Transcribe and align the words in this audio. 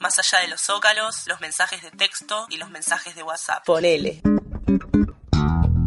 Más 0.00 0.18
allá 0.18 0.42
de 0.42 0.48
los 0.48 0.60
zócalos, 0.60 1.26
los 1.26 1.40
mensajes 1.40 1.82
de 1.82 1.90
texto 1.90 2.46
y 2.50 2.56
los 2.56 2.70
mensajes 2.70 3.14
de 3.14 3.22
WhatsApp. 3.22 3.64
Ponele. 3.64 4.20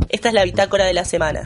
Esta 0.09 0.27
es 0.27 0.34
la 0.34 0.44
bitácora 0.44 0.85
de 0.85 0.94
la 0.94 1.05
semana. 1.05 1.44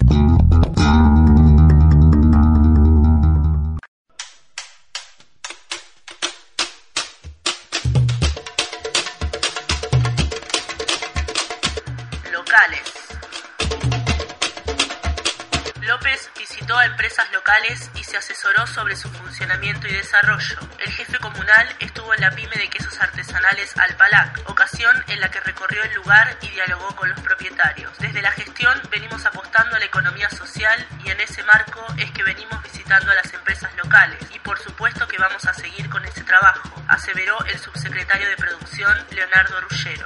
Y 17.95 18.03
se 18.03 18.17
asesoró 18.17 18.67
sobre 18.67 18.97
su 18.97 19.09
funcionamiento 19.09 19.87
y 19.87 19.93
desarrollo. 19.93 20.59
El 20.77 20.91
jefe 20.91 21.17
comunal 21.19 21.73
estuvo 21.79 22.13
en 22.13 22.19
la 22.19 22.31
pyme 22.31 22.53
de 22.57 22.69
quesos 22.69 22.99
artesanales 22.99 23.77
Alpalac, 23.77 24.49
ocasión 24.49 24.93
en 25.07 25.21
la 25.21 25.31
que 25.31 25.39
recorrió 25.39 25.81
el 25.83 25.93
lugar 25.93 26.37
y 26.41 26.49
dialogó 26.49 26.93
con 26.97 27.09
los 27.09 27.19
propietarios. 27.21 27.97
Desde 27.99 28.21
la 28.21 28.31
gestión 28.31 28.77
venimos 28.91 29.25
apostando 29.25 29.77
a 29.77 29.79
la 29.79 29.85
economía 29.85 30.29
social 30.29 30.85
y 31.05 31.09
en 31.09 31.21
ese 31.21 31.43
marco 31.43 31.81
es 31.97 32.11
que 32.11 32.23
venimos 32.23 32.61
visitando 32.61 33.09
a 33.09 33.15
las 33.15 33.33
empresas 33.33 33.73
locales 33.77 34.19
y 34.33 34.39
por 34.39 34.59
supuesto 34.59 35.07
que 35.07 35.17
vamos 35.17 35.45
a 35.45 35.53
seguir 35.53 35.89
con 35.89 36.03
ese 36.03 36.25
trabajo, 36.25 36.83
aseveró 36.89 37.37
el 37.45 37.57
subsecretario 37.57 38.27
de 38.27 38.35
Producción 38.35 38.93
Leonardo 39.11 39.61
Ruggero. 39.61 40.05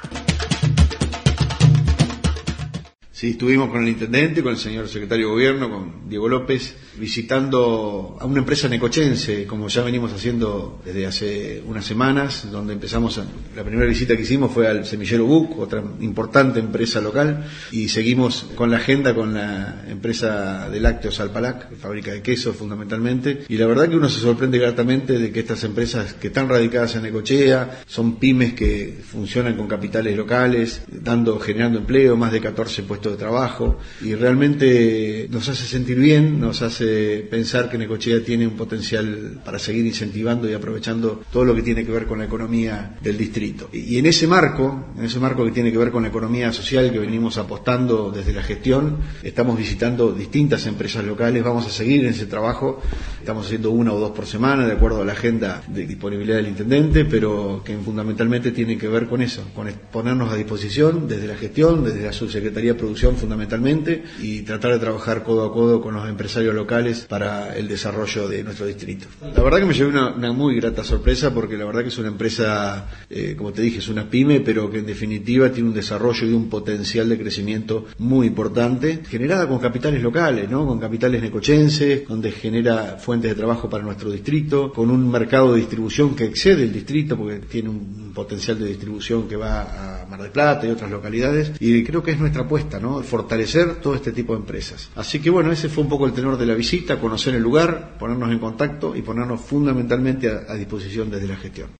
Sí, 3.20 3.32
estuvimos 3.32 3.68
con 3.68 3.82
el 3.82 3.88
intendente, 3.90 4.42
con 4.42 4.52
el 4.52 4.58
señor 4.58 4.88
secretario 4.88 5.26
de 5.26 5.32
gobierno, 5.32 5.68
con 5.68 6.08
Diego 6.08 6.26
López, 6.26 6.74
visitando 6.96 8.16
a 8.18 8.24
una 8.24 8.38
empresa 8.38 8.66
necochense, 8.66 9.46
como 9.46 9.68
ya 9.68 9.82
venimos 9.82 10.10
haciendo 10.10 10.80
desde 10.86 11.06
hace 11.06 11.62
unas 11.66 11.84
semanas, 11.84 12.50
donde 12.50 12.72
empezamos, 12.72 13.20
la 13.54 13.62
primera 13.62 13.86
visita 13.86 14.16
que 14.16 14.22
hicimos 14.22 14.50
fue 14.50 14.68
al 14.68 14.86
semillero 14.86 15.26
Buc, 15.26 15.58
otra 15.58 15.84
importante 16.00 16.60
empresa 16.60 17.02
local, 17.02 17.46
y 17.72 17.90
seguimos 17.90 18.46
con 18.54 18.70
la 18.70 18.78
agenda 18.78 19.14
con 19.14 19.34
la 19.34 19.84
empresa 19.86 20.70
de 20.70 20.80
lácteos 20.80 21.20
Alpalac, 21.20 21.76
fábrica 21.76 22.12
de 22.12 22.22
quesos 22.22 22.56
fundamentalmente, 22.56 23.44
y 23.50 23.58
la 23.58 23.66
verdad 23.66 23.90
que 23.90 23.96
uno 23.96 24.08
se 24.08 24.20
sorprende 24.20 24.56
gratamente 24.56 25.18
de 25.18 25.30
que 25.30 25.40
estas 25.40 25.62
empresas 25.64 26.14
que 26.14 26.28
están 26.28 26.48
radicadas 26.48 26.96
en 26.96 27.02
Necochea, 27.02 27.82
son 27.86 28.16
pymes 28.16 28.54
que 28.54 28.98
funcionan 29.06 29.58
con 29.58 29.68
capitales 29.68 30.16
locales, 30.16 30.84
dando, 30.90 31.38
generando 31.38 31.80
empleo, 31.80 32.16
más 32.16 32.32
de 32.32 32.40
14 32.40 32.84
puestos 32.84 33.09
de 33.10 33.16
trabajo, 33.16 33.78
y 34.02 34.14
realmente 34.14 35.28
nos 35.30 35.48
hace 35.48 35.66
sentir 35.66 35.98
bien, 35.98 36.40
nos 36.40 36.62
hace 36.62 37.26
pensar 37.30 37.70
que 37.70 37.78
Necochea 37.78 38.22
tiene 38.24 38.46
un 38.46 38.56
potencial 38.56 39.40
para 39.44 39.58
seguir 39.58 39.86
incentivando 39.86 40.48
y 40.48 40.54
aprovechando 40.54 41.22
todo 41.32 41.44
lo 41.44 41.54
que 41.54 41.62
tiene 41.62 41.84
que 41.84 41.92
ver 41.92 42.06
con 42.06 42.18
la 42.18 42.24
economía 42.24 42.96
del 43.02 43.16
distrito. 43.16 43.68
Y 43.72 43.98
en 43.98 44.06
ese 44.06 44.26
marco, 44.26 44.86
en 44.96 45.04
ese 45.04 45.18
marco 45.18 45.44
que 45.44 45.50
tiene 45.50 45.72
que 45.72 45.78
ver 45.78 45.90
con 45.90 46.02
la 46.02 46.08
economía 46.08 46.52
social 46.52 46.90
que 46.92 46.98
venimos 46.98 47.38
apostando 47.38 48.10
desde 48.10 48.32
la 48.32 48.42
gestión, 48.42 48.98
estamos 49.22 49.56
visitando 49.56 50.12
distintas 50.12 50.66
empresas 50.66 51.04
locales, 51.04 51.42
vamos 51.42 51.66
a 51.66 51.70
seguir 51.70 52.04
en 52.04 52.10
ese 52.10 52.26
trabajo, 52.26 52.80
estamos 53.18 53.46
haciendo 53.46 53.70
una 53.70 53.92
o 53.92 54.00
dos 54.00 54.12
por 54.12 54.26
semana 54.26 54.66
de 54.66 54.72
acuerdo 54.72 55.02
a 55.02 55.04
la 55.04 55.12
agenda 55.12 55.62
de 55.68 55.86
disponibilidad 55.86 56.36
del 56.36 56.48
intendente, 56.48 57.04
pero 57.04 57.62
que 57.64 57.76
fundamentalmente 57.76 58.52
tiene 58.52 58.76
que 58.76 58.88
ver 58.88 59.06
con 59.06 59.22
eso, 59.22 59.44
con 59.54 59.68
ponernos 59.92 60.32
a 60.32 60.36
disposición 60.36 61.08
desde 61.08 61.26
la 61.26 61.36
gestión, 61.36 61.84
desde 61.84 62.02
la 62.02 62.12
subsecretaría 62.12 62.72
de 62.72 62.78
producción 63.00 63.16
fundamentalmente 63.16 64.04
y 64.20 64.42
tratar 64.42 64.72
de 64.72 64.78
trabajar 64.78 65.22
codo 65.22 65.46
a 65.46 65.52
codo 65.52 65.80
con 65.80 65.94
los 65.94 66.06
empresarios 66.08 66.54
locales 66.54 67.06
para 67.08 67.56
el 67.56 67.66
desarrollo 67.66 68.28
de 68.28 68.44
nuestro 68.44 68.66
distrito. 68.66 69.06
La 69.34 69.42
verdad 69.42 69.60
que 69.60 69.64
me 69.64 69.72
llevé 69.72 69.90
una, 69.90 70.32
muy 70.32 70.56
grata 70.56 70.84
sorpresa 70.84 71.32
porque 71.32 71.56
la 71.56 71.64
verdad 71.64 71.82
que 71.82 71.88
es 71.88 71.98
una 71.98 72.08
empresa, 72.08 72.88
eh, 73.08 73.34
como 73.36 73.52
te 73.52 73.62
dije, 73.62 73.78
es 73.78 73.88
una 73.88 74.08
pyme, 74.08 74.40
pero 74.40 74.70
que 74.70 74.78
en 74.78 74.86
definitiva 74.86 75.50
tiene 75.50 75.70
un 75.70 75.74
desarrollo 75.74 76.26
y 76.26 76.32
un 76.32 76.48
potencial 76.50 77.08
de 77.08 77.18
crecimiento 77.18 77.86
muy 77.98 78.26
importante, 78.26 79.00
generada 79.08 79.48
con 79.48 79.58
capitales 79.58 80.02
locales, 80.02 80.50
¿no? 80.50 80.66
con 80.66 80.78
capitales 80.78 81.22
necochenses, 81.22 82.06
donde 82.06 82.32
genera 82.32 82.98
fuentes 82.98 83.30
de 83.30 83.34
trabajo 83.34 83.70
para 83.70 83.82
nuestro 83.82 84.10
distrito, 84.10 84.72
con 84.72 84.90
un 84.90 85.10
mercado 85.10 85.54
de 85.54 85.60
distribución 85.60 86.14
que 86.14 86.24
excede 86.24 86.64
el 86.64 86.72
distrito 86.72 87.16
porque 87.16 87.38
tiene 87.38 87.70
un 87.70 88.12
potencial 88.14 88.58
de 88.58 88.66
distribución 88.66 89.26
que 89.26 89.36
va 89.36 90.02
a 90.02 90.06
Mar 90.06 90.20
del 90.20 90.30
Plata 90.30 90.66
y 90.66 90.70
otras 90.70 90.90
localidades, 90.90 91.52
y 91.60 91.84
creo 91.84 92.02
que 92.02 92.10
es 92.10 92.18
nuestra 92.18 92.42
apuesta, 92.42 92.80
¿no? 92.80 92.89
Fortalecer 93.02 93.76
todo 93.76 93.94
este 93.94 94.12
tipo 94.12 94.32
de 94.32 94.40
empresas. 94.40 94.90
Así 94.96 95.20
que 95.20 95.30
bueno, 95.30 95.52
ese 95.52 95.68
fue 95.68 95.84
un 95.84 95.90
poco 95.90 96.06
el 96.06 96.12
tenor 96.12 96.36
de 96.36 96.46
la 96.46 96.54
visita, 96.54 96.98
conocer 96.98 97.34
el 97.34 97.42
lugar, 97.42 97.96
ponernos 97.98 98.30
en 98.30 98.38
contacto 98.38 98.96
y 98.96 99.02
ponernos 99.02 99.40
fundamentalmente 99.40 100.28
a, 100.28 100.54
disposición 100.54 101.10
desde 101.10 101.28
la 101.28 101.36
gestión. 101.36 101.70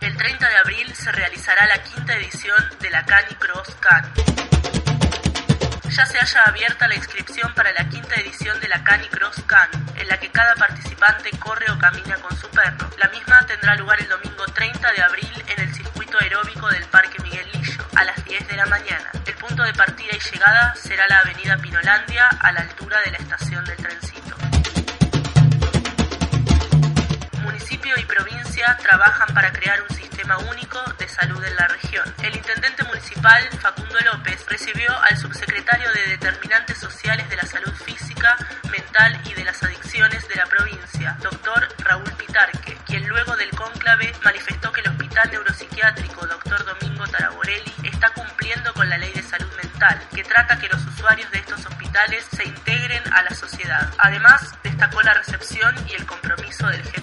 El 0.00 0.16
30 0.16 0.48
de 0.48 0.56
abril 0.56 0.86
se 0.94 1.12
realizará 1.12 1.66
la 1.66 1.82
quinta 1.82 2.16
edición 2.16 2.56
de 2.80 2.90
la 2.90 3.04
Cani 3.04 3.34
Cross 3.38 3.76
Can. 3.80 4.04
Ya 5.90 6.06
se 6.06 6.18
halla 6.18 6.42
abierta 6.46 6.88
la 6.88 6.94
inscripción 6.94 7.52
para 7.54 7.72
la 7.72 7.88
quinta 7.88 8.14
edición 8.20 8.58
de 8.60 8.68
la 8.68 8.82
Cani 8.82 9.06
Cross 9.08 9.42
Can, 9.46 9.68
en 9.96 10.08
la 10.08 10.18
que 10.18 10.28
cada 10.30 10.54
participante 10.54 11.30
corre 11.38 11.66
o 11.70 11.78
camina 11.78 12.16
con 12.16 12.36
su 12.36 12.48
perro. 12.48 12.88
La 12.98 13.08
misma 13.10 13.44
tendrá 13.46 13.76
lugar 13.76 14.00
el 14.00 14.08
domingo 14.08 14.44
30 14.54 14.92
de 14.92 15.02
abril 15.02 15.44
en 15.48 15.62
el 15.64 15.74
circuito 15.74 16.01
aeróbico 16.18 16.68
del 16.68 16.84
Parque 16.84 17.22
Miguel 17.22 17.46
Lillo, 17.52 17.84
a 17.94 18.04
las 18.04 18.24
10 18.24 18.48
de 18.48 18.56
la 18.56 18.66
mañana. 18.66 19.10
El 19.26 19.34
punto 19.34 19.62
de 19.62 19.72
partida 19.72 20.10
y 20.12 20.30
llegada 20.32 20.74
será 20.74 21.06
la 21.08 21.18
avenida 21.18 21.56
Pinolandia, 21.58 22.28
a 22.28 22.52
la 22.52 22.60
altura 22.60 23.00
de 23.04 23.10
la 23.12 23.18
estación 23.18 23.64
del 23.64 23.76
trencito. 23.76 24.36
Municipio 27.42 27.94
y 27.98 28.04
provincia 28.04 28.76
trabajan 28.82 29.34
para 29.34 29.52
crear 29.52 29.82
un 29.82 29.96
sistema 29.96 30.38
único 30.38 30.78
de 30.98 31.08
salud 31.08 31.42
en 31.44 31.56
la 31.56 31.68
región. 31.68 32.14
El 32.22 32.36
intendente 32.36 32.84
municipal, 32.84 33.42
Facundo 33.60 33.98
López, 34.12 34.44
recibió 34.48 34.96
al 35.02 35.16
subsecretario 35.16 35.92
de 35.92 36.10
Determinantes 36.10 36.78
Sociales 36.78 37.28
de 37.28 37.36
la 37.36 37.46
Salud 37.46 37.72
Física, 37.84 38.36
Mental 38.70 39.20
y 39.24 39.34
de 39.34 39.44
las 39.44 39.62
Adicciones 39.62 40.28
de 40.28 40.36
la 40.36 40.46
provincia, 40.46 41.16
doctor 41.22 41.61
que 50.58 50.68
los 50.68 50.84
usuarios 50.86 51.30
de 51.30 51.38
estos 51.38 51.64
hospitales 51.64 52.26
se 52.34 52.44
integren 52.44 53.02
a 53.12 53.22
la 53.22 53.34
sociedad. 53.34 53.92
Además, 53.98 54.54
destacó 54.62 55.02
la 55.02 55.14
recepción 55.14 55.74
y 55.88 55.94
el 55.94 56.06
compromiso 56.06 56.66
del 56.68 56.82
jefe 56.82 57.01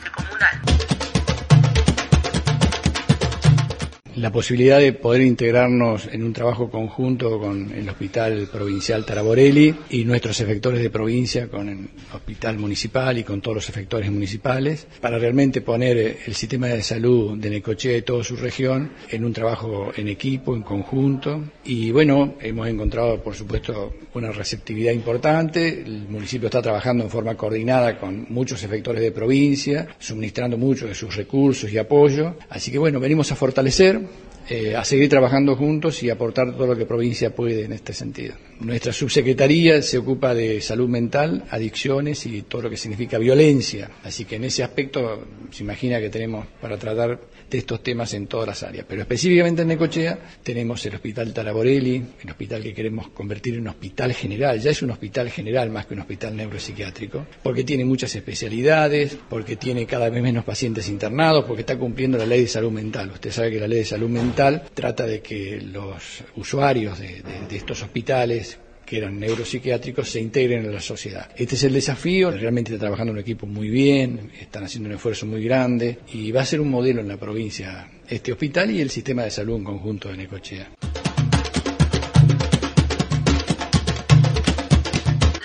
la 4.30 4.34
posibilidad 4.34 4.78
de 4.78 4.94
poder 4.94 5.24
integrarnos 5.24 6.08
en 6.12 6.24
un 6.24 6.34
trabajo 6.34 6.70
conjunto 6.70 7.40
con 7.40 7.72
el 7.72 7.90
Hospital 7.90 8.48
Provincial 8.52 9.04
Taraborelli 9.04 9.74
y 9.90 10.06
nuestros 10.06 10.40
efectores 10.40 10.84
de 10.84 10.92
provincia 10.92 11.48
con 11.48 11.68
el 11.68 11.90
Hospital 12.14 12.60
Municipal 12.60 13.18
y 13.18 13.24
con 13.24 13.42
todos 13.42 13.56
los 13.56 13.70
efectores 13.70 14.12
municipales 14.12 14.86
para 15.02 15.18
realmente 15.18 15.62
poner 15.62 16.20
el 16.28 16.36
sistema 16.36 16.68
de 16.68 16.84
salud 16.84 17.40
de 17.40 17.50
Necochea 17.50 17.98
y 17.98 18.04
toda 18.04 18.24
su 18.24 18.36
región 18.36 18.92
en 19.10 19.26
un 19.26 19.34
trabajo 19.34 19.92
en 19.98 20.08
equipo, 20.08 20.56
en 20.56 20.62
conjunto. 20.62 21.46
Y 21.66 21.90
bueno, 21.90 22.36
hemos 22.40 22.68
encontrado, 22.68 23.24
por 23.24 23.34
supuesto, 23.34 23.96
una 24.14 24.32
receptividad 24.32 24.92
importante. 24.92 25.82
El 25.82 26.08
municipio 26.08 26.50
está 26.50 26.62
trabajando 26.62 27.04
en 27.04 27.10
forma 27.10 27.34
coordinada 27.36 27.98
con 27.98 28.28
muchos 28.30 28.62
efectores 28.62 29.02
de 29.02 29.12
provincia, 29.12 29.88
suministrando 29.98 30.56
mucho 30.56 30.86
de 30.86 30.94
sus 30.94 31.16
recursos 31.16 31.72
y 31.74 31.80
apoyo. 31.80 32.36
Así 32.52 32.72
que 32.72 32.78
bueno, 32.78 33.00
venimos 33.00 33.32
a 33.32 33.36
fortalecer 33.36 34.19
eh, 34.50 34.76
a 34.76 34.84
seguir 34.84 35.10
trabajando 35.10 35.56
juntos 35.56 36.02
y 36.02 36.10
aportar 36.10 36.56
todo 36.56 36.68
lo 36.68 36.76
que 36.76 36.86
provincia 36.86 37.36
puede 37.36 37.66
en 37.66 37.74
este 37.74 37.94
sentido. 37.94 38.34
Nuestra 38.60 38.92
subsecretaría 38.92 39.82
se 39.84 40.00
ocupa 40.00 40.34
de 40.34 40.60
salud 40.60 40.90
mental, 40.90 41.46
adicciones 41.52 42.26
y 42.26 42.42
todo 42.42 42.64
lo 42.64 42.70
que 42.70 42.78
significa 42.78 43.20
violencia. 43.20 43.92
Así 44.04 44.26
que 44.26 44.38
en 44.38 44.46
ese 44.46 44.64
aspecto 44.64 45.24
se 45.52 45.64
imagina 45.64 46.00
que 46.00 46.10
tenemos 46.10 46.48
para 46.60 46.78
tratar 46.78 47.20
de 47.50 47.58
estos 47.58 47.82
temas 47.82 48.14
en 48.14 48.28
todas 48.28 48.48
las 48.48 48.64
áreas. 48.64 48.86
Pero 48.88 49.02
específicamente 49.02 49.62
en 49.64 49.70
Necochea 49.70 50.18
tenemos 50.44 50.86
el 50.86 50.96
Hospital 50.96 51.34
Taraborelli, 51.34 52.04
el 52.24 52.30
hospital 52.30 52.62
que 52.62 52.74
queremos 52.74 53.10
convertir 53.10 53.56
en 53.56 53.62
un 53.62 53.68
hospital 53.70 54.14
general. 54.14 54.60
Ya 54.60 54.72
es 54.72 54.82
un 54.82 54.92
hospital 54.92 55.30
general 55.30 55.70
más 55.70 55.86
que 55.86 55.94
un 55.94 56.02
hospital 56.02 56.36
neuropsiquiátrico, 56.36 57.26
porque 57.44 57.64
tiene 57.64 57.86
muchas 57.86 58.16
especialidades, 58.16 59.18
porque 59.30 59.56
tiene 59.56 59.86
cada 59.86 60.10
vez 60.10 60.22
menos 60.22 60.44
pacientes 60.44 60.88
internados, 60.90 61.46
porque 61.46 61.62
está 61.62 61.78
cumpliendo 61.78 62.18
la 62.18 62.26
ley 62.26 62.42
de 62.42 62.48
salud 62.48 62.72
mental. 62.72 63.12
Usted 63.12 63.32
sabe 63.32 63.52
que 63.52 63.60
la 63.60 63.68
ley 63.68 63.80
de 63.80 63.86
salud 63.86 64.10
mental 64.10 64.64
trata 64.74 65.06
de 65.06 65.22
que 65.22 65.62
los 65.62 66.24
usuarios 66.36 67.00
de, 67.00 67.22
de 67.50 67.56
estos 67.56 67.82
hospitales 67.82 68.58
que 68.90 68.98
eran 68.98 69.20
neuropsiquiátricos 69.20 70.10
se 70.10 70.20
integren 70.20 70.66
en 70.66 70.74
la 70.74 70.82
sociedad. 70.82 71.30
Este 71.36 71.54
es 71.54 71.64
el 71.64 71.74
desafío, 71.74 72.32
realmente 72.32 72.74
está 72.74 72.86
trabajando 72.86 73.14
un 73.14 73.20
equipo 73.20 73.46
muy 73.46 73.70
bien, 73.70 74.32
están 74.42 74.64
haciendo 74.64 74.90
un 74.90 74.96
esfuerzo 74.96 75.28
muy 75.28 75.44
grande 75.44 76.00
y 76.12 76.32
va 76.32 76.42
a 76.42 76.46
ser 76.46 76.60
un 76.60 76.72
modelo 76.72 77.00
en 77.00 77.08
la 77.08 77.18
provincia 77.18 77.88
este 78.08 78.32
hospital 78.32 78.72
y 78.72 78.82
el 78.82 78.90
sistema 78.90 79.22
de 79.22 79.30
salud 79.30 79.58
en 79.58 79.64
conjunto 79.64 80.10
de 80.10 80.18
Necochea. 80.18 80.70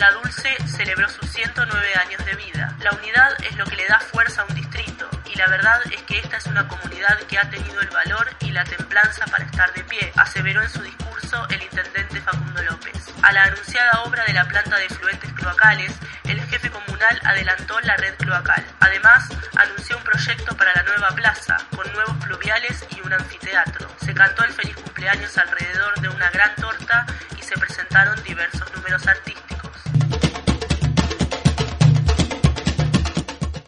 La 0.01 0.11
Dulce 0.23 0.49
celebró 0.67 1.07
sus 1.11 1.31
109 1.31 1.87
años 2.03 2.25
de 2.25 2.37
vida. 2.47 2.79
La 2.83 2.99
unidad 2.99 3.29
es 3.47 3.59
lo 3.59 3.67
que 3.67 3.77
le 3.77 3.87
da 3.87 4.01
fuerza 4.01 4.41
a 4.41 4.47
un 4.47 4.55
distrito 4.55 5.07
y 5.31 5.37
la 5.37 5.49
verdad 5.49 5.81
es 5.95 6.03
que 6.05 6.17
esta 6.17 6.39
es 6.39 6.47
una 6.47 6.67
comunidad 6.67 7.19
que 7.29 7.37
ha 7.37 7.51
tenido 7.51 7.79
el 7.83 7.91
valor 7.91 8.27
y 8.41 8.53
la 8.53 8.65
templanza 8.65 9.27
para 9.27 9.45
estar 9.45 9.71
de 9.75 9.85
pie, 9.85 10.11
aseveró 10.17 10.63
en 10.63 10.71
su 10.71 10.81
discurso 10.81 11.47
el 11.51 11.63
intendente 11.63 12.21
Facundo. 12.23 12.54
A 13.25 13.33
la 13.33 13.45
anunciada 13.45 14.03
obra 14.05 14.23
de 14.27 14.35
la 14.35 14.45
planta 14.45 14.77
de 14.77 14.87
fluentes 14.87 15.33
cloacales, 15.33 15.99
el 16.25 16.39
jefe 16.43 16.69
comunal 16.69 17.19
adelantó 17.25 17.81
la 17.81 17.97
red 17.97 18.15
cloacal. 18.19 18.63
Además, 18.81 19.27
anunció 19.57 19.97
un 19.97 20.03
proyecto 20.03 20.55
para 20.55 20.75
la 20.75 20.83
nueva 20.83 21.09
plaza, 21.09 21.57
con 21.75 21.91
nuevos 21.95 22.23
pluviales 22.23 22.87
y 22.95 23.01
un 23.01 23.15
anfiteatro. 23.15 23.89
Se 24.05 24.13
cantó 24.13 24.45
el 24.45 24.53
feliz 24.53 24.77
cumpleaños 24.77 25.39
alrededor 25.39 25.99
de 26.03 26.09
una 26.11 26.31
gran 26.33 26.55
torta 26.57 27.07
y 27.39 27.43
se 27.43 27.57
presentaron 27.59 28.23
diversos 28.25 28.71
números 28.77 29.07
artísticos. 29.07 29.71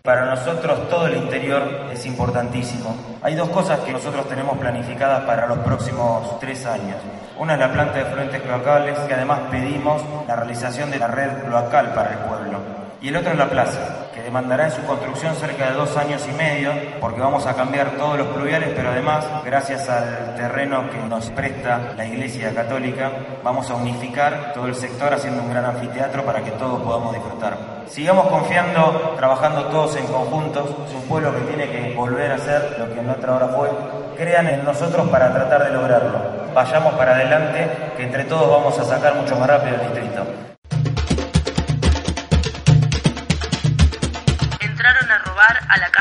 Para 0.02 0.26
nosotros 0.26 0.90
todo 0.90 1.06
el 1.06 1.16
interior 1.16 1.88
es 1.90 2.04
importantísimo. 2.04 3.18
Hay 3.22 3.34
dos 3.34 3.48
cosas 3.48 3.80
que 3.80 3.92
nosotros 3.92 4.28
tenemos 4.28 4.58
planificadas 4.58 5.24
para 5.24 5.46
los 5.46 5.60
próximos 5.60 6.38
tres 6.40 6.66
años. 6.66 6.98
Una 7.38 7.52
es 7.52 7.60
la 7.60 7.70
planta 7.70 7.98
de 7.98 8.06
fluentes 8.06 8.40
cloacales, 8.40 8.98
que 9.00 9.12
además 9.12 9.40
pedimos 9.50 10.02
la 10.26 10.36
realización 10.36 10.90
de 10.90 10.98
la 10.98 11.06
red 11.06 11.44
cloacal 11.44 11.92
para 11.92 12.12
el 12.12 12.18
pueblo. 12.20 12.85
Y 13.00 13.08
el 13.08 13.16
otro 13.16 13.32
es 13.32 13.38
la 13.38 13.50
plaza, 13.50 14.08
que 14.14 14.22
demandará 14.22 14.64
en 14.66 14.72
su 14.72 14.82
construcción 14.82 15.34
cerca 15.36 15.68
de 15.70 15.74
dos 15.74 15.96
años 15.96 16.26
y 16.28 16.32
medio, 16.32 16.72
porque 17.00 17.20
vamos 17.20 17.46
a 17.46 17.54
cambiar 17.54 17.90
todos 17.92 18.18
los 18.18 18.28
pluviales, 18.28 18.70
pero 18.74 18.90
además, 18.90 19.24
gracias 19.44 19.88
al 19.88 20.34
terreno 20.34 20.88
que 20.90 20.98
nos 20.98 21.28
presta 21.30 21.92
la 21.96 22.06
Iglesia 22.06 22.54
Católica, 22.54 23.10
vamos 23.44 23.70
a 23.70 23.74
unificar 23.74 24.52
todo 24.54 24.66
el 24.66 24.74
sector 24.74 25.12
haciendo 25.12 25.42
un 25.42 25.50
gran 25.50 25.66
anfiteatro 25.66 26.24
para 26.24 26.42
que 26.42 26.52
todos 26.52 26.82
podamos 26.82 27.12
disfrutar. 27.12 27.76
Sigamos 27.86 28.26
confiando, 28.26 29.14
trabajando 29.16 29.66
todos 29.66 29.94
en 29.96 30.06
conjuntos. 30.06 30.64
Es 30.88 30.94
un 30.94 31.02
pueblo 31.02 31.32
que 31.34 31.42
tiene 31.42 31.70
que 31.70 31.94
volver 31.94 32.32
a 32.32 32.38
ser 32.38 32.76
lo 32.78 32.92
que 32.92 33.00
en 33.00 33.10
otra 33.10 33.36
hora 33.36 33.48
fue. 33.48 33.70
Crean 34.16 34.48
en 34.48 34.64
nosotros 34.64 35.08
para 35.08 35.32
tratar 35.32 35.64
de 35.64 35.70
lograrlo. 35.70 36.18
Vayamos 36.52 36.94
para 36.94 37.14
adelante, 37.14 37.68
que 37.96 38.02
entre 38.02 38.24
todos 38.24 38.50
vamos 38.50 38.78
a 38.78 38.84
sacar 38.84 39.14
mucho 39.14 39.36
más 39.36 39.48
rápido 39.48 39.76
el 39.76 39.82
distrito. 39.82 40.55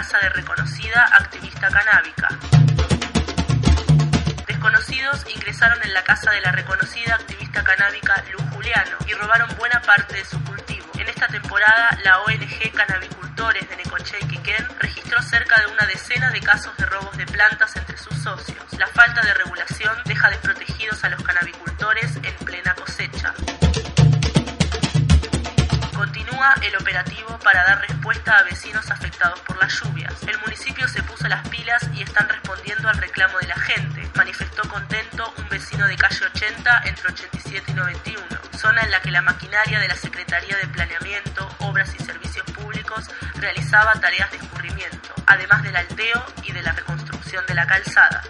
Casa 0.06 0.20
de 0.20 0.30
reconocida 0.30 1.04
activista 1.14 1.68
canábica. 1.68 2.28
Desconocidos 4.46 5.26
ingresaron 5.34 5.82
en 5.82 5.94
la 5.96 6.04
casa 6.04 6.30
de 6.30 6.42
la 6.42 6.52
reconocida 6.52 7.16
activista 7.16 7.64
canábica 7.64 8.24
Lu 8.32 8.38
Juliano 8.54 8.98
y 9.08 9.14
robaron 9.14 9.50
buena 9.58 9.82
parte 9.82 10.18
de 10.18 10.26
su 10.26 10.40
cultivo. 10.44 10.86
En 11.00 11.10
esta 11.10 11.28
temporada, 11.28 11.98
la 12.04 12.20
ONG 12.20 12.72
Canabicultores 12.72 13.68
de 13.68 13.78
Necochea 13.78 14.20
y 14.20 14.28
Quiquén 14.28 14.68
registró 14.78 15.24
cerca 15.24 15.60
de 15.62 15.74
una 15.74 15.88
decena 15.88 16.30
de 16.30 16.40
casos 16.40 16.78
de 16.78 16.86
robos 16.86 17.18
de 17.18 17.26
plantas 17.26 17.76
entre 17.76 17.98
sus 17.98 18.16
socios. 18.16 18.64
La 18.78 18.86
falta 18.86 19.24
de 19.24 19.34
regulación 19.34 19.98
deja 20.06 20.30
desprotegidos 20.30 21.04
a 21.04 21.10
los 21.10 21.24
canabicultores 21.24 22.18
en 22.18 22.46
plena 22.46 22.76
cosecha. 22.76 22.95
El 26.62 26.76
operativo 26.76 27.40
para 27.44 27.64
dar 27.64 27.82
respuesta 27.82 28.38
a 28.38 28.44
vecinos 28.44 28.92
afectados 28.92 29.40
por 29.42 29.58
las 29.58 29.74
lluvias. 29.74 30.22
El 30.24 30.38
municipio 30.40 30.88
se 30.88 31.02
puso 31.02 31.28
las 31.28 31.48
pilas 31.50 31.90
y 31.96 32.04
están 32.04 32.30
respondiendo 32.30 32.88
al 32.88 32.98
reclamo 32.98 33.40
de 33.40 33.48
la 33.48 33.58
gente, 33.58 34.08
manifestó 34.16 34.62
contento 34.70 35.34
un 35.38 35.50
vecino 35.50 35.88
de 35.88 35.96
calle 35.96 36.24
80 36.24 36.82
entre 36.86 37.08
87 37.12 37.72
y 37.72 37.74
91, 37.74 38.24
zona 38.58 38.84
en 38.84 38.92
la 38.92 39.02
que 39.02 39.10
la 39.10 39.24
maquinaria 39.24 39.80
de 39.80 39.88
la 39.88 39.96
Secretaría 39.96 40.56
de 40.58 40.68
Planeamiento, 40.68 41.50
Obras 41.60 41.96
y 41.96 42.04
Servicios 42.04 42.46
Públicos 42.52 43.10
realizaba 43.36 43.94
tareas 43.94 44.30
de 44.30 44.38
escurrimiento, 44.38 45.16
además 45.26 45.64
del 45.64 45.76
alteo 45.76 46.24
y 46.44 46.52
de 46.52 46.62
la 46.62 46.74
reconstrucción 46.74 47.44
de 47.48 47.56
la 47.56 47.66
calzada. 47.66 48.22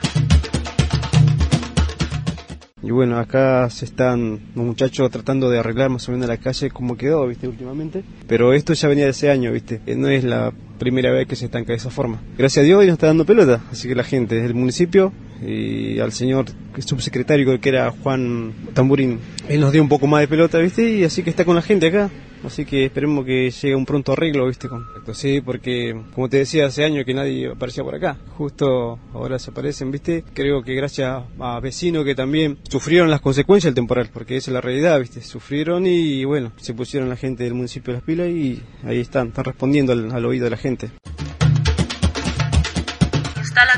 Y 2.85 2.91
bueno, 2.91 3.17
acá 3.17 3.67
se 3.71 3.83
están 3.83 4.39
los 4.53 4.63
muchachos 4.63 5.09
tratando 5.09 5.49
de 5.49 5.57
arreglar 5.57 5.89
más 5.89 6.07
o 6.07 6.11
menos 6.11 6.27
la 6.27 6.37
calle 6.37 6.69
como 6.69 6.95
quedó, 6.95 7.25
viste, 7.25 7.47
últimamente. 7.47 8.03
Pero 8.27 8.53
esto 8.53 8.73
ya 8.73 8.87
venía 8.87 9.05
de 9.05 9.09
ese 9.09 9.31
año, 9.31 9.51
viste. 9.51 9.81
No 9.97 10.07
es 10.07 10.23
la 10.23 10.53
primera 10.77 11.11
vez 11.11 11.27
que 11.27 11.35
se 11.35 11.45
estanca 11.45 11.73
de 11.73 11.77
esa 11.77 11.89
forma. 11.89 12.21
Gracias 12.37 12.61
a 12.61 12.65
Dios 12.65 12.79
hoy 12.79 12.85
nos 12.85 12.93
está 12.93 13.07
dando 13.07 13.25
pelota. 13.25 13.63
Así 13.71 13.87
que 13.87 13.95
la 13.95 14.03
gente 14.03 14.39
del 14.39 14.53
municipio 14.53 15.11
y 15.41 15.97
al 15.97 16.11
señor 16.11 16.45
subsecretario 16.77 17.59
que 17.59 17.69
era 17.69 17.89
Juan 17.89 18.53
Tamburín, 18.75 19.19
él 19.49 19.61
nos 19.61 19.71
dio 19.71 19.81
un 19.81 19.89
poco 19.89 20.05
más 20.05 20.21
de 20.21 20.27
pelota, 20.27 20.59
viste, 20.59 20.87
y 20.87 21.03
así 21.03 21.23
que 21.23 21.31
está 21.31 21.43
con 21.43 21.55
la 21.55 21.63
gente 21.63 21.87
acá. 21.87 22.11
Así 22.47 22.65
que 22.65 22.85
esperemos 22.85 23.25
que 23.25 23.51
llegue 23.51 23.75
un 23.75 23.85
pronto 23.85 24.13
arreglo, 24.13 24.47
¿viste? 24.47 24.67
Con 24.67 24.85
esto, 24.97 25.13
sí, 25.13 25.41
porque 25.41 25.99
como 26.13 26.29
te 26.29 26.37
decía 26.37 26.65
hace 26.65 26.83
años 26.83 27.05
que 27.05 27.13
nadie 27.13 27.49
aparecía 27.49 27.83
por 27.83 27.95
acá. 27.95 28.17
Justo 28.37 28.99
ahora 29.13 29.39
se 29.39 29.51
aparecen, 29.51 29.91
¿viste? 29.91 30.23
Creo 30.33 30.63
que 30.63 30.75
gracias 30.75 31.23
a 31.39 31.59
vecinos 31.59 32.05
que 32.05 32.15
también 32.15 32.57
sufrieron 32.69 33.09
las 33.09 33.21
consecuencias 33.21 33.69
del 33.69 33.75
temporal, 33.75 34.09
porque 34.13 34.37
esa 34.37 34.51
es 34.51 34.53
la 34.53 34.61
realidad, 34.61 34.99
¿viste? 34.99 35.21
Sufrieron 35.21 35.85
y 35.87 36.25
bueno, 36.25 36.51
se 36.57 36.73
pusieron 36.73 37.09
la 37.09 37.15
gente 37.15 37.43
del 37.43 37.53
municipio 37.53 37.93
de 37.93 37.99
Las 37.99 38.05
Pilas 38.05 38.29
y 38.29 38.61
ahí 38.83 38.99
están, 38.99 39.27
están 39.27 39.45
respondiendo 39.45 39.93
al 39.93 40.25
oído 40.25 40.45
de 40.45 40.49
la 40.51 40.57
gente 40.57 40.91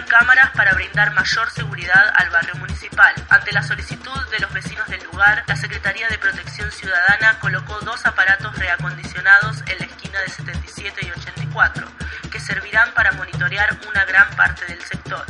cámaras 0.06 0.52
para 0.52 0.74
brindar 0.74 1.14
mayor 1.14 1.50
seguridad 1.50 2.14
al 2.16 2.30
barrio 2.30 2.56
municipal. 2.56 3.14
Ante 3.30 3.52
la 3.52 3.64
solicitud 3.64 4.30
de 4.32 4.40
los 4.40 4.54
vecinos 4.54 4.88
del 4.88 5.04
lugar, 5.04 5.44
la 5.48 5.56
Secretaría 5.56 6.08
de 6.10 6.18
Protección 6.18 6.72
Ciudadana 6.72 7.40
colocó 7.40 7.80
dos 7.82 8.06
aparatos 8.06 8.58
reacondicionados 8.58 9.62
en 9.68 9.80
la 9.80 9.86
esquina 9.86 10.20
de 10.20 10.30
77 10.30 11.06
y 11.06 11.12
84, 11.12 11.88
que 12.32 12.40
servirán 12.40 12.94
para 12.94 13.12
monitorear 13.14 13.78
una 13.90 14.06
gran 14.06 14.30
parte 14.36 14.66
del 14.66 14.82
sector. 14.82 15.26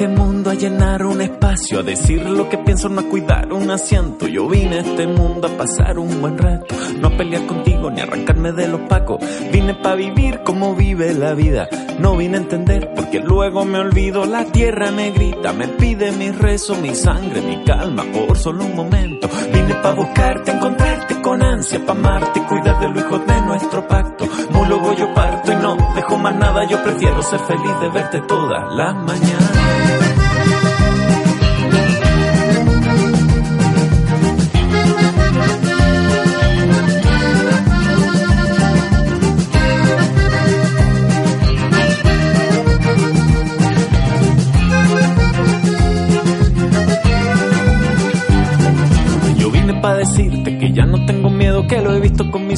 Este 0.00 0.16
mundo 0.16 0.48
a 0.48 0.54
llenar 0.54 1.04
un 1.04 1.20
espacio, 1.20 1.80
a 1.80 1.82
decir 1.82 2.24
lo 2.24 2.48
que 2.48 2.56
pienso, 2.56 2.88
no 2.88 3.02
a 3.02 3.04
cuidar 3.04 3.52
un 3.52 3.70
asiento. 3.70 4.26
Yo 4.26 4.48
vine 4.48 4.76
a 4.76 4.80
este 4.80 5.06
mundo 5.06 5.46
a 5.46 5.58
pasar 5.58 5.98
un 5.98 6.22
buen 6.22 6.38
rato, 6.38 6.74
no 6.98 7.08
a 7.08 7.16
pelear 7.18 7.44
contigo 7.44 7.90
ni 7.90 8.00
arrancarme 8.00 8.52
de 8.52 8.66
los 8.68 8.80
pacos. 8.88 9.22
Vine 9.52 9.74
para 9.74 9.96
vivir 9.96 10.40
como 10.42 10.74
vive 10.74 11.12
la 11.12 11.34
vida, 11.34 11.68
no 11.98 12.16
vine 12.16 12.38
a 12.38 12.40
entender 12.40 12.94
porque 12.96 13.20
luego 13.20 13.66
me 13.66 13.78
olvido. 13.78 14.24
La 14.24 14.46
tierra 14.46 14.90
me 14.90 15.10
grita, 15.10 15.52
me 15.52 15.68
pide 15.68 16.12
mi 16.12 16.30
rezo, 16.30 16.76
mi 16.76 16.94
sangre, 16.94 17.42
mi 17.42 17.62
calma 17.64 18.02
por 18.04 18.38
solo 18.38 18.64
un 18.64 18.74
momento. 18.74 19.28
Vine 19.52 19.74
para 19.82 19.94
buscarte, 19.96 20.50
encontrarte 20.50 21.20
con 21.20 21.42
ansia, 21.42 21.78
para 21.84 22.00
amarte, 22.00 22.42
cuidar 22.44 22.80
de 22.80 22.88
los 22.88 23.04
hijos 23.04 23.26
de 23.26 23.40
nuestro 23.42 23.86
pacto. 23.86 24.26
Luego 24.66 24.94
yo 24.94 25.12
parto 25.14 25.50
y 25.50 25.56
no 25.56 25.76
dejo 25.96 26.16
más 26.16 26.36
nada, 26.36 26.64
yo 26.64 26.80
prefiero 26.80 27.20
ser 27.24 27.40
feliz 27.40 27.80
de 27.80 27.88
verte 27.88 28.20
todas 28.20 28.72
las 28.72 28.94
mañanas. 28.94 29.59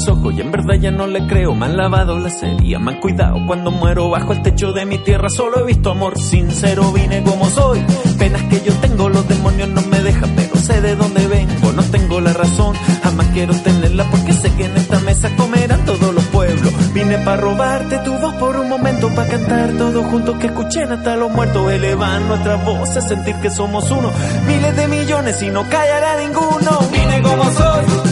Y 0.05 0.41
en 0.41 0.51
verdad 0.51 0.75
ya 0.81 0.91
no 0.91 1.07
le 1.07 1.27
creo. 1.29 1.55
Me 1.55 1.67
han 1.67 1.77
lavado 1.77 2.19
la 2.19 2.29
serie, 2.29 2.77
me 2.81 2.91
han 2.91 3.01
cuidado 3.01 3.39
cuando 3.47 3.71
muero 3.71 4.11
bajo 4.11 4.33
el 4.33 4.43
techo 4.43 4.73
de 4.73 4.85
mi 4.85 4.99
tierra. 4.99 5.29
Solo 5.31 5.61
he 5.61 5.65
visto 5.65 5.93
amor 5.93 6.19
sincero, 6.19 6.91
vine 6.93 7.23
como 7.23 7.49
soy. 7.49 7.81
Penas 8.19 8.43
que 8.45 8.61
yo 8.63 8.73
tengo, 8.81 9.09
los 9.09 9.29
demonios 9.29 9.69
no 9.69 9.81
me 9.83 10.01
dejan, 10.01 10.31
pero 10.35 10.57
sé 10.57 10.81
de 10.81 10.97
dónde 10.97 11.25
vengo. 11.29 11.73
No 11.73 11.83
tengo 11.85 12.21
la 12.21 12.33
razón, 12.33 12.75
jamás 13.03 13.29
quiero 13.29 13.55
tenerla 13.55 14.05
porque 14.11 14.33
sé 14.33 14.53
que 14.57 14.65
en 14.65 14.77
esta 14.77 14.99
mesa 15.01 15.31
comerán 15.37 15.85
todos 15.85 16.13
los 16.13 16.25
pueblos. 16.25 16.93
Vine 16.93 17.19
para 17.19 17.37
robarte 17.37 17.99
tu 17.99 18.13
voz 18.19 18.35
por 18.35 18.57
un 18.57 18.69
momento, 18.69 19.09
para 19.15 19.29
cantar 19.29 19.71
todos 19.79 20.05
juntos 20.07 20.37
que 20.39 20.49
escuchen 20.49 20.91
hasta 20.91 21.15
los 21.15 21.31
muertos. 21.31 21.71
Elevar 21.71 22.21
nuestras 22.23 22.65
voces, 22.65 23.05
sentir 23.05 23.37
que 23.37 23.51
somos 23.51 23.89
uno. 23.93 24.11
Miles 24.49 24.77
de 24.77 24.89
millones 24.89 25.41
y 25.43 25.51
no 25.51 25.63
callará 25.69 26.19
ninguno. 26.19 26.81
Vine 26.91 27.23
como 27.23 27.45
soy, 27.53 28.12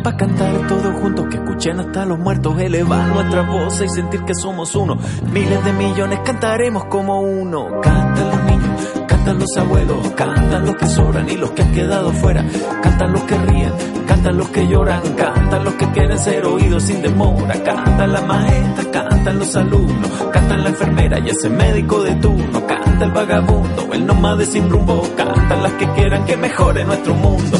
para 0.00 0.16
cantar 0.16 0.66
todos 0.68 0.94
juntos, 1.00 1.26
que 1.28 1.36
escuchen 1.36 1.80
hasta 1.80 2.06
los 2.06 2.18
muertos, 2.18 2.58
elevar 2.60 3.08
nuestra 3.08 3.42
voz 3.42 3.82
y 3.82 3.88
sentir 3.88 4.22
que 4.22 4.34
somos 4.34 4.74
uno. 4.74 4.96
Miles 5.32 5.64
de 5.64 5.72
millones 5.72 6.20
cantaremos 6.24 6.84
como 6.86 7.20
uno. 7.20 7.80
Cantan 7.82 8.30
los 8.30 8.44
niños, 8.44 8.92
cantan 9.06 9.38
los 9.38 9.56
abuelos, 9.56 10.10
cantan 10.12 10.66
los 10.66 10.76
que 10.76 10.86
sobran 10.86 11.28
y 11.28 11.36
los 11.36 11.50
que 11.50 11.62
han 11.62 11.72
quedado 11.72 12.12
fuera. 12.12 12.44
Cantan 12.82 13.12
los 13.12 13.22
que 13.22 13.36
ríen, 13.38 13.72
cantan 14.06 14.36
los 14.38 14.48
que 14.48 14.66
lloran, 14.68 15.02
cantan 15.16 15.64
los 15.64 15.74
que 15.74 15.86
quieren 15.90 16.18
ser 16.18 16.46
oídos 16.46 16.84
sin 16.84 17.02
demora. 17.02 17.62
Cantan 17.62 18.12
la 18.12 18.20
maestra, 18.22 18.90
cantan 18.90 19.38
los 19.38 19.56
alumnos, 19.56 20.10
cantan 20.32 20.62
la 20.62 20.68
enfermera 20.70 21.18
y 21.18 21.28
ese 21.28 21.50
médico 21.50 22.02
de 22.02 22.14
turno. 22.14 22.66
Canta 22.66 23.04
el 23.04 23.10
vagabundo, 23.10 23.92
el 23.92 24.06
nómade 24.06 24.46
sin 24.46 24.70
rumbo, 24.70 25.02
cantan 25.16 25.62
las 25.62 25.72
que 25.72 25.86
quieran 25.90 26.24
que 26.24 26.36
mejore 26.36 26.84
nuestro 26.84 27.14
mundo. 27.14 27.58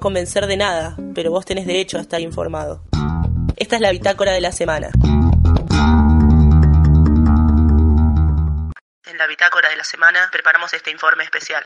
Convencer 0.00 0.46
de 0.46 0.56
nada, 0.56 0.96
pero 1.14 1.30
vos 1.30 1.44
tenés 1.44 1.66
derecho 1.66 1.98
a 1.98 2.00
estar 2.00 2.20
informado. 2.20 2.84
Esta 3.56 3.76
es 3.76 3.82
la 3.82 3.90
bitácora 3.90 4.32
de 4.32 4.40
la 4.40 4.52
semana. 4.52 4.90
En 9.04 9.18
la 9.18 9.26
bitácora 9.26 9.68
de 9.70 9.76
la 9.76 9.84
semana 9.84 10.28
preparamos 10.30 10.72
este 10.72 10.92
informe 10.92 11.24
especial. 11.24 11.64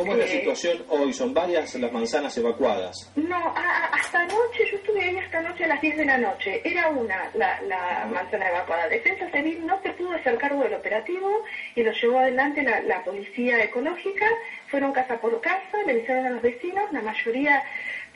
¿Cómo 0.00 0.12
es 0.14 0.18
la 0.18 0.26
situación 0.26 0.84
hoy? 0.88 1.12
Son 1.12 1.32
varias 1.34 1.74
las 1.76 1.92
manzanas 1.92 2.36
evacuadas. 2.38 3.12
No, 3.16 3.36
a- 3.36 3.86
hasta 3.92 4.20
anoche, 4.20 4.64
yo 4.70 4.76
estuve 4.78 5.02
ahí 5.02 5.16
hasta 5.18 5.38
anoche 5.38 5.64
a 5.64 5.68
las 5.68 5.80
10 5.80 5.96
de 5.98 6.04
la 6.04 6.18
noche. 6.18 6.60
Era 6.64 6.88
una 6.88 7.30
la, 7.34 7.60
la 7.62 8.06
manzana 8.12 8.48
evacuada. 8.48 8.88
Defensa 8.88 9.30
Civil 9.30 9.66
no 9.66 9.80
se 9.82 9.90
pudo 9.90 10.12
hacer 10.12 10.36
cargo 10.38 10.62
del 10.62 10.74
operativo 10.74 11.42
y 11.74 11.82
lo 11.82 11.92
llevó 11.92 12.18
adelante 12.18 12.62
la, 12.62 12.80
la 12.82 13.04
policía 13.04 13.62
ecológica. 13.62 14.26
Fueron 14.68 14.92
casa 14.92 15.20
por 15.20 15.40
casa, 15.40 15.78
le 15.86 15.92
avisaron 15.92 16.26
a 16.26 16.30
los 16.30 16.42
vecinos, 16.42 16.92
la 16.92 17.02
mayoría 17.02 17.62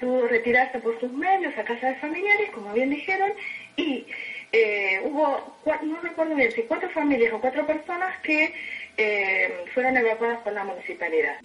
pudo 0.00 0.26
retirarse 0.28 0.78
por 0.80 0.98
sus 1.00 1.12
medios 1.12 1.56
a 1.58 1.64
casa 1.64 1.88
de 1.88 1.94
familiares, 1.96 2.50
como 2.50 2.72
bien 2.72 2.90
dijeron, 2.90 3.32
y 3.76 4.06
eh, 4.52 5.00
hubo, 5.04 5.56
no 5.82 6.00
recuerdo 6.00 6.34
bien 6.34 6.50
si 6.52 6.62
cuatro 6.62 6.88
familias 6.90 7.32
o 7.32 7.40
cuatro 7.40 7.66
personas 7.66 8.20
que 8.22 8.52
eh, 8.96 9.64
fueron 9.72 9.96
evacuadas 9.96 10.40
por 10.40 10.52
la 10.52 10.64
municipalidad. 10.64 11.36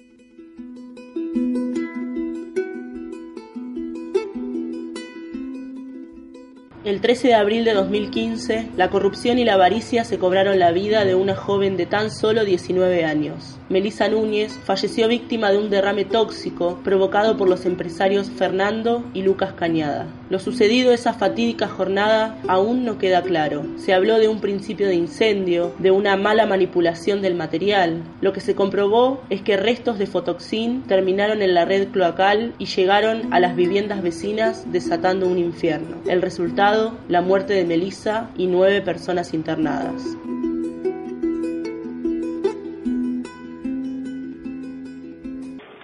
El 6.89 7.01
13 7.01 7.27
de 7.27 7.34
abril 7.36 7.65
de 7.65 7.75
2015, 7.75 8.69
la 8.75 8.89
corrupción 8.89 9.38
y 9.38 9.46
la 9.46 9.53
avaricia 9.53 10.03
se 10.03 10.17
cobraron 10.17 10.58
la 10.58 10.72
vida 10.72 11.05
de 11.05 11.13
una 11.13 11.36
joven 11.36 11.77
de 11.77 11.86
tan 11.86 12.10
solo 12.10 12.46
19 12.46 13.05
años. 13.05 13.60
Melissa 13.69 14.10
Núñez 14.10 14.58
falleció 14.63 15.08
víctima 15.08 15.51
de 15.51 15.60
un 15.60 15.69
derrame 15.69 16.05
tóxico 16.05 16.79
provocado 16.84 17.38
por 17.38 17.48
los 17.48 17.67
empresarios 17.67 18.31
Fernando 18.31 19.05
y 19.13 19.22
Lucas 19.22 19.53
Cañada. 19.53 20.08
Lo 20.29 20.38
sucedido 20.38 20.93
esa 20.93 21.13
fatídica 21.13 21.67
jornada 21.67 22.38
aún 22.48 22.86
no 22.86 23.00
queda 23.00 23.24
claro. 23.24 23.65
Se 23.77 23.95
habló 23.95 24.19
de 24.19 24.27
un 24.27 24.41
principio 24.41 24.88
de 24.88 24.93
incendio, 24.93 25.74
de 25.79 25.89
una 25.89 26.17
mala 26.17 26.45
manipulación 26.45 27.24
del 27.24 27.33
material. 27.33 28.03
Lo 28.21 28.31
que 28.31 28.39
se 28.39 28.53
comprobó 28.53 29.24
es 29.31 29.41
que 29.41 29.57
restos 29.57 29.98
de 29.98 30.05
fotoxin 30.05 30.83
terminaron 30.83 31.41
en 31.41 31.55
la 31.55 31.65
red 31.65 31.88
cloacal 31.88 32.53
y 32.59 32.65
llegaron 32.65 33.33
a 33.33 33.39
las 33.39 33.55
viviendas 33.55 34.03
vecinas 34.03 34.71
desatando 34.71 35.27
un 35.27 35.39
infierno. 35.39 35.98
El 36.07 36.21
resultado, 36.21 36.95
la 37.07 37.21
muerte 37.21 37.53
de 37.53 37.65
Melissa 37.65 38.29
y 38.38 38.45
nueve 38.45 38.81
personas 38.83 39.33
internadas. 39.33 40.15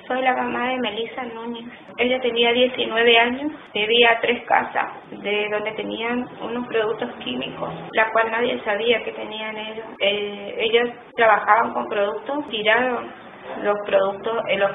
Soy 0.08 0.22
la 0.22 0.36
mamá 0.36 0.70
de 0.70 0.80
Melissa 0.82 1.24
Núñez. 1.34 1.85
Ella 1.98 2.20
tenía 2.20 2.52
19 2.52 3.18
años, 3.18 3.52
vivía 3.74 4.12
a 4.12 4.20
tres 4.20 4.44
casas 4.46 4.88
de 5.12 5.48
donde 5.50 5.72
tenían 5.74 6.28
unos 6.42 6.68
productos 6.68 7.10
químicos, 7.24 7.74
la 7.94 8.12
cual 8.12 8.32
nadie 8.32 8.62
sabía 8.66 9.02
que 9.02 9.14
tenían 9.14 9.58
ellos. 9.58 9.86
Eh, 10.00 10.56
ellos 10.60 10.90
trabajaban 11.16 11.74
con 11.74 11.88
productos, 11.88 12.50
tiraron 12.50 13.10
los 13.64 13.78
productos, 13.86 14.44
eh, 14.50 14.58
los 14.58 14.72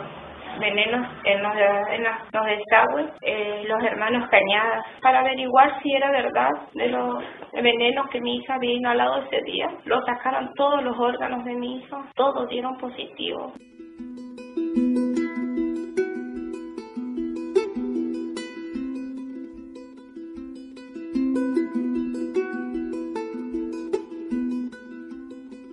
venenos 0.59 1.07
en 1.25 1.43
los, 1.43 1.53
en 1.91 2.05
los, 2.05 2.47
desagües, 2.47 3.07
eh, 3.23 3.65
los 3.67 3.83
hermanos 3.85 4.29
Cañadas, 4.31 4.87
para 5.03 5.21
averiguar 5.21 5.79
si 5.83 5.93
era 5.95 6.11
verdad 6.11 6.51
de 6.73 6.89
los 6.89 7.23
venenos 7.53 8.09
que 8.09 8.21
mi 8.21 8.37
hija 8.37 8.55
había 8.55 8.73
inhalado 8.73 9.23
ese 9.25 9.43
día. 9.43 9.69
Lo 9.85 10.01
sacaron 10.07 10.55
todos 10.55 10.83
los 10.83 10.99
órganos 10.99 11.45
de 11.45 11.55
mi 11.55 11.79
hija, 11.79 11.99
todos 12.15 12.49
dieron 12.49 12.79
positivo. 12.79 13.53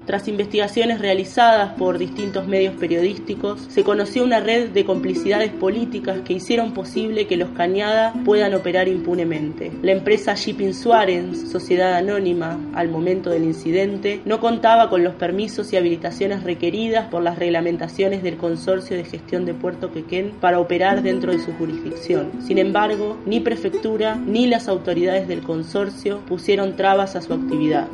Tras 0.07 0.29
investigaciones 0.29 1.01
realizadas 1.01 1.73
por 1.73 1.97
distintos 1.97 2.47
medios 2.47 2.73
periodísticos, 2.75 3.59
se 3.67 3.83
conoció 3.83 4.23
una 4.23 4.39
red 4.39 4.69
de 4.69 4.85
complicidades 4.85 5.51
políticas 5.51 6.21
que 6.21 6.31
hicieron 6.31 6.73
posible 6.73 7.27
que 7.27 7.35
los 7.35 7.49
Cañada 7.49 8.13
puedan 8.23 8.53
operar 8.53 8.87
impunemente. 8.87 9.69
La 9.81 9.91
empresa 9.91 10.33
Shipping 10.33 10.73
Suárez, 10.73 11.51
sociedad 11.51 11.93
anónima 11.95 12.57
al 12.73 12.87
momento 12.87 13.31
del 13.31 13.43
incidente, 13.43 14.21
no 14.23 14.39
contaba 14.39 14.89
con 14.89 15.03
los 15.03 15.13
permisos 15.13 15.73
y 15.73 15.75
habilitaciones 15.75 16.43
requeridas 16.43 17.07
por 17.09 17.21
las 17.21 17.37
reglamentaciones 17.37 18.23
del 18.23 18.37
Consorcio 18.37 18.95
de 18.95 19.03
Gestión 19.03 19.45
de 19.45 19.55
Puerto 19.55 19.91
Quequén 19.91 20.31
para 20.39 20.61
operar 20.61 21.01
dentro 21.01 21.33
de 21.33 21.39
su 21.39 21.51
jurisdicción. 21.51 22.31
Sin 22.41 22.59
embargo, 22.59 23.17
ni 23.25 23.41
prefectura 23.41 24.15
ni 24.15 24.47
las 24.47 24.69
autoridades 24.69 25.27
del 25.27 25.41
consorcio 25.41 26.19
pusieron 26.19 26.77
trabas 26.77 27.17
a 27.17 27.21
su 27.21 27.33
actividad. 27.33 27.89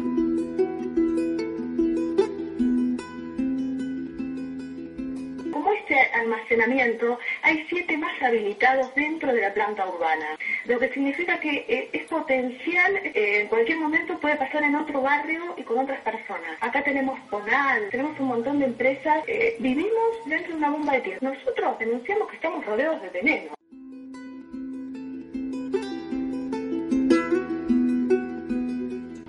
Hay 7.42 7.66
siete 7.70 7.98
más 7.98 8.22
habilitados 8.22 8.94
dentro 8.96 9.34
de 9.34 9.42
la 9.42 9.54
planta 9.54 9.88
urbana, 9.88 10.38
lo 10.66 10.80
que 10.80 10.90
significa 10.90 11.40
que 11.40 11.66
eh, 11.68 11.90
es 11.92 12.04
potencial, 12.04 12.96
eh, 12.98 13.42
en 13.42 13.48
cualquier 13.48 13.80
momento 13.80 14.20
puede 14.20 14.36
pasar 14.36 14.64
en 14.64 14.76
otro 14.76 15.02
barrio 15.02 15.56
y 15.58 15.64
con 15.64 15.80
otras 15.80 16.02
personas. 16.02 16.58
Acá 16.62 16.84
tenemos 16.84 17.20
PONAL, 17.30 17.90
tenemos 17.90 18.20
un 18.20 18.28
montón 18.28 18.60
de 18.60 18.66
empresas, 18.66 19.24
eh, 19.28 19.56
vivimos 19.60 20.26
dentro 20.26 20.52
de 20.52 20.58
una 20.58 20.70
bomba 20.70 20.94
de 20.94 21.02
tierra. 21.02 21.20
Nosotros 21.22 21.80
denunciamos 21.80 22.30
que 22.30 22.36
estamos 22.36 22.66
rodeados 22.66 23.02
de 23.02 23.10
veneno. 23.10 23.63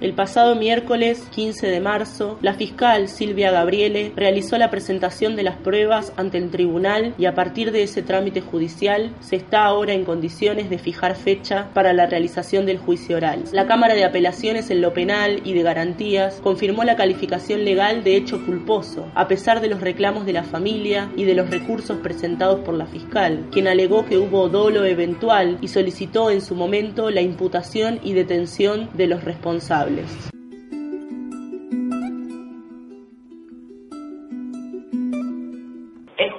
El 0.04 0.12
pasado 0.12 0.54
miércoles 0.54 1.26
15 1.34 1.66
de 1.66 1.80
marzo, 1.80 2.38
la 2.42 2.52
fiscal 2.52 3.08
Silvia 3.08 3.50
Gabriele 3.50 4.12
realizó 4.14 4.58
la 4.58 4.70
presentación 4.70 5.34
de 5.34 5.44
las 5.44 5.56
pruebas 5.56 6.12
ante 6.18 6.37
el 6.37 6.50
tribunal 6.50 7.14
y 7.16 7.25
a 7.25 7.34
partir 7.34 7.73
de 7.73 7.84
ese 7.84 8.02
trámite 8.02 8.42
judicial 8.42 9.14
se 9.20 9.37
está 9.37 9.64
ahora 9.64 9.94
en 9.94 10.04
condiciones 10.04 10.68
de 10.68 10.76
fijar 10.76 11.16
fecha 11.16 11.70
para 11.73 11.94
la 11.94 12.04
realización 12.04 12.66
del 12.66 12.76
juicio 12.76 13.16
oral. 13.16 13.44
La 13.52 13.66
Cámara 13.66 13.94
de 13.94 14.04
Apelaciones 14.04 14.68
en 14.68 14.82
lo 14.82 14.92
penal 14.92 15.40
y 15.42 15.54
de 15.54 15.62
garantías 15.62 16.38
confirmó 16.42 16.84
la 16.84 16.96
calificación 16.96 17.64
legal 17.64 18.04
de 18.04 18.16
hecho 18.16 18.44
culposo, 18.44 19.11
a 19.14 19.26
pesar 19.26 19.62
de 19.62 19.68
los 19.68 19.80
reclamos 19.80 20.26
de 20.26 20.34
la 20.34 20.44
familia 20.44 21.11
y 21.16 21.25
de 21.25 21.34
los 21.34 21.49
recursos 21.49 21.96
presentados 22.02 22.61
por 22.61 22.75
la 22.75 22.84
fiscal, 22.84 23.46
quien 23.50 23.68
alegó 23.68 24.04
que 24.04 24.18
hubo 24.18 24.50
dolo 24.50 24.84
eventual 24.84 25.56
y 25.62 25.68
solicitó 25.68 26.30
en 26.30 26.42
su 26.42 26.54
momento 26.54 27.08
la 27.08 27.23
imputación 27.23 28.00
y 28.02 28.12
detención 28.12 28.90
de 28.92 29.06
los 29.06 29.25
responsables. 29.25 29.93
El 29.94 30.33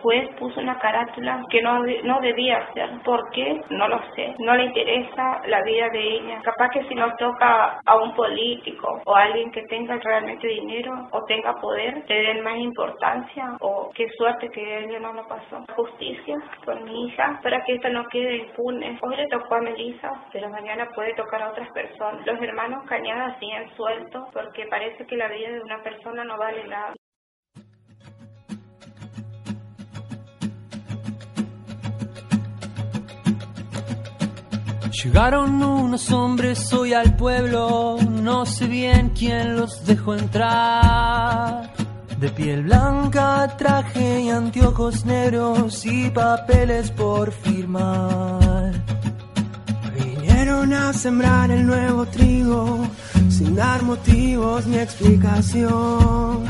juez 0.06 0.30
puso 0.38 0.60
una 0.60 0.78
carátula 0.78 1.44
que 1.50 1.64
no, 1.64 1.84
no 2.04 2.22
debía 2.22 2.58
hacer. 2.60 2.92
¿Por 3.04 3.28
qué? 3.32 3.60
No 3.72 3.88
lo 3.88 4.00
sé. 4.14 4.36
No 4.38 4.56
le 4.56 4.66
interesa 4.66 5.42
la 5.48 5.64
vida 5.64 5.90
de 5.90 6.00
ella. 6.00 6.42
Capaz 6.44 6.70
que 6.70 6.84
si 6.84 6.94
nos 6.94 7.16
toca 7.18 7.80
a 7.84 7.96
un 7.98 8.14
político 8.14 9.02
o 9.04 9.16
a 9.16 9.24
alguien 9.24 9.52
que 9.52 9.64
tenga 9.64 9.98
realmente 9.98 10.48
dinero 10.48 11.08
o 11.12 11.24
tenga 11.24 11.56
poder, 11.56 12.04
le 12.08 12.22
den 12.22 12.44
más 12.44 12.58
importancia 12.58 13.58
o 13.62 13.90
qué 13.96 14.08
suerte 14.16 14.50
que 14.50 14.86
ella 14.86 15.00
no 15.00 15.14
lo 15.14 15.28
pasó. 15.28 15.66
Justicia 15.76 16.38
con 16.64 16.84
mi 16.84 17.08
hija 17.08 17.40
para 17.42 17.64
que 17.64 17.74
esto 17.74 17.90
no 17.90 18.06
quede 18.06 18.38
impune. 18.38 19.00
Hoy 19.02 19.16
le 19.16 19.28
tocó 19.28 19.56
a 19.56 19.62
Melissa, 19.62 20.12
pero 20.32 20.50
mañana 20.50 20.88
puede 20.94 21.16
tocar 21.16 21.42
a 21.42 21.50
otras 21.50 21.72
personas. 21.72 22.24
Los 22.28 22.40
hermanos 22.42 22.86
Cañada 22.88 23.40
siguen 23.40 23.68
sueltos 23.76 24.24
porque 24.32 24.68
parece 24.68 25.04
que 25.08 25.18
la 25.18 25.30
vida 25.30 25.50
de 25.50 25.62
una 25.62 25.82
persona 25.82 26.24
no 26.24 26.38
vale 26.38 26.64
nada. 26.68 26.94
Llegaron 35.04 35.62
unos 35.62 36.10
hombres 36.12 36.72
hoy 36.72 36.94
al 36.94 37.18
pueblo, 37.18 37.98
no 38.10 38.46
sé 38.46 38.66
bien 38.66 39.10
quién 39.10 39.58
los 39.58 39.86
dejó 39.86 40.16
entrar. 40.16 41.74
De 42.18 42.30
piel 42.30 42.64
blanca, 42.64 43.56
traje 43.58 44.22
y 44.22 44.30
anteojos 44.30 45.06
negros 45.06 45.86
y 45.86 46.10
papeles 46.12 46.92
por 46.92 47.34
firmar. 47.34 48.72
Vinieron 50.00 50.72
a 50.72 50.94
sembrar 50.94 51.52
el 51.52 51.68
nuevo 51.68 52.06
trigo 52.06 52.88
sin 53.30 53.54
dar 53.54 53.84
motivos 53.84 54.66
ni 54.66 54.78
explicación. 54.78 56.46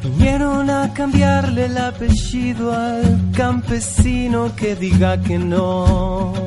Vinieron 0.00 0.70
a 0.70 0.94
cambiarle 0.94 1.64
el 1.64 1.76
apellido 1.76 2.72
al 2.72 3.32
campesino 3.32 4.54
que 4.54 4.76
diga 4.76 5.20
que 5.20 5.38
no 5.38 6.45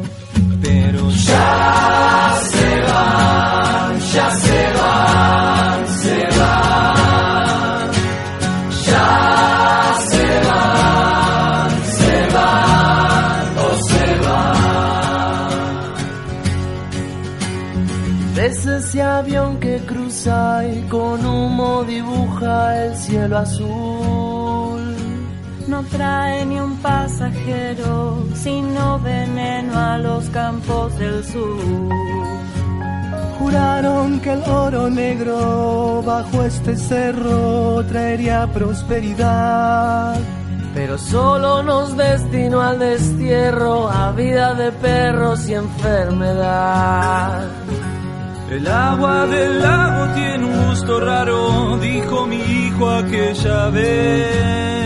ese 18.80 19.02
avión 19.02 19.60
que 19.60 19.78
cruza 19.86 20.66
y 20.68 20.82
con 20.84 21.26
humo 21.26 21.84
dibuja 21.84 22.86
el 22.86 22.96
cielo 22.96 23.38
azul 23.38 24.69
no 25.70 25.84
trae 25.84 26.46
ni 26.48 26.60
un 26.60 26.78
pasajero, 26.78 28.26
sino 28.34 29.00
veneno 29.00 29.78
a 29.78 29.98
los 30.00 30.26
campos 30.30 30.98
del 30.98 31.24
sur. 31.24 31.60
Juraron 33.38 34.20
que 34.20 34.34
el 34.34 34.44
oro 34.44 34.90
negro 34.90 36.02
bajo 36.06 36.44
este 36.44 36.76
cerro 36.76 37.86
traería 37.86 38.48
prosperidad. 38.52 40.18
Pero 40.74 40.98
solo 40.98 41.64
nos 41.64 41.96
destinó 41.96 42.62
al 42.62 42.80
destierro, 42.80 43.90
a 43.90 44.12
vida 44.12 44.56
de 44.56 44.72
perros 44.72 45.48
y 45.48 45.54
enfermedad. 45.54 47.48
El 48.50 48.68
agua 48.68 49.28
del 49.28 49.62
lago 49.62 50.14
tiene 50.16 50.46
un 50.46 50.70
gusto 50.70 51.00
raro, 51.00 51.78
dijo 51.78 52.26
mi 52.26 52.38
hijo 52.38 52.90
aquella 52.90 53.70
vez. 53.70 54.79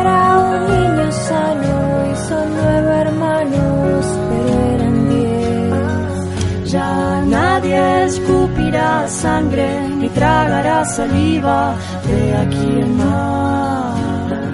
Era 0.00 0.38
un 0.38 0.60
niño 0.72 1.12
sano 1.28 1.74
y 2.10 2.16
son 2.28 2.46
nueve 2.58 2.92
hermanos, 3.04 4.06
pero 4.28 4.52
eran 4.74 4.96
diez. 5.10 6.72
Ya 6.72 7.22
nadie 7.26 8.04
escupirá 8.04 9.08
sangre 9.08 9.68
ni 9.98 10.08
tragará 10.10 10.84
saliva 10.84 11.74
de 12.06 12.36
aquí 12.42 12.70
en 12.84 12.96
más. 12.96 14.00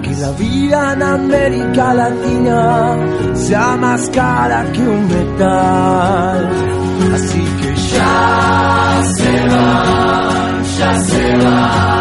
Que 0.03 0.13
la 0.23 0.31
vida 0.31 0.93
en 0.93 1.03
América 1.03 1.93
Latina 1.93 2.97
sea 3.35 3.77
más 3.77 4.09
cara 4.09 4.65
que 4.73 4.81
un 4.81 5.07
metal. 5.07 6.49
Así 7.15 7.43
que 7.61 7.75
ya 7.75 9.01
se 9.15 9.31
van, 9.53 10.63
ya 10.77 10.93
se 11.09 11.37
van, 11.43 11.96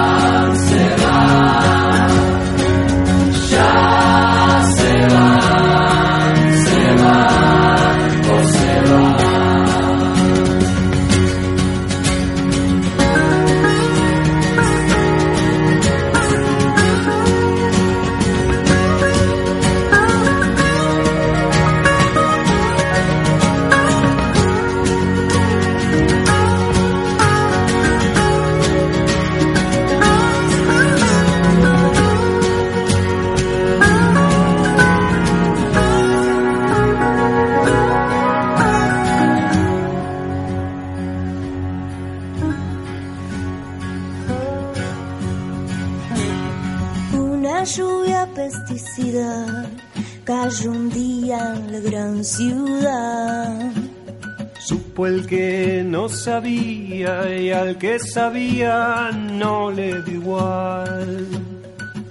Supo 54.96 55.08
el 55.08 55.26
que 55.26 55.82
no 55.84 56.08
sabía 56.08 57.36
y 57.36 57.52
al 57.52 57.76
que 57.76 57.98
sabía 57.98 59.10
no 59.12 59.70
le 59.70 60.00
dio 60.00 60.14
igual. 60.14 61.28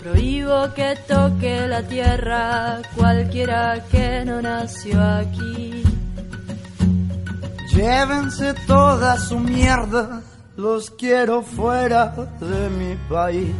Prohíbo 0.03 0.71
que 0.75 0.95
toque 1.07 1.67
la 1.67 1.81
tierra 1.81 2.81
cualquiera 2.95 3.83
que 3.89 4.23
no 4.23 4.39
nació 4.39 5.01
aquí. 5.01 5.81
Llévense 7.73 8.53
toda 8.67 9.17
su 9.17 9.39
mierda, 9.39 10.21
los 10.55 10.91
quiero 10.91 11.41
fuera 11.41 12.13
de 12.39 12.69
mi 12.69 12.95
país. 13.09 13.55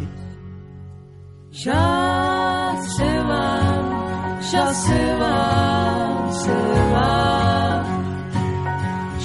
Ya 1.49 2.75
se 2.95 3.19
van, 3.29 4.41
ya 4.51 4.71
se 4.71 5.15
van, 5.15 6.33
se 6.33 6.93
van. 6.93 7.44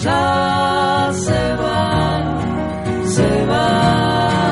Ya 0.03 1.11
se 1.13 1.43
van, 1.61 2.25
se 3.05 3.45
van, 3.45 4.50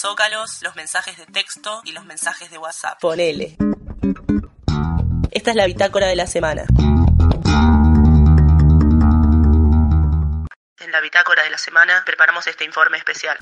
zócalos, 0.00 0.62
los 0.62 0.76
mensajes 0.76 1.18
de 1.18 1.26
texto 1.26 1.82
y 1.84 1.92
los 1.92 2.04
mensajes 2.06 2.50
de 2.50 2.58
WhatsApp. 2.58 2.98
Ponele. 3.00 3.56
Esta 5.30 5.50
es 5.50 5.56
la 5.56 5.66
bitácora 5.66 6.06
de 6.06 6.16
la 6.16 6.26
semana. 6.26 6.64
En 10.78 10.92
la 10.92 11.00
bitácora 11.00 11.42
de 11.44 11.50
la 11.50 11.58
semana 11.58 12.02
preparamos 12.06 12.46
este 12.46 12.64
informe 12.64 12.96
especial. 12.96 13.36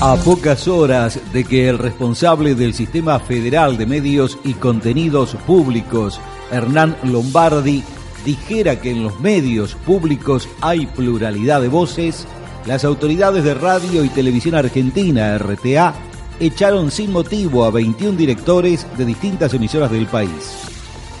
A 0.00 0.16
pocas 0.16 0.68
horas 0.68 1.18
de 1.32 1.44
que 1.44 1.68
el 1.68 1.78
responsable 1.78 2.54
del 2.54 2.74
Sistema 2.74 3.18
Federal 3.20 3.78
de 3.78 3.86
Medios 3.86 4.38
y 4.44 4.52
Contenidos 4.54 5.34
Públicos, 5.46 6.20
Hernán 6.50 6.96
Lombardi, 7.04 7.82
dijera 8.24 8.80
que 8.80 8.90
en 8.90 9.04
los 9.04 9.18
medios 9.20 9.74
públicos 9.74 10.48
hay 10.60 10.86
pluralidad 10.86 11.62
de 11.62 11.68
voces, 11.68 12.26
las 12.66 12.84
autoridades 12.84 13.44
de 13.44 13.54
radio 13.54 14.04
y 14.04 14.08
televisión 14.08 14.56
argentina, 14.56 15.38
RTA, 15.38 15.94
echaron 16.40 16.90
sin 16.90 17.12
motivo 17.12 17.64
a 17.64 17.70
21 17.70 18.18
directores 18.18 18.86
de 18.98 19.04
distintas 19.04 19.54
emisoras 19.54 19.90
del 19.90 20.06
país. 20.06 20.58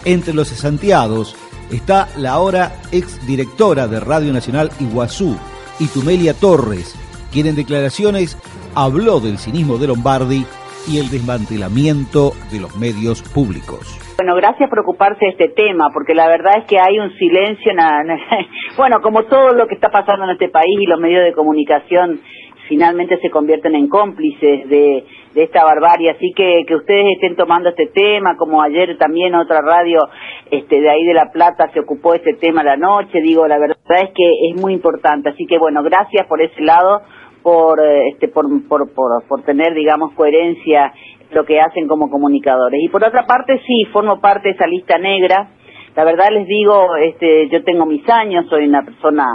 Entre 0.04 0.34
los 0.34 0.48
cesanteados 0.48 1.36
está 1.70 2.08
la 2.18 2.32
ahora 2.32 2.82
exdirectora 2.92 3.88
de 3.88 4.00
Radio 4.00 4.32
Nacional 4.32 4.70
Iguazú, 4.80 5.36
Itumelia 5.80 6.34
Torres, 6.34 6.94
quien 7.32 7.46
en 7.46 7.56
declaraciones 7.56 8.36
habló 8.76 9.20
del 9.20 9.38
cinismo 9.38 9.78
de 9.78 9.86
Lombardi 9.88 10.44
y 10.86 10.98
el 10.98 11.08
desmantelamiento 11.10 12.32
de 12.52 12.60
los 12.60 12.76
medios 12.76 13.22
públicos. 13.32 13.98
Bueno, 14.16 14.34
gracias 14.36 14.68
por 14.68 14.80
ocuparse 14.80 15.24
de 15.24 15.30
este 15.32 15.48
tema, 15.48 15.88
porque 15.92 16.14
la 16.14 16.28
verdad 16.28 16.58
es 16.58 16.64
que 16.66 16.78
hay 16.78 16.98
un 16.98 17.10
silencio, 17.18 17.72
na- 17.74 18.02
na- 18.04 18.18
bueno, 18.76 19.00
como 19.02 19.24
todo 19.24 19.52
lo 19.52 19.66
que 19.66 19.74
está 19.74 19.90
pasando 19.90 20.24
en 20.24 20.30
este 20.30 20.48
país 20.48 20.78
y 20.80 20.86
los 20.86 21.00
medios 21.00 21.24
de 21.24 21.32
comunicación 21.32 22.20
finalmente 22.68 23.18
se 23.20 23.28
convierten 23.30 23.74
en 23.74 23.88
cómplices 23.88 24.68
de, 24.70 25.04
de 25.34 25.42
esta 25.42 25.64
barbarie, 25.64 26.10
así 26.10 26.32
que 26.34 26.64
que 26.66 26.74
ustedes 26.76 27.04
estén 27.16 27.36
tomando 27.36 27.68
este 27.68 27.88
tema, 27.88 28.36
como 28.38 28.62
ayer 28.62 28.96
también 28.96 29.34
otra 29.34 29.60
radio 29.60 30.00
este 30.50 30.80
de 30.80 30.88
ahí 30.88 31.04
de 31.04 31.12
La 31.12 31.30
Plata 31.30 31.70
se 31.74 31.80
ocupó 31.80 32.12
de 32.12 32.18
este 32.18 32.34
tema 32.34 32.62
la 32.62 32.76
noche, 32.78 33.20
digo, 33.20 33.46
la 33.46 33.58
verdad 33.58 33.76
es 34.02 34.10
que 34.14 34.48
es 34.50 34.60
muy 34.62 34.72
importante, 34.72 35.28
así 35.28 35.44
que 35.46 35.58
bueno, 35.58 35.82
gracias 35.82 36.26
por 36.26 36.40
ese 36.40 36.62
lado, 36.62 37.02
por 37.44 37.78
eh, 37.78 38.08
este 38.08 38.28
por, 38.28 38.46
por, 38.66 38.90
por, 38.94 39.42
tener 39.42 39.74
digamos 39.74 40.14
coherencia 40.14 40.92
en 41.20 41.36
lo 41.36 41.44
que 41.44 41.60
hacen 41.60 41.86
como 41.86 42.10
comunicadores. 42.10 42.80
Y 42.82 42.88
por 42.88 43.04
otra 43.04 43.26
parte 43.26 43.60
sí, 43.66 43.84
formo 43.92 44.18
parte 44.18 44.48
de 44.48 44.54
esa 44.54 44.66
lista 44.66 44.98
negra. 44.98 45.50
La 45.94 46.04
verdad 46.04 46.30
les 46.32 46.48
digo, 46.48 46.96
este 46.96 47.48
yo 47.50 47.62
tengo 47.62 47.84
mis 47.84 48.08
años, 48.08 48.46
soy 48.48 48.66
una 48.66 48.82
persona 48.82 49.26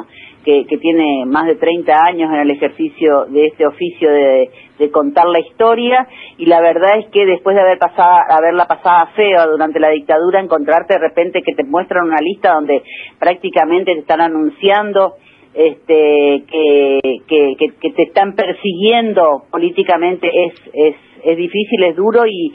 que, 0.44 0.66
que 0.66 0.78
tiene 0.78 1.26
más 1.28 1.46
de 1.46 1.56
30 1.56 1.94
años 2.04 2.32
en 2.34 2.40
el 2.40 2.50
ejercicio 2.50 3.26
de 3.26 3.46
este 3.46 3.68
oficio 3.68 4.10
de, 4.10 4.50
de 4.80 4.90
contar 4.90 5.28
la 5.28 5.40
historia 5.40 6.08
y 6.38 6.48
la 6.48 6.62
verdad 6.62 6.98
es 6.98 7.08
que 7.12 7.28
después 7.28 7.56
de 7.56 7.62
haber 7.62 7.78
pasado, 7.78 8.22
haberla 8.30 8.66
pasada 8.66 9.12
fea 9.16 9.46
durante 9.46 9.80
la 9.80 9.90
dictadura, 9.90 10.40
encontrarte 10.40 10.96
de 10.96 11.00
repente 11.00 11.44
que 11.46 11.54
te 11.54 11.64
muestran 11.64 12.08
una 12.08 12.22
lista 12.22 12.54
donde 12.54 12.82
prácticamente 13.20 13.94
te 13.94 14.00
están 14.00 14.22
anunciando 14.22 15.14
este 15.60 16.44
que, 16.50 17.00
que, 17.28 17.56
que, 17.82 17.92
te 17.92 18.04
están 18.04 18.34
persiguiendo 18.36 19.44
políticamente 19.52 20.30
es, 20.46 20.54
es, 20.74 20.96
es 21.24 21.38
difícil, 21.38 21.84
es 21.84 21.96
duro 21.98 22.26
y, 22.26 22.52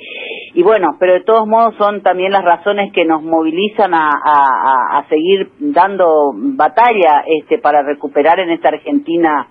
y 0.55 0.62
bueno, 0.62 0.97
pero 0.99 1.12
de 1.12 1.21
todos 1.21 1.47
modos 1.47 1.75
son 1.77 2.03
también 2.03 2.33
las 2.33 2.45
razones 2.45 2.93
que 2.93 3.05
nos 3.05 3.23
movilizan 3.23 3.93
a, 3.95 4.09
a- 4.25 4.99
a 4.99 5.09
seguir 5.09 5.49
dando 5.59 6.33
batalla 6.35 7.25
este 7.27 7.59
para 7.59 7.83
recuperar 7.83 8.40
en 8.40 8.51
esta 8.51 8.69
Argentina 8.71 9.49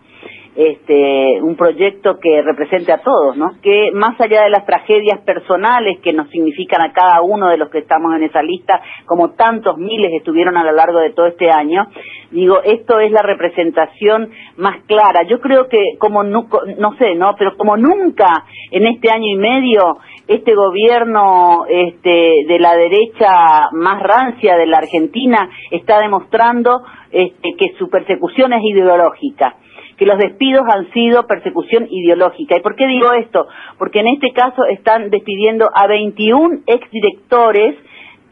este 0.55 1.41
un 1.41 1.55
proyecto 1.55 2.19
que 2.19 2.41
represente 2.41 2.91
a 2.91 2.99
todos, 2.99 3.35
¿no? 3.37 3.51
Que 3.61 3.91
más 3.93 4.19
allá 4.21 4.43
de 4.43 4.49
las 4.49 4.65
tragedias 4.65 5.19
personales 5.21 5.99
que 6.01 6.13
nos 6.13 6.29
significan 6.29 6.81
a 6.81 6.93
cada 6.93 7.21
uno 7.21 7.49
de 7.49 7.57
los 7.57 7.69
que 7.69 7.79
estamos 7.79 8.15
en 8.15 8.23
esa 8.23 8.43
lista, 8.43 8.81
como 9.05 9.31
tantos 9.31 9.77
miles 9.77 10.11
estuvieron 10.13 10.55
a 10.57 10.63
lo 10.63 10.71
largo 10.71 10.99
de 10.99 11.11
todo 11.11 11.25
este 11.27 11.49
año, 11.49 11.87
digo, 12.31 12.61
esto 12.63 12.99
es 12.99 13.11
la 13.11 13.21
representación 13.21 14.29
más 14.57 14.83
clara. 14.85 15.23
Yo 15.27 15.39
creo 15.39 15.67
que 15.67 15.81
como 15.97 16.23
nu- 16.23 16.47
no 16.77 16.95
sé, 16.97 17.15
¿no? 17.15 17.35
Pero 17.37 17.57
como 17.57 17.75
nunca 17.77 18.45
en 18.71 18.85
este 18.87 19.09
año 19.09 19.25
y 19.33 19.37
medio 19.37 19.97
este 20.27 20.53
gobierno 20.55 21.65
este 21.67 22.45
de 22.47 22.59
la 22.59 22.75
derecha 22.75 23.69
más 23.73 24.01
rancia 24.01 24.55
de 24.55 24.67
la 24.67 24.77
Argentina 24.77 25.49
está 25.71 25.99
demostrando 25.99 26.81
este, 27.11 27.49
que 27.57 27.73
su 27.77 27.89
persecución 27.89 28.53
es 28.53 28.61
ideológica 28.63 29.55
que 30.03 30.09
los 30.09 30.17
despidos 30.17 30.63
han 30.67 30.91
sido 30.91 31.25
persecución 31.27 31.87
ideológica. 31.89 32.57
¿Y 32.57 32.61
por 32.61 32.75
qué 32.75 32.87
digo 32.87 33.13
esto? 33.13 33.47
Porque 33.77 33.99
en 33.99 34.07
este 34.07 34.33
caso 34.33 34.65
están 34.65 35.09
despidiendo 35.09 35.69
a 35.73 35.87
21 35.87 36.63
exdirectores 36.67 37.75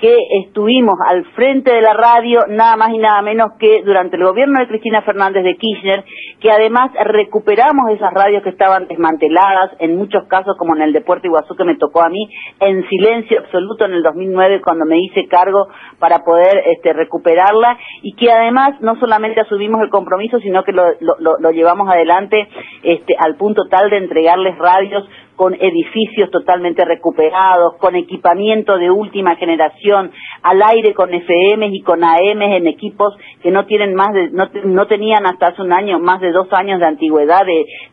que 0.02 0.18
estuvimos 0.44 0.96
al 1.08 1.24
frente 1.34 1.72
de 1.72 1.82
la 1.82 1.94
radio 1.94 2.42
nada 2.48 2.76
más 2.76 2.90
y 2.92 2.98
nada 2.98 3.22
menos 3.22 3.52
que 3.60 3.84
durante 3.86 4.18
el 4.18 4.24
gobierno 4.24 4.60
de 4.60 4.68
Cristina 4.68 5.04
Fernández 5.04 5.44
de 5.44 5.56
Kirchner, 5.56 6.04
que 6.40 6.52
además 6.52 6.92
recuperamos 7.06 7.92
esas 7.92 8.12
radios 8.12 8.42
que 8.42 8.50
estaban 8.50 8.88
desmanteladas, 8.88 9.72
en 9.78 9.96
muchos 9.96 10.24
casos 10.28 10.58
como 10.58 10.76
en 10.76 10.82
el 10.82 10.94
de 10.94 11.02
Puerto 11.02 11.28
Iguazú 11.28 11.56
que 11.56 11.66
me 11.66 11.76
tocó 11.76 12.02
a 12.02 12.10
mí, 12.10 12.28
en 12.60 12.84
silencio 12.90 13.40
absoluto 13.42 13.86
en 13.86 13.94
el 13.94 14.02
2009 14.02 14.62
cuando 14.64 14.86
me 14.86 14.98
hice 14.98 15.28
cargo 15.28 15.68
para 16.00 16.24
poder 16.24 16.64
este, 16.66 16.94
recuperarla 16.94 17.78
y 18.02 18.16
que 18.16 18.32
además 18.32 18.82
no 18.82 18.96
solamente 19.00 19.42
asumimos 19.42 19.82
el 19.82 19.90
compromiso, 19.90 20.40
sino 20.40 20.64
que 20.64 20.72
lo, 20.72 20.84
lo 21.00 21.52
llevamos 21.52 21.88
adelante 21.88 22.50
este, 22.82 23.16
al 23.20 23.36
punto 23.36 23.68
tal 23.70 23.92
de 23.92 23.98
entregarles 23.98 24.58
radios 24.58 25.08
con 25.42 25.56
edificios 25.56 26.30
totalmente 26.30 26.86
recuperados, 26.86 27.74
con 27.80 27.96
equipamiento 27.96 28.78
de 28.78 28.92
última 28.92 29.36
generación, 29.38 30.12
al 30.44 30.62
aire 30.62 30.94
con 30.94 31.12
FM 31.12 31.68
y 31.74 31.82
con 31.82 32.04
AM 32.04 32.44
en 32.44 32.68
equipos 32.68 33.16
que 33.42 33.50
no 33.50 33.66
tienen 33.66 33.96
más 33.96 34.14
de, 34.14 34.30
no, 34.30 34.86
tenían 34.86 35.26
hasta 35.26 35.48
hace 35.48 35.64
un 35.64 35.74
año 35.74 35.98
más 35.98 36.22
de 36.22 36.32
dos 36.32 36.54
años 36.54 36.80
de 36.80 36.86
antigüedad 36.86 37.44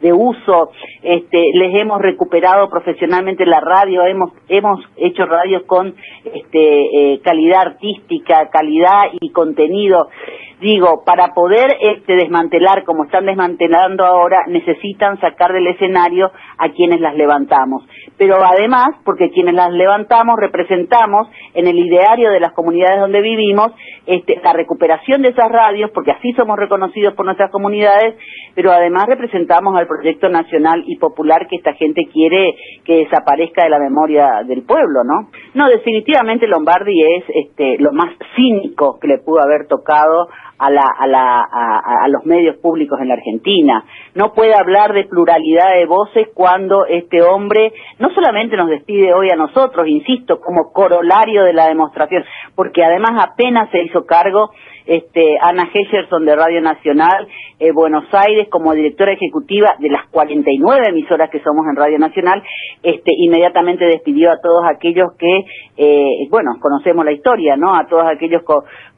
de, 0.02 0.12
uso. 0.12 0.72
Este, 1.02 1.52
les 1.54 1.74
hemos 1.74 2.02
recuperado 2.02 2.68
profesionalmente 2.68 3.46
la 3.46 3.60
radio, 3.60 4.02
hemos 4.04 4.30
hemos 4.50 4.80
hecho 4.98 5.24
radios 5.24 5.62
con 5.62 5.94
este, 6.26 7.14
eh, 7.14 7.20
calidad 7.24 7.62
artística, 7.62 8.50
calidad 8.50 9.04
y 9.22 9.30
contenido 9.30 10.08
digo, 10.60 11.02
para 11.04 11.34
poder 11.34 11.76
este, 11.80 12.14
desmantelar 12.14 12.84
como 12.84 13.04
están 13.04 13.26
desmantelando 13.26 14.04
ahora, 14.04 14.44
necesitan 14.48 15.20
sacar 15.20 15.52
del 15.52 15.66
escenario 15.66 16.30
a 16.58 16.70
quienes 16.70 17.00
las 17.00 17.14
levantamos. 17.14 17.84
Pero 18.16 18.36
además, 18.44 18.90
porque 19.04 19.30
quienes 19.30 19.54
las 19.54 19.70
levantamos 19.70 20.36
representamos 20.38 21.28
en 21.54 21.66
el 21.68 21.78
ideario 21.78 22.30
de 22.30 22.40
las 22.40 22.52
comunidades 22.52 23.00
donde 23.00 23.20
vivimos 23.20 23.72
este, 24.06 24.40
la 24.42 24.52
recuperación 24.52 25.22
de 25.22 25.28
esas 25.28 25.48
radios, 25.48 25.90
porque 25.92 26.12
así 26.12 26.32
somos 26.32 26.58
reconocidos 26.58 27.14
por 27.14 27.24
nuestras 27.24 27.50
comunidades, 27.50 28.16
pero 28.54 28.72
además 28.72 29.06
representamos 29.06 29.76
al 29.76 29.86
proyecto 29.86 30.28
nacional 30.28 30.82
y 30.86 30.96
popular 30.96 31.46
que 31.48 31.56
esta 31.56 31.74
gente 31.74 32.06
quiere 32.12 32.54
que 32.84 33.04
desaparezca 33.04 33.64
de 33.64 33.70
la 33.70 33.78
memoria 33.78 34.42
del 34.46 34.62
pueblo, 34.62 35.04
¿no? 35.04 35.30
No, 35.54 35.68
definitivamente 35.68 36.46
Lombardi 36.46 37.00
es 37.02 37.24
este, 37.28 37.78
lo 37.78 37.92
más 37.92 38.14
cínico 38.34 38.98
que 39.00 39.08
le 39.08 39.18
pudo 39.18 39.40
haber 39.40 39.66
tocado 39.66 40.28
a, 40.58 40.70
la, 40.70 40.82
a, 40.98 41.06
la, 41.06 41.40
a, 41.40 42.08
los 42.08 42.24
medios 42.26 42.56
públicos 42.56 42.98
en 43.00 43.08
la 43.08 43.14
Argentina. 43.14 43.84
No 44.14 44.32
puede 44.32 44.54
hablar 44.54 44.92
de 44.92 45.04
pluralidad 45.04 45.74
de 45.74 45.86
voces 45.86 46.28
cuando 46.34 46.86
este 46.86 47.22
hombre 47.22 47.72
no 47.98 48.10
solamente 48.14 48.56
nos 48.56 48.68
despide 48.68 49.14
hoy 49.14 49.30
a 49.30 49.36
nosotros, 49.36 49.86
insisto, 49.86 50.40
como 50.40 50.72
corolario 50.72 51.44
de 51.44 51.52
la 51.52 51.68
demostración, 51.68 52.24
porque 52.54 52.84
además 52.84 53.12
apenas 53.24 53.70
se 53.70 53.82
hizo 53.82 54.04
cargo 54.04 54.50
este, 54.88 55.36
Ana 55.40 55.68
Hescherson 55.72 56.24
de 56.24 56.34
Radio 56.34 56.62
Nacional 56.62 57.28
eh, 57.60 57.72
Buenos 57.72 58.04
Aires 58.12 58.48
como 58.48 58.72
directora 58.72 59.12
ejecutiva 59.12 59.74
de 59.78 59.90
las 59.90 60.06
49 60.10 60.86
emisoras 60.88 61.28
que 61.28 61.40
somos 61.40 61.66
en 61.68 61.76
Radio 61.76 61.98
Nacional, 61.98 62.42
este, 62.82 63.12
inmediatamente 63.18 63.84
despidió 63.84 64.30
a 64.30 64.40
todos 64.40 64.64
aquellos 64.64 65.12
que, 65.18 65.40
eh, 65.76 66.28
bueno, 66.30 66.52
conocemos 66.60 67.04
la 67.04 67.12
historia, 67.12 67.56
¿no? 67.56 67.74
A 67.74 67.86
todos 67.86 68.04
aquellos 68.06 68.42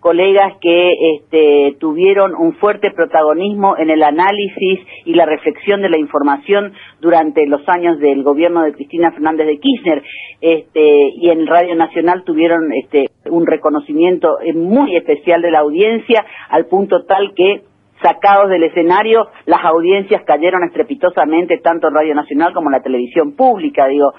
colegas 0.00 0.54
que 0.60 0.92
este, 1.16 1.76
tuvieron 1.78 2.34
un 2.34 2.54
fuerte 2.54 2.90
protagonismo 2.90 3.76
en 3.78 3.90
el 3.90 4.02
análisis 4.02 4.80
y 5.04 5.14
la 5.14 5.26
reflexión 5.26 5.82
de 5.82 5.90
la 5.90 5.98
información 5.98 6.72
durante 7.00 7.46
los 7.46 7.60
años 7.68 7.98
del 8.00 8.22
gobierno 8.22 8.62
de 8.62 8.72
Cristina 8.72 9.12
Fernández 9.12 9.46
de 9.46 9.58
Kirchner, 9.58 10.02
este, 10.40 11.10
y 11.16 11.28
en 11.28 11.46
Radio 11.46 11.74
Nacional 11.76 12.24
tuvieron 12.24 12.72
este, 12.72 13.08
un 13.30 13.46
reconocimiento 13.46 14.40
eh, 14.40 14.54
muy 14.54 14.96
especial 14.96 15.42
de 15.42 15.50
la 15.50 15.60
audiencia, 15.60 16.24
al 16.48 16.66
punto 16.66 17.04
tal 17.04 17.34
que 17.34 17.62
sacados 18.02 18.48
del 18.50 18.64
escenario, 18.64 19.28
las 19.46 19.64
audiencias 19.64 20.22
cayeron 20.24 20.64
estrepitosamente 20.64 21.58
tanto 21.58 21.88
en 21.88 21.94
Radio 21.94 22.14
Nacional 22.14 22.52
como 22.52 22.68
en 22.68 22.72
la 22.72 22.82
televisión 22.82 23.32
pública. 23.32 23.86
Digo, 23.86 24.12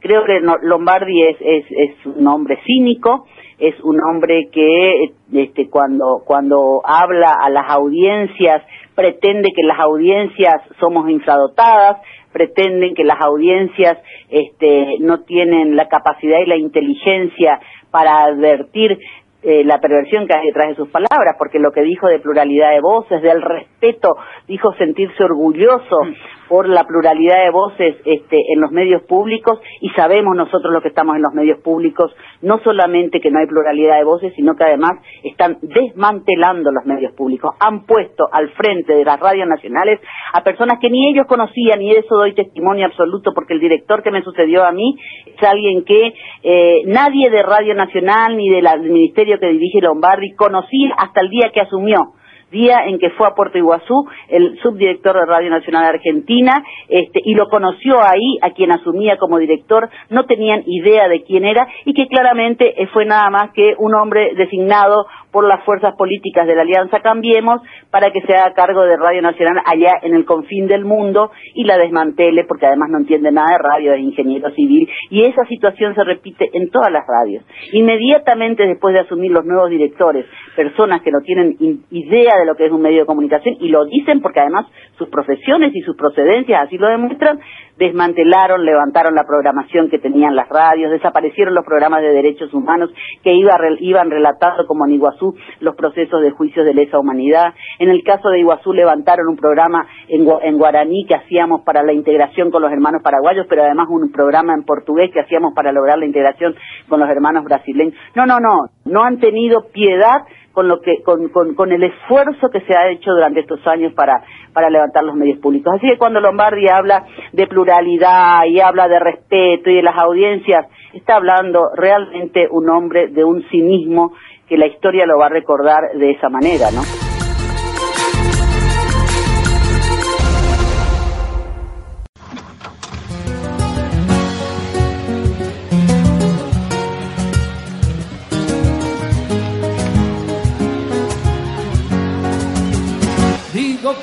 creo 0.00 0.24
que 0.24 0.40
Lombardi 0.62 1.22
es, 1.22 1.36
es, 1.40 2.06
un 2.06 2.26
hombre 2.26 2.58
cínico, 2.64 3.26
es 3.58 3.74
un 3.82 4.00
hombre 4.02 4.48
que 4.52 5.12
este, 5.32 5.68
cuando, 5.68 6.22
cuando 6.24 6.80
habla 6.84 7.34
a 7.40 7.50
las 7.50 7.70
audiencias 7.70 8.62
pretende 8.94 9.52
que 9.54 9.62
las 9.62 9.78
audiencias 9.78 10.62
somos 10.80 11.08
infradotadas, 11.10 11.98
pretenden 12.32 12.94
que 12.94 13.04
las 13.04 13.20
audiencias 13.20 13.98
este, 14.28 14.98
no 15.00 15.20
tienen 15.20 15.76
la 15.76 15.88
capacidad 15.88 16.38
y 16.40 16.46
la 16.46 16.56
inteligencia 16.56 17.60
para 17.90 18.24
advertir 18.24 18.98
eh, 19.42 19.64
la 19.64 19.78
perversión 19.78 20.26
que 20.26 20.34
hay 20.34 20.46
detrás 20.46 20.68
de 20.68 20.76
sus 20.76 20.88
palabras, 20.88 21.36
porque 21.38 21.58
lo 21.58 21.72
que 21.72 21.82
dijo 21.82 22.08
de 22.08 22.18
pluralidad 22.18 22.72
de 22.72 22.80
voces, 22.80 23.22
del 23.22 23.42
respeto, 23.42 24.16
dijo 24.46 24.72
sentirse 24.74 25.22
orgulloso 25.24 26.04
mm 26.04 26.36
por 26.48 26.68
la 26.68 26.84
pluralidad 26.84 27.44
de 27.44 27.50
voces 27.50 27.96
este, 28.04 28.38
en 28.52 28.60
los 28.60 28.70
medios 28.70 29.02
públicos 29.02 29.58
y 29.80 29.90
sabemos 29.90 30.36
nosotros 30.36 30.72
los 30.72 30.82
que 30.82 30.88
estamos 30.88 31.16
en 31.16 31.22
los 31.22 31.32
medios 31.32 31.60
públicos 31.60 32.14
no 32.42 32.60
solamente 32.62 33.20
que 33.20 33.30
no 33.30 33.38
hay 33.38 33.46
pluralidad 33.46 33.98
de 33.98 34.04
voces, 34.04 34.32
sino 34.36 34.54
que 34.54 34.64
además 34.64 34.92
están 35.22 35.58
desmantelando 35.62 36.70
los 36.70 36.84
medios 36.84 37.12
públicos. 37.14 37.54
Han 37.60 37.84
puesto 37.86 38.28
al 38.30 38.50
frente 38.50 38.94
de 38.94 39.04
las 39.04 39.18
radios 39.18 39.48
nacionales 39.48 40.00
a 40.32 40.42
personas 40.44 40.78
que 40.80 40.90
ni 40.90 41.08
ellos 41.08 41.26
conocían 41.26 41.82
y 41.82 41.92
de 41.92 42.00
eso 42.00 42.16
doy 42.16 42.34
testimonio 42.34 42.86
absoluto 42.86 43.32
porque 43.34 43.54
el 43.54 43.60
director 43.60 44.02
que 44.02 44.10
me 44.10 44.22
sucedió 44.22 44.64
a 44.64 44.72
mí 44.72 44.96
es 45.26 45.48
alguien 45.48 45.84
que 45.84 46.14
eh, 46.42 46.82
nadie 46.86 47.30
de 47.30 47.42
Radio 47.42 47.74
Nacional 47.74 48.36
ni 48.36 48.48
del 48.48 48.66
ministerio 48.80 49.35
que 49.38 49.48
dirige 49.48 49.80
Lombardi 49.80 50.34
conocía 50.34 50.94
hasta 50.98 51.20
el 51.20 51.30
día 51.30 51.50
que 51.52 51.60
asumió 51.60 52.14
día 52.50 52.86
en 52.86 52.98
que 52.98 53.10
fue 53.10 53.26
a 53.26 53.34
Puerto 53.34 53.58
Iguazú 53.58 54.06
el 54.28 54.58
subdirector 54.62 55.14
de 55.18 55.26
Radio 55.26 55.50
Nacional 55.50 55.84
Argentina 55.84 56.64
este, 56.88 57.20
y 57.24 57.34
lo 57.34 57.48
conoció 57.48 58.00
ahí 58.02 58.38
a 58.40 58.50
quien 58.50 58.70
asumía 58.72 59.16
como 59.18 59.38
director, 59.38 59.88
no 60.10 60.26
tenían 60.26 60.62
idea 60.66 61.08
de 61.08 61.22
quién 61.22 61.44
era 61.44 61.66
y 61.84 61.92
que 61.92 62.06
claramente 62.06 62.80
eh, 62.80 62.86
fue 62.92 63.04
nada 63.04 63.30
más 63.30 63.50
que 63.52 63.74
un 63.78 63.94
hombre 63.94 64.34
designado 64.36 65.06
por 65.36 65.46
las 65.46 65.62
fuerzas 65.66 65.94
políticas 65.96 66.46
de 66.46 66.54
la 66.54 66.62
Alianza 66.62 67.00
Cambiemos 67.00 67.60
para 67.90 68.10
que 68.10 68.22
se 68.22 68.32
haga 68.34 68.54
cargo 68.54 68.86
de 68.86 68.96
Radio 68.96 69.20
Nacional 69.20 69.62
allá 69.66 69.92
en 70.00 70.14
el 70.14 70.24
confín 70.24 70.66
del 70.66 70.86
mundo 70.86 71.30
y 71.52 71.64
la 71.64 71.76
desmantele 71.76 72.44
porque 72.44 72.64
además 72.64 72.88
no 72.88 72.96
entiende 72.96 73.30
nada 73.30 73.48
de 73.50 73.58
radio, 73.58 73.92
es 73.92 74.00
ingeniero 74.00 74.50
civil 74.52 74.88
y 75.10 75.24
esa 75.24 75.44
situación 75.44 75.94
se 75.94 76.04
repite 76.04 76.48
en 76.54 76.70
todas 76.70 76.90
las 76.90 77.06
radios. 77.06 77.44
Inmediatamente 77.72 78.66
después 78.66 78.94
de 78.94 79.00
asumir 79.00 79.30
los 79.30 79.44
nuevos 79.44 79.68
directores, 79.68 80.24
personas 80.56 81.02
que 81.02 81.10
no 81.10 81.20
tienen 81.20 81.54
idea 81.90 82.38
de 82.38 82.46
lo 82.46 82.54
que 82.54 82.64
es 82.64 82.72
un 82.72 82.80
medio 82.80 83.00
de 83.00 83.06
comunicación 83.06 83.56
y 83.60 83.68
lo 83.68 83.84
dicen 83.84 84.22
porque 84.22 84.40
además 84.40 84.64
sus 84.96 85.10
profesiones 85.10 85.70
y 85.74 85.82
sus 85.82 85.96
procedencias 85.96 86.62
así 86.62 86.78
lo 86.78 86.88
demuestran, 86.88 87.40
desmantelaron, 87.76 88.64
levantaron 88.64 89.14
la 89.14 89.24
programación 89.24 89.90
que 89.90 89.98
tenían 89.98 90.34
las 90.34 90.48
radios, 90.48 90.90
desaparecieron 90.90 91.54
los 91.54 91.66
programas 91.66 92.00
de 92.00 92.08
derechos 92.08 92.54
humanos 92.54 92.88
que 93.22 93.34
iban 93.34 94.10
relatando 94.10 94.66
como 94.66 94.86
en 94.86 94.94
Iguazú 94.94 95.25
los 95.60 95.74
procesos 95.76 96.22
de 96.22 96.30
juicios 96.30 96.64
de 96.64 96.74
lesa 96.74 96.98
humanidad. 96.98 97.54
En 97.78 97.88
el 97.88 98.02
caso 98.02 98.28
de 98.28 98.40
Iguazú 98.40 98.72
levantaron 98.72 99.28
un 99.28 99.36
programa 99.36 99.86
en, 100.08 100.26
en 100.42 100.58
guaraní 100.58 101.06
que 101.06 101.14
hacíamos 101.14 101.62
para 101.62 101.82
la 101.82 101.92
integración 101.92 102.50
con 102.50 102.62
los 102.62 102.72
hermanos 102.72 103.02
paraguayos, 103.02 103.46
pero 103.48 103.62
además 103.62 103.88
un 103.90 104.12
programa 104.12 104.54
en 104.54 104.64
portugués 104.64 105.10
que 105.12 105.20
hacíamos 105.20 105.54
para 105.54 105.72
lograr 105.72 105.98
la 105.98 106.06
integración 106.06 106.54
con 106.88 107.00
los 107.00 107.08
hermanos 107.08 107.44
brasileños. 107.44 107.94
No, 108.14 108.26
no, 108.26 108.38
no, 108.40 108.68
no 108.84 109.02
han 109.02 109.18
tenido 109.18 109.66
piedad 109.72 110.22
con 110.52 110.68
lo 110.68 110.80
que 110.80 111.02
con, 111.02 111.28
con, 111.28 111.54
con, 111.54 111.70
el 111.70 111.82
esfuerzo 111.82 112.48
que 112.48 112.62
se 112.62 112.74
ha 112.74 112.88
hecho 112.88 113.10
durante 113.10 113.40
estos 113.40 113.60
años 113.66 113.92
para 113.92 114.22
para 114.54 114.70
levantar 114.70 115.04
los 115.04 115.14
medios 115.14 115.38
públicos. 115.38 115.74
Así 115.76 115.86
que 115.86 115.98
cuando 115.98 116.18
Lombardi 116.18 116.66
habla 116.66 117.04
de 117.30 117.46
pluralidad 117.46 118.44
y 118.46 118.58
habla 118.58 118.88
de 118.88 118.98
respeto 118.98 119.68
y 119.68 119.74
de 119.74 119.82
las 119.82 119.98
audiencias, 119.98 120.66
está 120.94 121.16
hablando 121.16 121.68
realmente 121.76 122.48
un 122.50 122.70
hombre 122.70 123.08
de 123.08 123.22
un 123.22 123.42
cinismo 123.50 124.14
que 124.48 124.56
la 124.56 124.66
historia 124.66 125.06
lo 125.06 125.18
va 125.18 125.26
a 125.26 125.30
recordar 125.30 125.92
de 125.94 126.12
esa 126.12 126.28
manera, 126.28 126.70
¿no? 126.70 126.82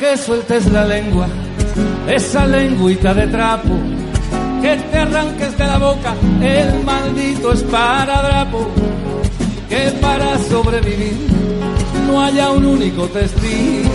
que 0.04 0.18
sueltes 0.18 0.72
la 0.72 0.86
lengua, 0.86 1.28
esa 2.08 2.46
lengüita 2.46 3.14
de 3.14 3.28
trapo, 3.28 3.74
que 4.62 4.76
te 4.76 4.98
arranques 4.98 5.58
de 5.58 5.66
la 5.66 5.78
boca 5.78 6.14
el 6.42 6.84
maldito 6.84 7.52
esparadrapo, 7.54 8.68
que 9.74 9.90
para 10.00 10.38
sobrevivir 10.38 11.18
no 12.06 12.22
haya 12.22 12.52
un 12.52 12.64
único 12.66 13.08
testigo. 13.08 13.90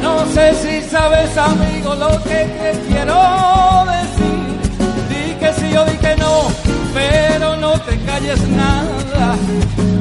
No 0.00 0.24
sé 0.34 0.54
si 0.62 0.88
sabes, 0.88 1.36
amigo, 1.36 1.94
lo 1.94 2.12
que 2.22 2.40
te 2.60 2.70
quiero 2.88 3.18
decir. 3.96 4.46
Di 5.10 5.24
que 5.40 5.52
sí 5.58 5.76
o 5.76 5.84
di 5.84 5.96
que 5.98 6.16
no, 6.16 6.34
pero 6.94 7.56
no 7.56 7.72
te 7.86 7.94
calles 8.06 8.40
nada 8.48 9.36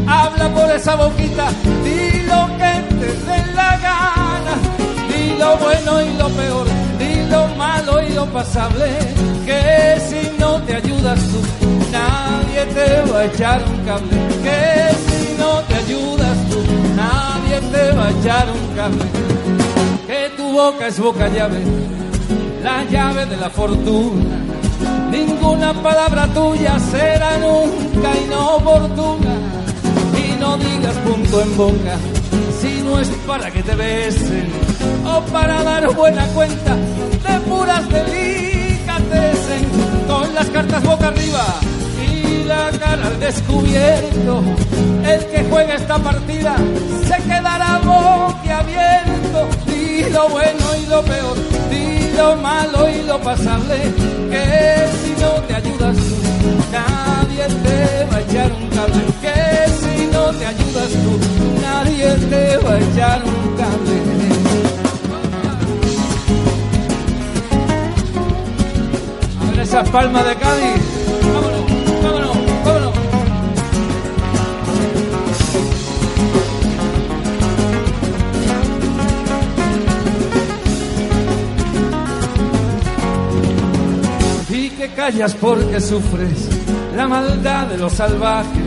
habla 0.08 0.48
por 0.54 0.72
esa 0.72 0.96
boquita, 0.96 1.50
di 1.84 2.02
lo 2.32 2.42
que 2.60 2.74
te 3.00 3.10
dé 3.28 3.40
la 3.54 3.72
gana, 3.88 4.56
di 5.10 5.38
lo 5.38 5.58
bueno 5.58 6.02
y 6.02 6.14
lo 6.22 6.30
peor, 6.30 6.68
lo 7.36 7.48
malo 7.56 8.02
y 8.02 8.10
lo 8.14 8.26
pasable, 8.28 8.88
que 9.46 9.64
si 10.10 10.22
no 10.40 10.62
te 10.66 10.76
ayudas 10.76 11.20
tú, 11.32 11.40
nadie 11.92 12.62
te 12.76 13.12
va 13.12 13.20
a 13.20 13.26
echar 13.26 13.60
un 13.72 13.78
cable, 13.86 14.18
que 14.46 14.62
si 15.06 15.22
no 15.42 15.52
te 15.68 15.76
ayudas 15.84 16.38
tú, 16.50 16.60
nadie 17.04 17.58
te 17.74 17.84
va 17.98 18.06
a 18.08 18.12
echar 18.18 18.46
un 18.60 18.76
cable, 18.76 19.06
que 20.08 20.22
tu 20.38 20.46
boca 20.60 20.88
es 20.88 21.00
boca 21.00 21.28
llave, 21.28 21.62
la 22.64 22.84
llave 22.86 23.26
de 23.26 23.38
la 23.38 23.50
fortuna. 23.50 24.38
Ninguna 25.12 25.74
palabra 25.82 26.28
tuya 26.34 26.78
será 26.80 27.38
nunca 27.38 28.10
inoportuna. 28.26 29.34
Y 30.24 30.40
no 30.42 30.58
digas 30.58 30.96
punto 31.06 31.42
en 31.42 31.58
boca 31.58 31.96
si 32.60 32.82
no 32.82 33.00
es 33.00 33.10
para 33.28 33.52
que 33.52 33.62
te 33.64 33.76
besen 33.76 34.75
para 35.24 35.64
dar 35.64 35.94
buena 35.94 36.26
cuenta 36.28 36.76
de 36.76 37.40
puras 37.48 37.88
delicatesen 37.90 39.66
con 40.08 40.34
las 40.36 40.48
cartas 40.50 40.84
boca 40.84 41.08
arriba 41.08 41.46
y 42.06 42.44
la 42.44 42.70
cara 42.78 43.08
al 43.08 43.20
descubierto. 43.20 44.44
El 45.06 45.26
que 45.28 45.46
juega 45.50 45.76
esta 45.76 45.98
partida 46.00 46.56
se 47.08 47.24
quedará 47.24 47.80
boquiabierto. 47.80 49.48
Y 49.68 50.10
lo 50.12 50.28
bueno 50.30 50.66
y 50.82 50.86
lo 50.88 51.02
peor, 51.04 51.38
y 51.72 52.18
lo 52.18 52.36
malo 52.36 52.90
y 52.90 53.04
lo 53.04 53.20
pasable, 53.22 53.76
que 54.30 54.88
si 55.02 55.22
no 55.22 55.30
te 55.48 55.56
ayudas 55.56 55.96
tú, 55.96 56.16
nadie 56.72 57.46
te 57.64 58.06
va 58.12 58.18
a 58.18 58.22
echar 58.22 58.52
un 58.52 58.68
cable. 58.70 59.04
Que 59.22 59.72
si 59.80 60.08
no 60.08 60.26
te 60.34 60.46
ayudas 60.46 60.90
tú, 60.90 61.20
nadie 61.62 62.14
te 62.30 62.58
va 62.58 62.74
a 62.74 62.80
echar 62.80 63.24
un 63.24 63.56
cable. 63.56 64.15
Esas 69.76 69.90
palmas 69.90 70.26
de 70.26 70.36
Cádiz. 70.36 70.82
Vámonos, 71.34 71.66
vámonos, 72.02 72.38
vámonos. 72.64 72.94
Y 84.50 84.70
que 84.70 84.88
callas 84.94 85.34
porque 85.34 85.82
sufres 85.82 86.48
la 86.96 87.08
maldad 87.10 87.68
de 87.68 87.78
los 87.78 87.92
salvajes 87.92 88.64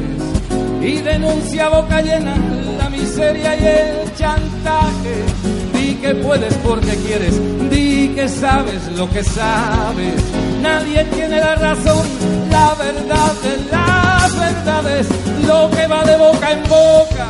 y 0.83 1.01
denuncia 1.01 1.71
boca 1.71 2.03
llena 2.03 2.37
la 2.77 2.91
miseria 2.91 3.57
y 3.57 3.65
el 3.65 4.15
chantaje. 4.15 5.25
Di 5.73 5.95
que 5.95 6.15
puedes 6.17 6.53
porque 6.57 6.95
quieres, 6.97 7.35
di 7.71 8.09
que 8.15 8.29
sabes 8.29 8.93
lo 8.95 9.09
que 9.09 9.25
sabes. 9.25 10.48
Nadie 10.63 11.05
tiene 11.05 11.39
la 11.41 11.55
razón, 11.55 12.07
la 12.51 12.75
verdad 12.75 13.33
de 13.43 13.71
las 13.71 14.39
verdades, 14.39 15.07
lo 15.47 15.71
que 15.71 15.87
va 15.87 16.05
de 16.05 16.17
boca 16.17 16.53
en 16.53 16.63
boca, 16.69 17.27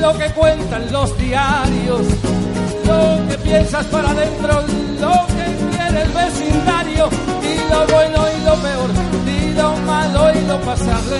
lo 0.00 0.18
que 0.18 0.30
cuentan 0.32 0.92
los 0.92 1.16
diarios, 1.18 2.02
lo 2.86 3.28
que 3.28 3.38
piensas 3.38 3.86
para 3.86 4.10
adentro, 4.10 4.62
lo 5.00 5.26
que 5.34 5.76
quiere 5.76 6.02
el 6.02 6.10
vecindario, 6.10 7.08
y 7.42 7.70
lo 7.70 7.86
bueno 7.94 8.24
y 8.36 8.44
lo 8.44 8.54
peor, 8.56 8.90
y 9.26 9.52
lo 9.54 9.76
malo 9.86 10.30
y 10.34 10.46
lo 10.46 10.60
pasable, 10.60 11.18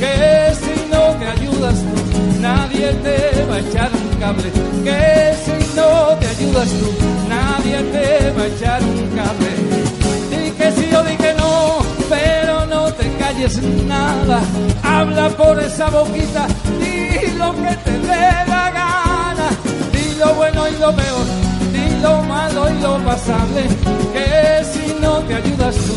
que 0.00 0.54
si 0.54 0.90
no 0.90 1.02
te 1.18 1.26
ayudas 1.26 1.74
tú, 1.74 2.40
nadie 2.40 2.92
te 3.04 3.44
va 3.48 3.54
a 3.54 3.60
echar 3.60 3.90
un 3.92 4.20
cable, 4.20 4.50
que 4.84 5.34
si 5.44 5.76
no 5.76 6.16
te 6.18 6.26
ayudas 6.26 6.68
tú, 6.68 6.92
nadie 7.28 7.82
te 7.92 8.30
va 8.32 8.42
a 8.42 8.46
echar 8.46 8.82
un 8.82 9.16
cable. 9.16 9.87
Pero 12.08 12.66
no 12.66 12.92
te 12.92 13.10
calles 13.16 13.62
nada, 13.86 14.40
habla 14.82 15.28
por 15.30 15.58
esa 15.60 15.90
boquita, 15.90 16.46
di 16.80 17.32
lo 17.36 17.54
que 17.54 17.76
te 17.84 17.92
dé 17.92 18.30
la 18.46 18.70
gana, 18.70 19.48
di 19.92 20.18
lo 20.18 20.34
bueno 20.34 20.68
y 20.68 20.72
lo 20.78 20.94
peor, 20.94 21.26
di 21.72 22.02
lo 22.02 22.22
malo 22.22 22.70
y 22.70 22.80
lo 22.80 22.98
pasable, 23.04 23.62
que 24.12 24.64
si 24.72 24.94
no 25.00 25.18
te 25.20 25.34
ayudas 25.34 25.76
tú, 25.76 25.94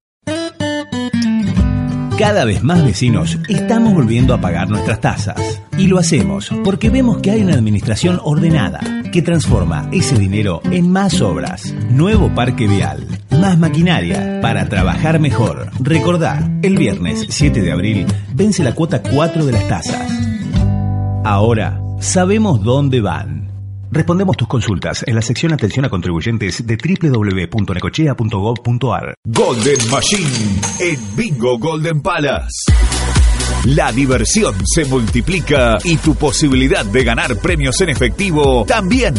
Cada 2.16 2.45
vez 2.45 2.62
más 2.62 2.85
vecinos 2.85 3.40
estamos 3.49 3.92
volviendo 3.92 4.35
a 4.35 4.40
pagar 4.40 4.68
nuestras 4.68 5.01
tasas. 5.01 5.62
Y 5.78 5.87
lo 5.87 5.98
hacemos 5.98 6.50
porque 6.64 6.90
vemos 6.90 7.22
que 7.22 7.30
hay 7.30 7.42
una 7.42 7.54
administración 7.54 8.20
ordenada 8.22 8.80
que 9.12 9.22
transforma 9.22 9.88
ese 9.92 10.18
dinero 10.18 10.61
en 10.64 10.90
más 10.90 11.20
obras. 11.20 11.72
Nuevo 11.90 12.35
parque 12.35 12.66
vial, 12.66 13.06
más 13.30 13.56
maquinaria 13.58 14.40
para 14.40 14.68
trabajar 14.68 15.20
mejor. 15.20 15.70
Recordá, 15.80 16.50
el 16.62 16.76
viernes 16.76 17.26
7 17.28 17.62
de 17.62 17.72
abril 17.72 18.06
vence 18.35 18.62
la 18.62 18.74
cuota 18.74 19.02
4 19.02 19.44
de 19.46 19.52
las 19.52 19.68
tasas. 19.68 20.11
Ahora 21.24 21.80
sabemos 22.00 22.62
dónde 22.62 23.00
van. 23.00 23.50
Respondemos 23.90 24.37
tus 24.38 24.48
consultas 24.48 25.04
en 25.06 25.14
la 25.14 25.22
sección 25.22 25.52
Atención 25.52 25.85
a 25.85 25.90
Contribuyentes 25.90 26.66
de 26.66 26.76
www.necochea.gov.ar. 26.76 29.14
Golden 29.24 29.90
Machine 29.90 30.61
en 30.80 30.98
Bingo 31.14 31.58
Golden 31.58 32.00
Palace. 32.00 32.72
La 33.64 33.92
diversión 33.92 34.56
se 34.66 34.84
multiplica 34.86 35.78
y 35.84 35.96
tu 35.96 36.16
posibilidad 36.16 36.84
de 36.84 37.04
ganar 37.04 37.36
premios 37.36 37.80
en 37.80 37.90
efectivo 37.90 38.64
también. 38.66 39.14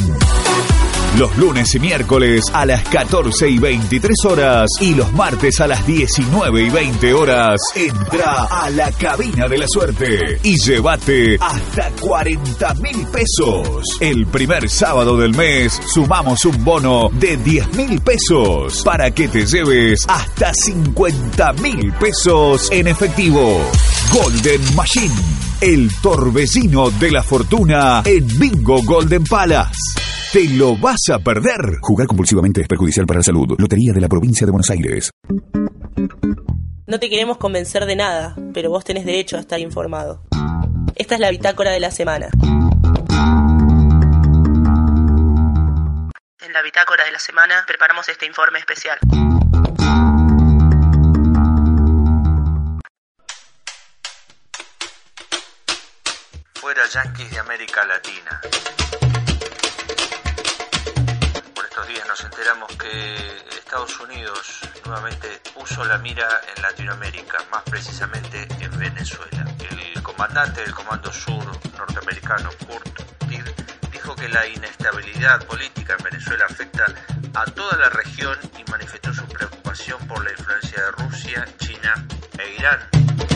Los 1.17 1.37
lunes 1.37 1.75
y 1.75 1.79
miércoles 1.79 2.41
a 2.53 2.65
las 2.65 2.83
14 2.85 3.47
y 3.47 3.59
23 3.59 4.11
horas 4.25 4.67
y 4.81 4.95
los 4.95 5.13
martes 5.13 5.61
a 5.61 5.67
las 5.67 5.85
19 5.85 6.63
y 6.63 6.69
20 6.71 7.13
horas. 7.13 7.61
Entra 7.75 8.47
a 8.49 8.67
la 8.71 8.91
cabina 8.91 9.47
de 9.47 9.59
la 9.59 9.67
suerte 9.67 10.39
y 10.41 10.57
llévate 10.57 11.37
hasta 11.39 11.91
40 12.01 12.73
mil 12.75 13.05
pesos. 13.09 13.83
El 13.99 14.25
primer 14.25 14.67
sábado 14.67 15.15
del 15.15 15.35
mes 15.35 15.79
sumamos 15.93 16.45
un 16.45 16.63
bono 16.63 17.09
de 17.11 17.37
10 17.37 17.75
mil 17.75 18.01
pesos 18.01 18.81
para 18.83 19.11
que 19.11 19.27
te 19.27 19.45
lleves 19.45 20.05
hasta 20.07 20.51
50 20.51 21.53
mil 21.53 21.93
pesos 21.93 22.71
en 22.71 22.87
efectivo. 22.87 23.61
Golden 24.11 24.75
Machine, 24.75 25.13
el 25.61 25.91
torbellino 26.01 26.89
de 26.89 27.11
la 27.11 27.21
fortuna 27.21 28.01
en 28.03 28.27
Bingo 28.39 28.81
Golden 28.81 29.23
Palace. 29.25 30.01
¿Te 30.33 30.49
lo 30.49 30.75
vas 30.75 31.09
a 31.13 31.19
perder? 31.19 31.77
Jugar 31.79 32.07
compulsivamente 32.07 32.61
es 32.61 32.67
perjudicial 32.67 33.05
para 33.05 33.19
la 33.19 33.23
salud. 33.23 33.55
Lotería 33.59 33.93
de 33.93 34.01
la 34.01 34.07
provincia 34.07 34.47
de 34.47 34.51
Buenos 34.51 34.71
Aires. 34.71 35.11
No 36.87 36.99
te 36.99 37.07
queremos 37.07 37.37
convencer 37.37 37.85
de 37.85 37.95
nada, 37.95 38.35
pero 38.51 38.71
vos 38.71 38.83
tenés 38.83 39.05
derecho 39.05 39.37
a 39.37 39.41
estar 39.41 39.59
informado. 39.59 40.23
Esta 40.95 41.13
es 41.13 41.21
la 41.21 41.29
bitácora 41.29 41.69
de 41.69 41.79
la 41.79 41.91
semana. 41.91 42.29
En 46.41 46.51
la 46.51 46.63
bitácora 46.63 47.05
de 47.05 47.11
la 47.11 47.19
semana 47.19 47.63
preparamos 47.67 48.09
este 48.09 48.25
informe 48.25 48.57
especial. 48.57 48.97
Fuera 56.55 56.81
Yankees 56.91 57.29
de 57.29 57.37
América 57.37 57.85
Latina. 57.85 58.41
Estos 61.83 61.95
días 61.95 62.07
nos 62.07 62.23
enteramos 62.23 62.71
que 62.77 63.37
Estados 63.57 63.99
Unidos 63.99 64.61
nuevamente 64.85 65.27
puso 65.53 65.83
la 65.83 65.97
mira 65.97 66.29
en 66.55 66.61
Latinoamérica, 66.61 67.39
más 67.51 67.61
precisamente 67.63 68.47
en 68.61 68.79
Venezuela. 68.79 69.45
El 69.69 70.01
comandante 70.01 70.61
del 70.61 70.73
Comando 70.73 71.11
Sur 71.11 71.45
norteamericano, 71.77 72.51
Kurt 72.65 73.01
Tidd, 73.27 73.45
dijo 73.91 74.15
que 74.15 74.29
la 74.29 74.47
inestabilidad 74.47 75.45
política 75.45 75.97
en 75.99 76.05
Venezuela 76.05 76.45
afecta 76.45 76.85
a 77.33 77.45
toda 77.47 77.77
la 77.77 77.89
región 77.89 78.37
y 78.57 78.71
manifestó 78.71 79.13
su 79.13 79.25
preocupación 79.25 80.07
por 80.07 80.23
la 80.23 80.31
influencia 80.31 80.85
de 80.85 80.91
Rusia, 80.91 81.45
China 81.57 82.07
e 82.39 82.55
Irán. 82.59 83.32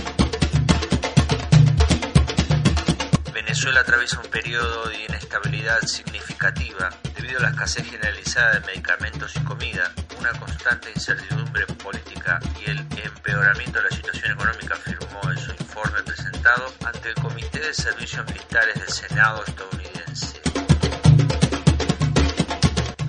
Venezuela 3.37 3.81
atraviesa 3.81 4.19
un 4.19 4.31
periodo 4.31 4.89
de 4.89 5.05
inestabilidad 5.05 5.79
significativa 5.81 6.89
debido 7.15 7.37
a 7.37 7.43
la 7.43 7.49
escasez 7.49 7.87
generalizada 7.87 8.53
de 8.53 8.65
medicamentos 8.65 9.35
y 9.35 9.39
comida, 9.41 9.93
una 10.17 10.31
constante 10.39 10.89
incertidumbre 10.95 11.67
política 11.67 12.39
y 12.59 12.71
el 12.71 12.79
empeoramiento 12.79 13.77
de 13.77 13.89
la 13.91 13.95
situación 13.95 14.31
económica, 14.31 14.73
afirmó 14.73 15.21
en 15.31 15.37
su 15.37 15.51
informe 15.51 16.01
presentado 16.01 16.73
ante 16.83 17.09
el 17.09 17.15
Comité 17.15 17.59
de 17.59 17.75
Servicios 17.75 18.25
Militares 18.25 18.73
del 18.73 18.89
Senado 18.89 19.43
estadounidense. 19.45 19.86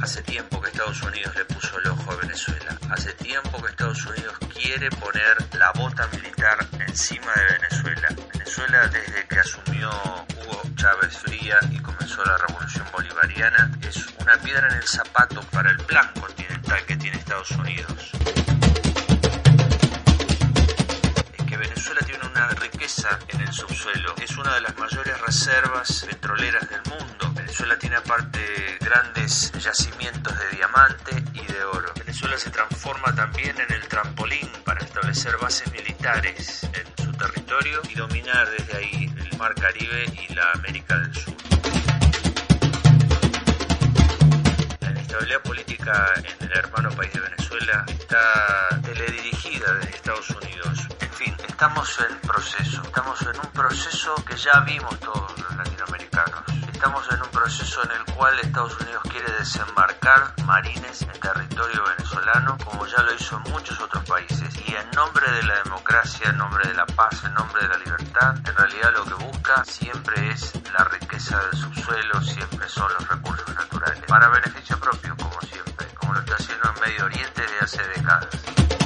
Hace 0.09 0.23
tiempo 0.23 0.59
que 0.63 0.71
Estados 0.71 1.03
Unidos 1.03 1.37
le 1.37 1.45
puso 1.45 1.79
el 1.81 1.89
ojo 1.89 2.13
a 2.13 2.17
Venezuela. 2.17 2.79
Hace 2.89 3.13
tiempo 3.13 3.61
que 3.61 3.69
Estados 3.69 4.07
Unidos 4.07 4.39
quiere 4.55 4.89
poner 4.89 5.37
la 5.53 5.71
bota 5.73 6.07
militar 6.07 6.67
encima 6.81 7.31
de 7.35 7.45
Venezuela. 7.59 8.09
Venezuela 8.33 8.89
desde 8.89 9.29
que 9.29 9.39
asumió 9.39 9.91
Hugo 9.91 10.63
Chávez 10.77 11.15
Fría 11.19 11.59
y 11.71 11.79
comenzó 11.81 12.25
la 12.25 12.39
revolución 12.39 12.87
bolivariana 12.91 13.71
es 13.87 14.07
una 14.19 14.39
piedra 14.39 14.69
en 14.69 14.77
el 14.77 14.85
zapato 14.85 15.43
para 15.53 15.71
el 15.73 15.77
plan 15.77 16.11
continental 16.19 16.87
que 16.87 16.97
tiene 16.97 17.19
Estados 17.19 17.51
Unidos. 17.51 18.13
Es 21.37 21.45
que 21.45 21.57
Venezuela 21.59 22.01
tiene 22.07 22.18
una 22.39 22.49
riqueza 22.51 23.18
en 23.28 23.41
el 23.41 23.53
subsuelo. 23.53 24.14
Es 24.22 24.36
una 24.36 24.55
de 24.55 24.61
las 24.61 24.78
mayores 24.78 25.20
reservas 25.22 26.07
petroleras 26.09 26.68
del 26.70 26.80
mundo. 26.89 27.32
Venezuela 27.34 27.76
tiene 27.76 27.97
aparte 27.97 28.78
grandes 28.80 29.51
yacimientos 29.59 30.39
de 30.39 30.57
diamante 30.57 31.24
y 31.34 31.45
de 31.53 31.64
oro. 31.64 31.93
Venezuela 31.99 32.39
se 32.39 32.51
transforma 32.51 33.12
también 33.14 33.57
en 33.61 33.72
el 33.72 33.89
trampolín 33.89 34.49
para 34.64 34.80
establecer 34.84 35.36
bases 35.39 35.70
militares 35.72 36.62
en 36.62 37.05
su 37.05 37.12
territorio 37.12 37.82
y 37.91 37.95
dominar 37.97 38.49
desde 38.51 38.76
ahí 38.76 39.12
el 39.16 39.36
Mar 39.36 39.55
Caribe 39.57 40.05
y 40.12 40.32
la 40.32 40.53
América 40.53 40.97
del 40.97 41.14
Sur. 41.14 41.34
La 44.80 44.91
inestabilidad 44.91 45.43
política 45.43 46.12
en 46.16 46.47
el 46.47 46.57
hermano 46.57 46.91
país 46.91 47.12
de 47.12 47.20
Venezuela 47.20 47.84
está 47.89 48.80
teledirigida 48.84 49.74
desde 49.74 49.91
Estados 49.97 50.30
Unidos. 50.30 50.88
Estamos 51.59 51.99
en 52.09 52.21
proceso. 52.21 52.83
Estamos 52.85 53.21
en 53.23 53.37
un 53.37 53.53
proceso 53.53 54.15
que 54.25 54.37
ya 54.37 54.61
vimos 54.61 54.97
todos 55.01 55.37
los 55.41 55.57
latinoamericanos. 55.57 56.45
Estamos 56.73 57.05
en 57.11 57.21
un 57.21 57.29
proceso 57.31 57.83
en 57.83 57.91
el 57.91 58.15
cual 58.15 58.39
Estados 58.39 58.81
Unidos 58.81 59.03
quiere 59.11 59.33
desembarcar 59.41 60.35
marines 60.45 61.03
en 61.03 61.19
territorio 61.19 61.83
venezolano, 61.83 62.57
como 62.65 62.87
ya 62.87 63.03
lo 63.03 63.13
hizo 63.13 63.43
en 63.45 63.51
muchos 63.51 63.81
otros 63.81 64.05
países. 64.05 64.55
Y 64.69 64.73
en 64.73 64.89
nombre 64.93 65.29
de 65.33 65.43
la 65.43 65.61
democracia, 65.65 66.31
en 66.31 66.39
nombre 66.39 66.69
de 66.69 66.75
la 66.75 66.87
paz, 66.87 67.25
en 67.25 67.35
nombre 67.35 67.61
de 67.61 67.69
la 67.71 67.79
libertad, 67.79 68.37
en 68.37 68.55
realidad 68.55 68.93
lo 68.95 69.05
que 69.07 69.15
busca 69.15 69.65
siempre 69.65 70.31
es 70.31 70.53
la 70.79 70.85
riqueza 70.85 71.43
del 71.43 71.59
subsuelo, 71.59 72.23
siempre 72.23 72.69
son 72.69 72.89
los 73.01 73.09
recursos 73.09 73.53
naturales. 73.53 74.01
Para 74.07 74.29
beneficio 74.29 74.79
propio, 74.79 75.17
como 75.17 75.41
siempre, 75.41 75.89
como 75.95 76.15
lo 76.15 76.21
está 76.21 76.37
haciendo 76.37 76.73
en 76.73 76.81
Medio 76.83 77.05
Oriente 77.07 77.43
desde 77.43 77.59
hace 77.59 77.83
décadas. 77.99 78.78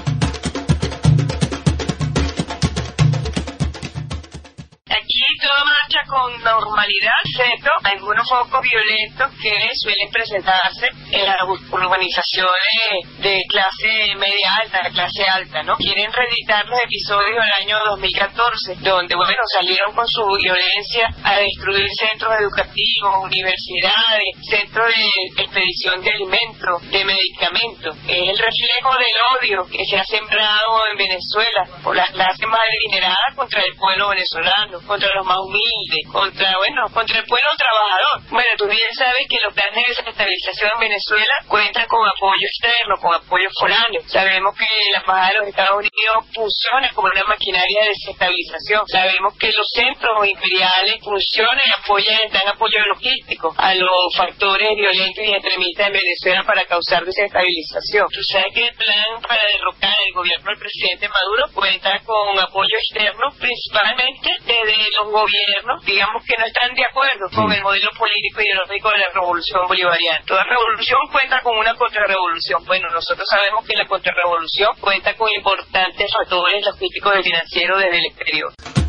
Todo 5.54 5.64
marcha 5.64 6.00
con 6.08 6.42
normalidad, 6.42 7.12
excepto 7.24 7.70
algunos 7.84 8.28
focos 8.28 8.60
violentos 8.62 9.30
que 9.40 9.70
suelen 9.74 10.10
presentarse 10.10 10.88
en 11.10 11.26
las 11.26 11.40
urbanizaciones 11.70 13.18
de 13.18 13.40
clase 13.48 14.14
media 14.16 14.54
alta, 14.62 14.80
clase 14.90 15.24
alta, 15.24 15.62
¿no? 15.62 15.76
Quieren 15.76 16.12
reeditar 16.12 16.66
los 16.66 16.80
episodios 16.82 17.44
del 17.44 17.64
año 17.64 17.76
2014, 17.90 18.76
donde, 18.80 19.14
bueno, 19.14 19.42
salieron 19.58 19.94
con 19.94 20.06
su 20.06 20.24
violencia 20.40 21.08
a 21.24 21.38
destruir 21.38 21.88
centros 21.98 22.32
educativos, 22.40 23.24
universidades, 23.24 24.32
centros 24.48 24.88
de 24.88 25.42
expedición 25.42 26.02
de 26.02 26.10
alimentos, 26.10 26.82
de 26.90 27.04
medicamentos. 27.04 27.96
Es 28.12 28.28
el 28.28 28.36
reflejo 28.36 28.92
del 29.00 29.16
odio 29.40 29.66
que 29.72 29.82
se 29.88 29.96
ha 29.96 30.04
sembrado 30.04 30.84
en 30.90 30.98
Venezuela 30.98 31.64
por 31.82 31.96
las 31.96 32.10
clases 32.10 32.46
más 32.46 32.60
adineradas 32.60 33.32
contra 33.34 33.62
el 33.62 33.74
pueblo 33.74 34.10
venezolano, 34.10 34.84
contra 34.86 35.08
los 35.14 35.24
más 35.24 35.38
humildes, 35.40 36.04
contra, 36.12 36.52
bueno, 36.58 36.92
contra 36.92 37.18
el 37.18 37.24
pueblo 37.24 37.48
trabajador. 37.56 38.28
Bueno, 38.28 38.50
tú 38.58 38.68
bien 38.68 38.92
sabes 38.92 39.24
que 39.30 39.40
los 39.42 39.54
planes 39.54 39.80
de 39.80 39.94
desestabilización 39.96 40.70
en 40.74 40.80
Venezuela 40.92 41.34
cuentan 41.48 41.88
con 41.88 42.04
apoyo 42.06 42.44
externo, 42.52 43.00
con 43.00 43.14
apoyo 43.14 43.48
foráneo. 43.58 44.02
Sabemos 44.04 44.52
que 44.60 44.68
la 44.92 45.00
Embajada 45.00 45.28
de 45.28 45.38
los 45.38 45.48
Estados 45.48 45.78
Unidos 45.80 46.16
funciona 46.36 46.92
como 46.92 47.08
una 47.08 47.24
maquinaria 47.24 47.80
de 47.80 47.96
desestabilización. 47.96 48.82
Sabemos 48.92 49.32
que 49.40 49.56
los 49.56 49.68
centros 49.72 50.28
imperiales 50.28 51.00
funcionan 51.00 51.64
y 51.64 51.80
apoyan, 51.80 52.28
dan 52.28 52.48
apoyo 52.52 52.76
logístico 52.92 53.54
a 53.56 53.74
los 53.74 54.12
factores 54.14 54.68
violentos 54.76 55.24
y 55.24 55.32
extremistas 55.32 55.86
en 55.86 55.92
Venezuela 55.96 56.44
para 56.44 56.68
causar 56.68 57.06
desestabilización. 57.08 58.01
Tú 58.10 58.22
sabes 58.22 58.52
que 58.54 58.66
el 58.66 58.74
plan 58.74 59.20
para 59.22 59.42
derrocar 59.52 59.94
el 60.06 60.14
gobierno 60.14 60.46
del 60.50 60.58
presidente 60.58 61.08
Maduro 61.08 61.44
cuenta 61.54 62.00
con 62.04 62.38
apoyo 62.38 62.76
externo, 62.78 63.30
principalmente 63.38 64.30
desde 64.44 64.90
los 64.98 65.12
gobiernos, 65.12 65.84
digamos 65.84 66.24
que 66.24 66.34
no 66.38 66.44
están 66.46 66.74
de 66.74 66.84
acuerdo 66.84 67.30
con 67.34 67.52
el 67.52 67.62
modelo 67.62 67.90
político 67.96 68.40
y 68.40 68.44
ideológico 68.44 68.90
de 68.90 68.98
la 68.98 69.08
revolución 69.14 69.68
bolivariana. 69.68 70.24
Toda 70.26 70.44
revolución 70.44 71.00
cuenta 71.12 71.40
con 71.42 71.58
una 71.58 71.74
contrarrevolución. 71.74 72.64
Bueno, 72.64 72.88
nosotros 72.90 73.26
sabemos 73.28 73.64
que 73.66 73.76
la 73.76 73.86
contrarrevolución 73.86 74.70
cuenta 74.80 75.14
con 75.14 75.28
importantes 75.34 76.10
factores 76.12 76.64
logísticos 76.64 77.18
y 77.20 77.22
financieros 77.22 77.78
desde 77.78 77.98
el 77.98 78.06
exterior. 78.06 78.81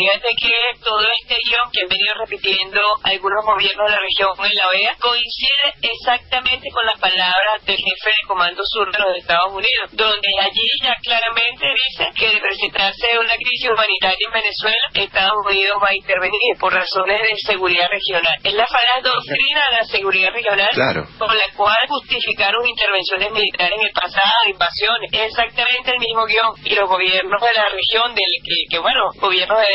Fíjate 0.00 0.32
que 0.32 0.52
todo 0.80 1.04
este 1.20 1.36
guion 1.44 1.68
que 1.72 1.82
han 1.84 1.88
venido 1.92 2.14
repitiendo 2.16 2.80
algunos 3.04 3.44
gobiernos 3.44 3.84
de 3.84 3.92
la 3.92 4.00
región 4.00 4.32
en 4.40 4.54
la 4.56 4.68
OEA 4.72 4.92
coincide 4.96 5.66
exactamente 5.82 6.70
con 6.72 6.86
las 6.86 6.98
palabras 6.98 7.60
del 7.68 7.76
jefe 7.76 8.08
de 8.08 8.26
Comando 8.26 8.62
Sur 8.64 8.88
de 8.90 8.98
los 8.98 9.12
Estados 9.18 9.52
Unidos, 9.52 9.92
donde 9.92 10.28
allí 10.40 10.68
ya 10.82 10.96
claramente 11.04 11.68
dice 11.68 12.08
que 12.16 12.32
de 12.32 12.40
presentarse 12.40 13.18
una 13.18 13.36
crisis 13.36 13.68
humanitaria 13.68 14.24
en 14.24 14.32
Venezuela, 14.32 14.84
Estados 14.94 15.36
Unidos 15.44 15.76
va 15.84 15.88
a 15.88 15.94
intervenir 15.96 16.56
por 16.58 16.72
razones 16.72 17.20
de 17.20 17.36
seguridad 17.36 17.88
regional. 17.90 18.40
Es 18.42 18.54
la 18.54 18.66
falaz 18.66 19.02
doctrina 19.04 19.62
de 19.68 19.76
la 19.76 19.84
seguridad 19.84 20.32
regional 20.32 20.68
Claro. 20.72 21.04
con 21.18 21.36
la 21.36 21.48
cual 21.56 21.76
justificaron 21.88 22.66
intervenciones 22.66 23.30
militares 23.32 23.76
en 23.76 23.86
el 23.86 23.92
pasado, 23.92 24.48
invasiones. 24.48 25.10
Es 25.12 25.28
exactamente 25.28 25.92
el 25.92 25.98
mismo 26.00 26.24
guion. 26.24 26.56
Y 26.64 26.74
los 26.74 26.88
gobiernos 26.88 27.40
de 27.40 27.52
la 27.54 27.68
región, 27.68 28.14
del 28.14 28.32
que, 28.44 28.56
que 28.70 28.78
bueno, 28.78 29.10
gobiernos 29.20 29.58
de 29.58 29.66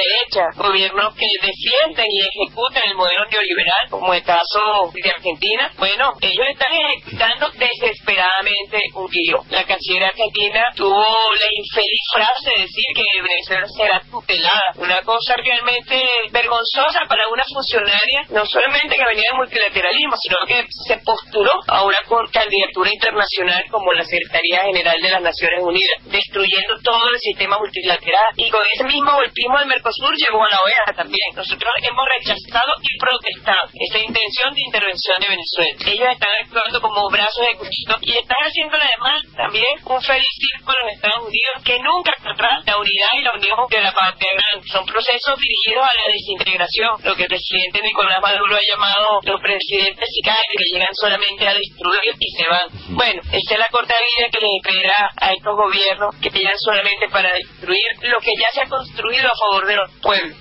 gobiernos 0.55 1.15
que 1.15 1.27
defienden 1.41 2.07
y 2.09 2.21
ejecutan 2.21 2.83
el 2.85 2.95
modelo 2.95 3.25
neoliberal, 3.25 3.89
como 3.89 4.13
el 4.13 4.23
caso 4.23 4.91
de 4.93 5.09
Argentina, 5.09 5.71
bueno, 5.77 6.13
ellos 6.21 6.47
están 6.49 6.71
ejecutando 6.71 7.49
desesperadamente 7.51 8.79
un 8.93 9.07
guion. 9.07 9.43
La 9.49 9.63
canciller 9.65 10.05
argentina 10.05 10.63
tuvo 10.75 11.05
la 11.33 11.49
infeliz 11.51 12.05
frase 12.13 12.51
de 12.55 12.61
decir 12.63 12.85
que 12.95 13.21
Venezuela 13.21 13.67
será 13.67 14.01
tutelada. 14.09 14.73
Una 14.77 15.01
cosa 15.01 15.35
realmente 15.37 16.03
vergonzosa 16.31 17.05
para 17.07 17.27
una 17.27 17.43
funcionaria, 17.51 18.25
no 18.29 18.45
solamente 18.45 18.95
que 18.95 19.05
venía 19.05 19.29
del 19.31 19.37
multilateralismo, 19.37 20.15
sino 20.21 20.37
que 20.47 20.65
se 20.87 20.97
postuló 20.99 21.51
a 21.67 21.83
una 21.83 21.97
candidatura 22.31 22.89
internacional 22.91 23.63
como 23.71 23.93
la 23.93 24.03
Secretaría 24.03 24.59
General 24.63 24.95
de 25.01 25.09
las 25.09 25.21
Naciones 25.21 25.59
Unidas, 25.61 25.97
destruyendo 26.05 26.75
todo 26.83 27.09
el 27.09 27.19
sistema 27.19 27.57
multilateral. 27.57 28.33
Y 28.37 28.49
con 28.49 28.61
ese 28.73 28.83
mismo 28.83 29.11
golpismo 29.13 29.59
del 29.59 29.67
Mercosur 29.67 29.94
Mercosur 29.95 30.15
llegó 30.17 30.43
a 30.43 30.49
la 30.49 30.59
OEA 30.65 30.95
también. 30.95 31.29
Nosotros 31.35 31.71
hemos 31.81 32.05
rechazado 32.17 32.71
y 32.81 32.97
protestado 32.97 33.63
esta 33.73 33.99
intención 33.99 34.53
de 34.53 34.61
intervención 34.61 35.15
de 35.19 35.27
Venezuela. 35.27 35.75
Ellos 35.85 36.09
están 36.11 36.33
actuando 36.43 36.81
como 36.81 37.09
brazos 37.09 37.43
ejecutivos 37.47 37.97
y 38.01 38.11
están 38.17 38.41
haciendo 38.43 38.75
además 38.75 39.21
también 39.35 39.71
un 39.85 40.01
feliz 40.01 40.33
círculo 40.35 40.77
en 40.83 40.89
Estados 40.95 41.23
Unidos 41.27 41.55
que 41.63 41.79
nunca 41.79 42.11
atrás 42.25 42.63
la 42.65 42.77
unidad 42.77 43.11
y 43.19 43.23
la 43.23 43.33
unión 43.33 43.57
de 43.69 43.81
la 43.81 43.91
patria 43.93 44.31
grande. 44.35 44.67
Son 44.67 44.85
procesos 44.85 45.39
dirigidos 45.39 45.83
a 45.83 45.93
la 45.95 46.05
desintegración, 46.11 46.91
lo 47.03 47.15
que 47.15 47.23
el 47.23 47.31
presidente 47.31 47.81
Nicolás 47.81 48.21
Maduro 48.21 48.55
ha 48.55 48.65
llamado 48.67 49.19
los 49.23 49.39
presidentes 49.39 50.07
sicarios 50.11 50.55
que 50.55 50.69
llegan 50.71 50.95
solamente 50.95 51.47
a 51.47 51.53
destruir 51.53 52.11
y 52.19 52.29
se 52.35 52.45
van. 52.49 52.67
Bueno, 52.95 53.21
esta 53.31 53.53
es 53.53 53.59
la 53.59 53.69
corta 53.71 53.95
vida 53.95 54.27
que 54.31 54.43
les 54.43 54.51
espera 54.59 55.09
a 55.15 55.31
estos 55.31 55.55
gobiernos 55.55 56.15
que 56.19 56.29
llegan 56.29 56.57
solamente 56.59 57.07
para 57.09 57.31
destruir 57.31 57.85
lo 58.01 58.19
que 58.19 58.31
ya 58.35 58.49
se 58.51 58.61
ha 58.61 58.67
construido 58.67 59.27
a 59.27 59.37
favor 59.39 59.67
de 59.67 59.75
los 59.75 59.84
pueblos. 60.01 60.37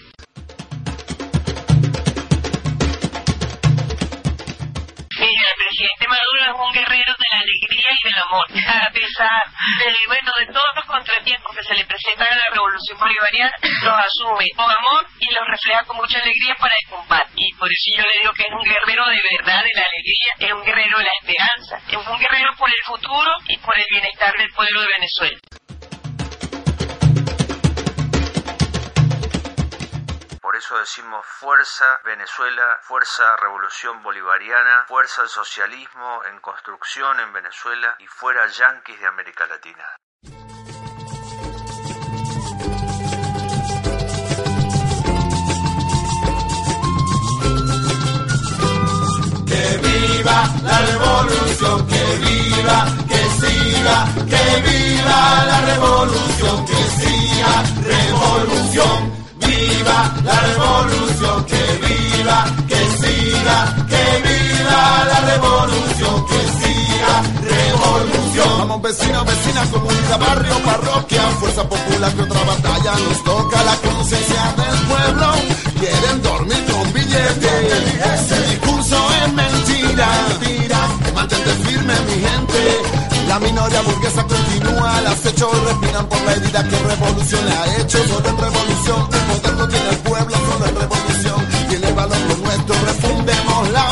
Mira, 5.25 5.47
el 5.49 5.57
presidente 5.57 6.09
Maduro 6.09 6.41
es 6.43 6.55
un 6.59 6.73
guerrero 6.73 7.13
de 7.17 7.29
la 7.33 7.39
alegría 7.39 7.89
y 7.89 8.09
del 8.09 8.19
amor. 8.19 8.47
A 8.85 8.91
pesar 8.93 9.43
del 9.79 9.97
bueno 10.07 10.33
de 10.39 10.47
todos 10.53 10.73
los 10.77 10.85
contratiempos 10.85 11.57
que 11.57 11.65
se 11.65 11.75
le 11.75 11.87
presentan 11.87 12.29
a 12.31 12.37
la 12.37 12.51
revolución 12.53 12.99
bolivariana, 12.99 13.57
los 13.63 13.95
asume 13.95 14.51
con 14.57 14.69
amor 14.69 15.07
y 15.19 15.33
los 15.33 15.47
refleja 15.47 15.85
con 15.85 15.97
mucha 15.97 16.19
alegría 16.19 16.55
para 16.59 16.75
el 16.77 16.91
combate. 16.91 17.31
Y 17.37 17.53
por 17.55 17.69
eso 17.71 17.97
yo 17.97 18.03
le 18.03 18.21
digo 18.21 18.33
que 18.35 18.43
es 18.43 18.53
un 18.53 18.69
guerrero 18.69 19.07
de 19.07 19.23
verdad 19.39 19.63
de 19.63 19.75
la 19.75 19.87
alegría, 19.87 20.31
es 20.39 20.53
un 20.53 20.65
guerrero 20.65 20.99
de 20.99 21.05
la 21.05 21.17
esperanza, 21.23 21.75
es 21.89 21.97
un 21.97 22.19
guerrero 22.19 22.51
por 22.59 22.69
el 22.69 22.83
futuro 22.85 23.31
y 23.49 23.57
por 23.59 23.79
el 23.79 23.87
bienestar 23.89 24.35
del 24.37 24.51
pueblo 24.51 24.81
de 24.83 24.89
Venezuela. 24.99 25.39
Por 30.45 30.57
eso 30.57 30.77
decimos 30.79 31.25
fuerza 31.25 32.03
Venezuela, 32.05 32.79
fuerza 32.83 33.35
revolución 33.37 34.03
bolivariana, 34.03 34.85
fuerza 34.87 35.23
al 35.23 35.31
socialismo 35.31 36.23
en 36.27 36.39
construcción 36.41 37.19
en 37.21 37.33
Venezuela 37.33 37.97
y 37.99 38.07
fuera 38.07 38.47
yanquis 38.49 39.01
de 39.01 39.07
América 39.07 39.47
Latina. 39.47 39.97
Que 49.47 49.79
viva 49.79 50.45
la 50.63 50.79
revolución, 50.79 51.89
que 51.89 52.05
viva, 52.19 52.85
que 53.09 53.23
siga, 53.41 54.05
que 54.29 54.61
viva 54.61 55.45
la 55.47 55.61
revolución, 55.73 56.67
que 56.67 56.85
siga, 57.01 57.63
revolución. 57.81 59.24
Viva 59.55 60.15
la 60.25 60.41
revolución, 60.41 61.45
que 61.45 61.63
viva, 61.87 62.45
que 62.67 62.81
siga, 63.01 63.59
que 63.89 64.05
viva 64.29 65.05
la 65.13 65.21
revolución, 65.33 66.27
que 66.27 66.41
siga, 66.59 67.13
revolución. 67.41 68.59
Vamos 68.59 68.83
vecinos, 68.83 69.25
vecinas, 69.27 69.69
comunidad, 69.69 70.19
barrio, 70.19 70.59
parroquia, 70.65 71.23
fuerza 71.41 71.69
popular 71.69 72.13
que 72.15 72.23
otra 72.23 72.43
batalla 72.45 72.93
nos 72.99 73.25
toca 73.25 73.63
la 73.63 73.77
conciencia 73.77 74.55
del 74.57 74.79
pueblo. 74.89 75.33
Quieren 75.79 76.23
dormir 76.23 76.65
con 76.73 76.93
billetes, 76.93 78.33
el 78.33 78.51
discurso 78.51 78.97
es 79.23 79.33
mentira, 79.33 80.09
La 83.35 83.41
minoría 83.41 83.81
burguesa 83.81 84.23
continúa 84.23 84.97
al 84.97 85.09
acecho 85.09 85.51
y 85.53 85.67
respiran 85.67 86.09
por 86.09 86.23
la 86.23 86.35
herida 86.35 86.63
que 86.69 86.79
revolución 86.79 87.45
le 87.45 87.53
ha 87.53 87.81
hecho. 87.81 87.99
Solo 88.07 88.29
en 88.29 88.39
revolución, 88.39 89.09
el 89.11 89.21
poder 89.27 89.55
lo 89.55 89.69
tiene 89.69 89.89
el 89.91 89.99
pueblo, 89.99 90.37
solo 90.37 90.67
en 90.69 90.77
revolución. 90.77 91.49
Tiene 91.69 91.93
valor 91.95 92.19
lo 92.29 92.37
nuestro, 92.37 92.77
refundemos 92.87 93.71
la 93.71 93.91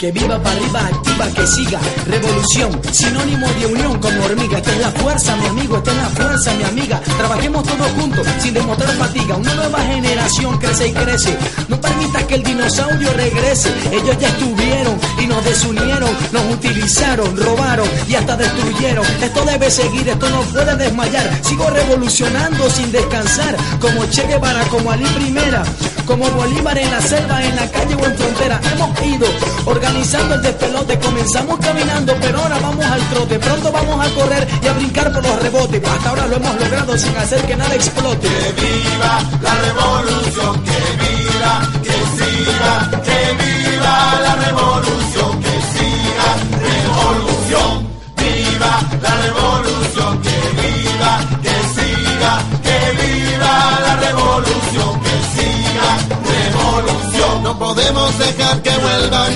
Que 0.00 0.10
viva 0.12 0.42
para 0.42 0.56
arriba, 0.56 0.80
activa, 0.80 1.26
que 1.26 1.46
siga. 1.46 1.78
Revolución, 2.06 2.80
sinónimo 2.90 3.46
de 3.60 3.66
unión 3.66 3.98
como 3.98 4.24
hormiga. 4.24 4.56
Esta 4.56 4.72
es 4.72 4.78
la 4.78 4.90
fuerza, 4.92 5.36
mi 5.36 5.44
amigo, 5.44 5.76
esta 5.76 5.90
es 5.90 5.96
la 5.98 6.08
fuerza, 6.08 6.54
mi 6.54 6.62
amiga. 6.64 7.00
Trabajemos 7.18 7.64
todos 7.64 7.92
juntos, 7.92 8.26
sin 8.38 8.54
demostrar 8.54 8.94
fatiga. 8.94 9.36
Una 9.36 9.54
nueva 9.56 9.78
generación 9.80 10.56
crece 10.56 10.88
y 10.88 10.92
crece. 10.94 11.36
No 11.68 11.78
permita 11.78 12.26
que 12.26 12.36
el 12.36 12.42
dinosaurio 12.42 13.12
regrese. 13.12 13.74
Ellos 13.92 14.16
ya 14.18 14.28
estuvieron 14.28 14.98
y 15.18 15.26
nos 15.26 15.44
desunieron, 15.44 16.10
nos 16.32 16.44
utilizaron, 16.50 17.36
robaron 17.36 17.88
y 18.08 18.14
hasta 18.14 18.38
destruyeron. 18.38 19.04
Esto 19.20 19.44
debe 19.44 19.70
seguir, 19.70 20.08
esto 20.08 20.30
no 20.30 20.40
puede 20.44 20.76
desmayar. 20.76 21.30
Sigo 21.44 21.68
revolucionando 21.68 22.70
sin 22.70 22.90
descansar. 22.90 23.54
Como 23.78 24.06
Che 24.06 24.26
Guevara, 24.26 24.64
como 24.68 24.92
Ali 24.92 25.04
Primera, 25.08 25.62
como 26.06 26.26
Bolívar 26.30 26.78
en 26.78 26.90
la 26.90 27.02
selva, 27.02 27.44
en 27.44 27.54
la 27.54 27.70
calle 27.70 27.94
o 27.96 28.04
en 28.06 28.16
frontera. 28.16 28.60
Hemos 28.72 29.02
ido 29.02 29.26
organizando 29.66 29.89
el 29.96 30.42
despelote. 30.42 30.98
Comenzamos 30.98 31.58
caminando, 31.58 32.14
pero 32.20 32.38
ahora 32.38 32.58
vamos 32.60 32.84
al 32.84 33.00
trote. 33.10 33.38
Pronto 33.38 33.72
vamos 33.72 34.06
a 34.06 34.10
correr 34.14 34.48
y 34.62 34.66
a 34.66 34.72
brincar 34.72 35.12
por 35.12 35.22
los 35.22 35.42
rebotes. 35.42 35.82
Hasta 35.84 36.10
ahora 36.10 36.26
lo 36.26 36.36
hemos 36.36 36.60
logrado 36.60 36.98
sin 36.98 37.16
hacer 37.16 37.42
que 37.46 37.56
nada 37.56 37.74
explote. 37.74 38.28
Que 38.28 38.52
viva 38.62 39.20
la 39.42 39.54
revolución, 39.54 40.62
que 40.62 40.80
viva, 41.02 41.68
que 41.82 41.96
siga, 42.16 43.02
que 43.02 43.20
viva 43.42 44.20
la 44.22 44.34
revolución, 44.46 45.42
que 45.42 45.56
siga, 45.72 46.28
revolución. 46.68 47.90
Viva 48.16 48.72
la 49.02 49.14
revolución, 49.26 50.22
que 50.22 50.38
viva, 50.60 51.12
que 51.42 51.56
siga, 51.74 52.32
que 52.62 52.78
viva 53.00 53.54
la 53.86 53.96
revolución, 53.96 55.00
que 55.04 55.16
siga, 55.34 55.88
revolución. 56.34 57.42
No 57.42 57.58
podemos 57.58 58.18
dejar 58.18 58.62
que 58.62 58.76
vuelvan, 58.76 59.32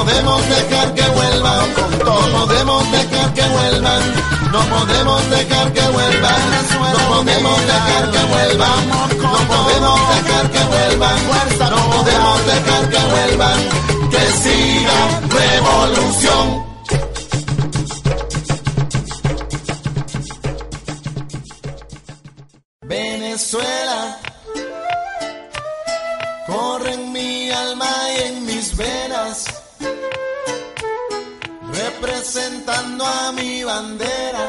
podemos 0.00 0.48
dejar 0.48 0.94
que 0.94 1.02
vuelvan, 1.02 1.74
no 2.04 2.16
podemos 2.38 2.90
dejar 2.90 3.34
que 3.34 3.42
vuelvan, 3.42 4.02
no 4.50 4.60
podemos 4.74 5.30
dejar 5.30 5.72
que 5.74 5.82
vuelvan, 5.88 6.40
no 6.80 7.00
podemos 7.10 7.60
dejar 7.66 8.10
que 8.10 8.24
vuelvan, 8.32 8.88
no 9.18 9.38
podemos 9.52 10.00
dejar 10.14 10.50
que 10.50 10.64
vuelvan, 10.64 11.18
no 11.70 11.90
podemos 11.90 12.46
dejar 12.46 12.88
que 12.88 12.98
vuelvan, 13.12 13.58
que 14.10 14.22
siga 14.42 14.98
revolución. 15.28 16.69
Representando 32.20 33.04
a 33.04 33.32
mi 33.32 33.64
bandera. 33.64 34.46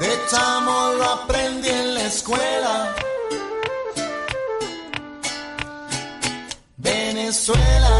De 0.00 0.10
chamo 0.30 0.92
lo 0.94 1.04
aprendí 1.04 1.68
en 1.68 1.94
la 1.94 2.04
escuela. 2.06 2.94
Venezuela, 6.78 7.92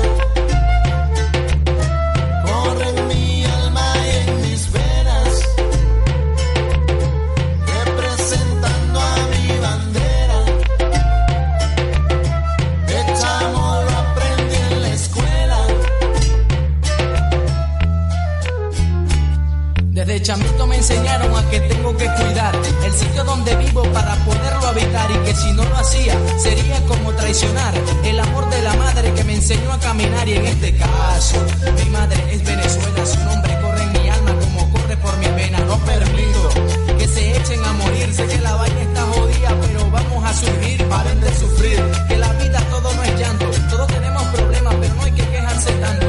chamito 20.29 20.67
me 20.67 20.77
enseñaron 20.77 21.35
a 21.35 21.43
que 21.49 21.59
tengo 21.59 21.97
que 21.97 22.05
cuidar 22.05 22.55
el 22.85 22.93
sitio 22.93 23.25
donde 23.25 23.57
vivo 23.57 23.83
para 23.95 24.15
poderlo 24.27 24.67
habitar 24.67 25.11
y 25.11 25.19
que 25.25 25.35
si 25.35 25.51
no 25.55 25.65
lo 25.65 25.75
hacía 25.75 26.15
sería 26.37 26.79
como 26.85 27.15
traicionar 27.15 27.73
el 28.05 28.21
amor 28.21 28.47
de 28.51 28.61
la 28.61 28.75
madre 28.75 29.15
que 29.15 29.25
me 29.25 29.37
enseñó 29.37 29.73
a 29.73 29.81
caminar 29.81 30.29
y 30.29 30.35
en 30.35 30.45
este 30.45 30.77
caso 30.77 31.37
mi 31.83 31.89
madre 31.89 32.23
es 32.31 32.45
Venezuela, 32.45 33.07
su 33.07 33.19
nombre 33.25 33.59
corre 33.63 33.83
en 33.85 33.93
mi 33.93 34.09
alma 34.11 34.35
como 34.39 34.71
corre 34.71 34.99
por 34.99 35.17
mi 35.17 35.29
venas, 35.29 35.65
no 35.65 35.79
permito 35.79 36.51
que 36.99 37.09
se 37.09 37.35
echen 37.39 37.65
a 37.65 37.73
morir, 37.73 38.15
sé 38.15 38.27
que 38.27 38.39
la 38.43 38.55
vaina 38.55 38.83
está 38.83 39.07
jodida, 39.07 39.57
pero 39.63 39.91
vamos 39.91 40.25
a 40.27 40.35
subir, 40.35 40.89
paren 40.91 41.21
de 41.23 41.35
sufrir, 41.37 41.83
que 42.07 42.19
la 42.19 42.31
vida 42.35 42.61
todo 42.69 42.93
no 42.93 43.03
es 43.03 43.19
llanto, 43.19 43.51
todos 43.71 43.87
tenemos 43.87 44.23
problemas, 44.25 44.75
pero 44.79 44.95
no 44.95 45.03
hay 45.05 45.13
que 45.13 45.27
quejarse 45.27 45.73
tanto. 45.73 46.08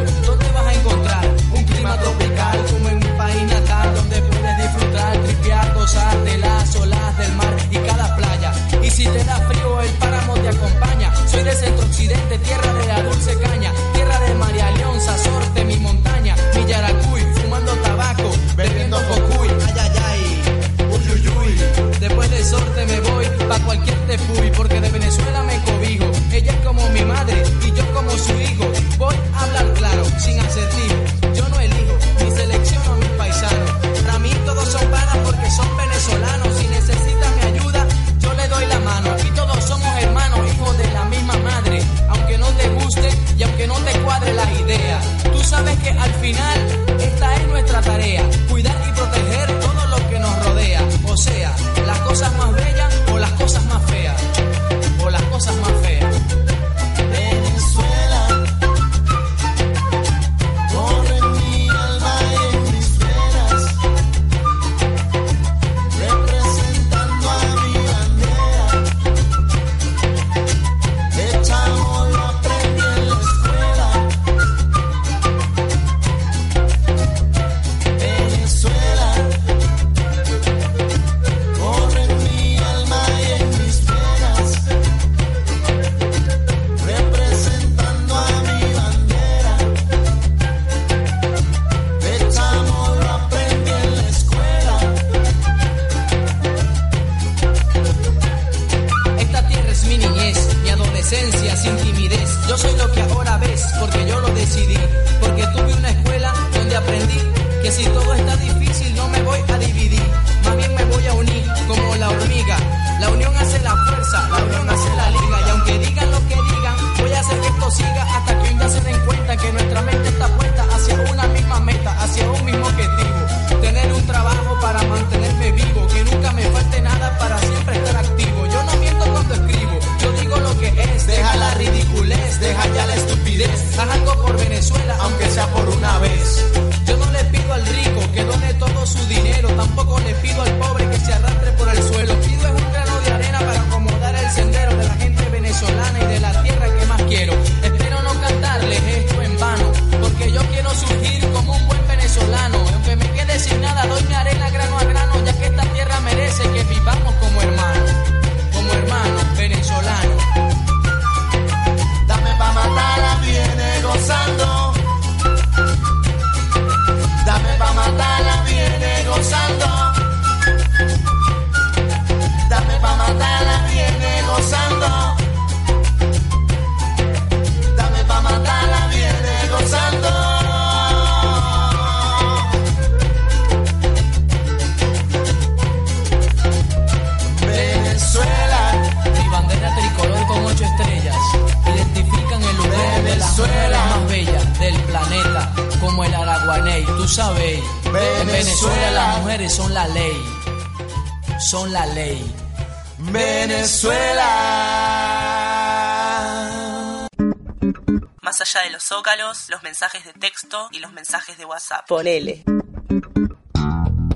zócalos, 208.90 209.50
los 209.50 209.62
mensajes 209.62 210.04
de 210.04 210.14
texto 210.14 210.68
y 210.72 210.80
los 210.80 210.92
mensajes 210.92 211.38
de 211.38 211.46
WhatsApp. 211.46 211.88
Ponele. 211.88 212.44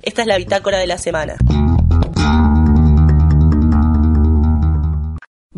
Esta 0.01 0.21
es 0.21 0.27
la 0.27 0.37
bitácora 0.37 0.79
de 0.79 0.87
la 0.87 0.97
semana. 0.97 1.35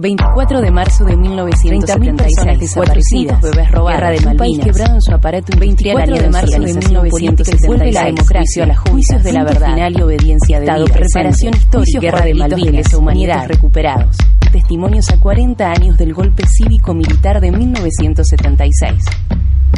24 0.06 0.62
de 0.62 0.70
marzo 0.70 1.04
de 1.04 1.18
1976, 1.18 2.60
desaparecidas, 2.60 3.42
bebés 3.42 3.72
robados, 3.72 4.00
guerra 4.00 4.12
de 4.12 4.22
Malvinas. 4.22 4.66
Quebrado 4.68 4.94
en 4.94 5.02
su 5.02 5.12
aparato 5.12 5.52
industrial 5.54 5.96
24 5.98 6.24
de 6.24 6.30
marzo 6.30 6.60
de 6.60 6.74
1976, 6.74 7.94
la 7.96 8.06
democracia, 8.06 8.66
la 8.68 8.76
juicios 8.76 9.24
de 9.24 9.34
la 9.34 9.44
verdad, 9.44 9.74
final 9.74 9.98
y 9.98 10.02
obediencia 10.04 10.60
de 10.60 10.66
Estado, 10.66 10.86
reparación 10.86 11.56
histórica, 11.56 12.00
guerra 12.00 12.22
de 12.24 12.34
Malvinas, 12.36 12.94
humanidad, 12.94 13.48
recuperados. 13.48 14.16
Testimonios 14.52 15.10
a 15.10 15.20
40 15.20 15.72
años 15.72 15.98
del 15.98 16.14
golpe 16.14 16.44
cívico-militar 16.46 17.42
de 17.42 17.52
1976. 17.52 19.04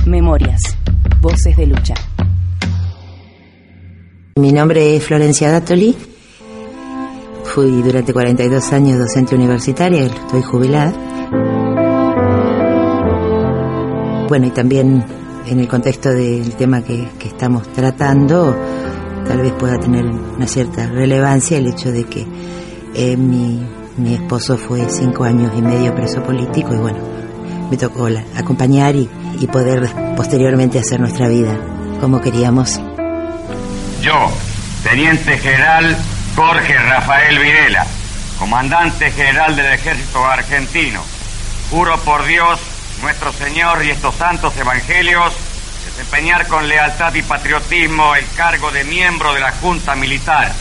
Memorias, 0.08 0.60
voces 1.22 1.56
de 1.56 1.68
lucha. 1.68 1.94
Mi 4.36 4.52
nombre 4.52 4.98
es 4.98 5.04
Florencia 5.06 5.50
Datoli. 5.52 5.96
Fui 7.54 7.82
durante 7.82 8.14
42 8.14 8.74
años 8.74 9.00
docente 9.00 9.36
universitaria, 9.36 10.06
estoy 10.06 10.42
jubilada. 10.44 10.94
Bueno, 14.28 14.48
y 14.48 14.52
también 14.52 15.04
en 15.46 15.60
el 15.60 15.68
contexto 15.68 16.10
del 16.10 16.56
tema 16.56 16.82
que, 16.82 17.08
estamos 17.26 17.72
tratando, 17.74 18.56
tal 19.28 19.40
vez 19.40 19.54
pueda 19.54 19.80
tener 19.80 20.06
una 20.06 20.48
cierta 20.48 20.88
relevancia 20.88 21.58
el 21.58 21.68
hecho 21.68 21.92
de 21.92 22.04
que 22.04 22.26
eh, 22.94 23.16
mi, 23.18 23.66
mi, 23.98 24.14
esposo 24.14 24.58
fue 24.58 24.88
cinco 24.90 25.24
años 25.24 25.52
y 25.58 25.62
medio 25.62 25.96
preso 25.96 26.22
político 26.24 26.74
y 26.74 26.78
bueno, 26.78 27.00
me 27.72 27.78
tocó 27.78 28.10
la, 28.10 28.24
acompañar 28.36 28.96
y, 28.96 29.10
y 29.40 29.48
poder 29.48 29.90
posteriormente 30.16 30.80
hacer 30.80 31.00
nuestra 31.00 31.28
vida 31.28 31.58
como 32.02 32.22
queríamos. 32.22 32.80
Yo, 34.02 34.30
teniente 34.84 35.38
general 35.38 35.98
Jorge 36.38 36.78
Rafael 36.78 37.40
Videla, 37.40 37.84
comandante 38.38 39.10
general 39.10 39.56
del 39.56 39.74
ejército 39.74 40.24
argentino, 40.24 41.02
juro 41.72 41.98
por 42.06 42.28
Dios, 42.28 42.60
nuestro 43.02 43.34
Señor 43.34 43.84
y 43.84 43.90
estos 43.90 44.14
santos 44.14 44.56
evangelios, 44.56 45.34
desempeñar 45.84 46.46
con 46.48 46.68
lealtad 46.68 47.12
y 47.16 47.24
patriotismo 47.24 48.14
el 48.14 48.24
cargo 48.36 48.70
de 48.70 48.84
miembro 48.84 49.34
de 49.34 49.40
la 49.40 49.52
Junta 49.54 49.96
Militar. 49.96 50.52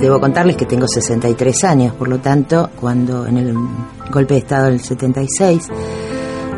Debo 0.00 0.20
contarles 0.20 0.54
que 0.54 0.66
tengo 0.66 0.86
63 0.86 1.64
años, 1.64 1.94
por 1.94 2.06
lo 2.06 2.20
tanto, 2.20 2.70
cuando 2.76 3.26
en 3.26 3.38
el 3.38 3.54
golpe 4.08 4.34
de 4.34 4.38
Estado 4.38 4.66
del 4.66 4.80
76, 4.80 5.66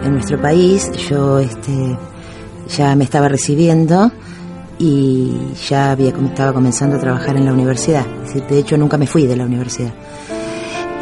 en 0.03 0.13
nuestro 0.13 0.39
país, 0.39 0.93
yo 1.09 1.39
este, 1.39 1.97
ya 2.77 2.95
me 2.95 3.05
estaba 3.05 3.29
recibiendo 3.29 4.13
y 4.81 5.31
ya 5.69 5.93
había, 5.93 6.09
estaba 6.09 6.55
comenzando 6.55 6.97
a 6.97 6.99
trabajar 6.99 7.37
en 7.37 7.45
la 7.45 7.53
universidad. 7.53 8.07
de 8.49 8.59
hecho, 8.59 8.79
nunca 8.79 8.97
me 8.97 9.07
fui 9.07 9.27
de 9.27 9.37
la 9.37 9.45
universidad. 9.45 9.93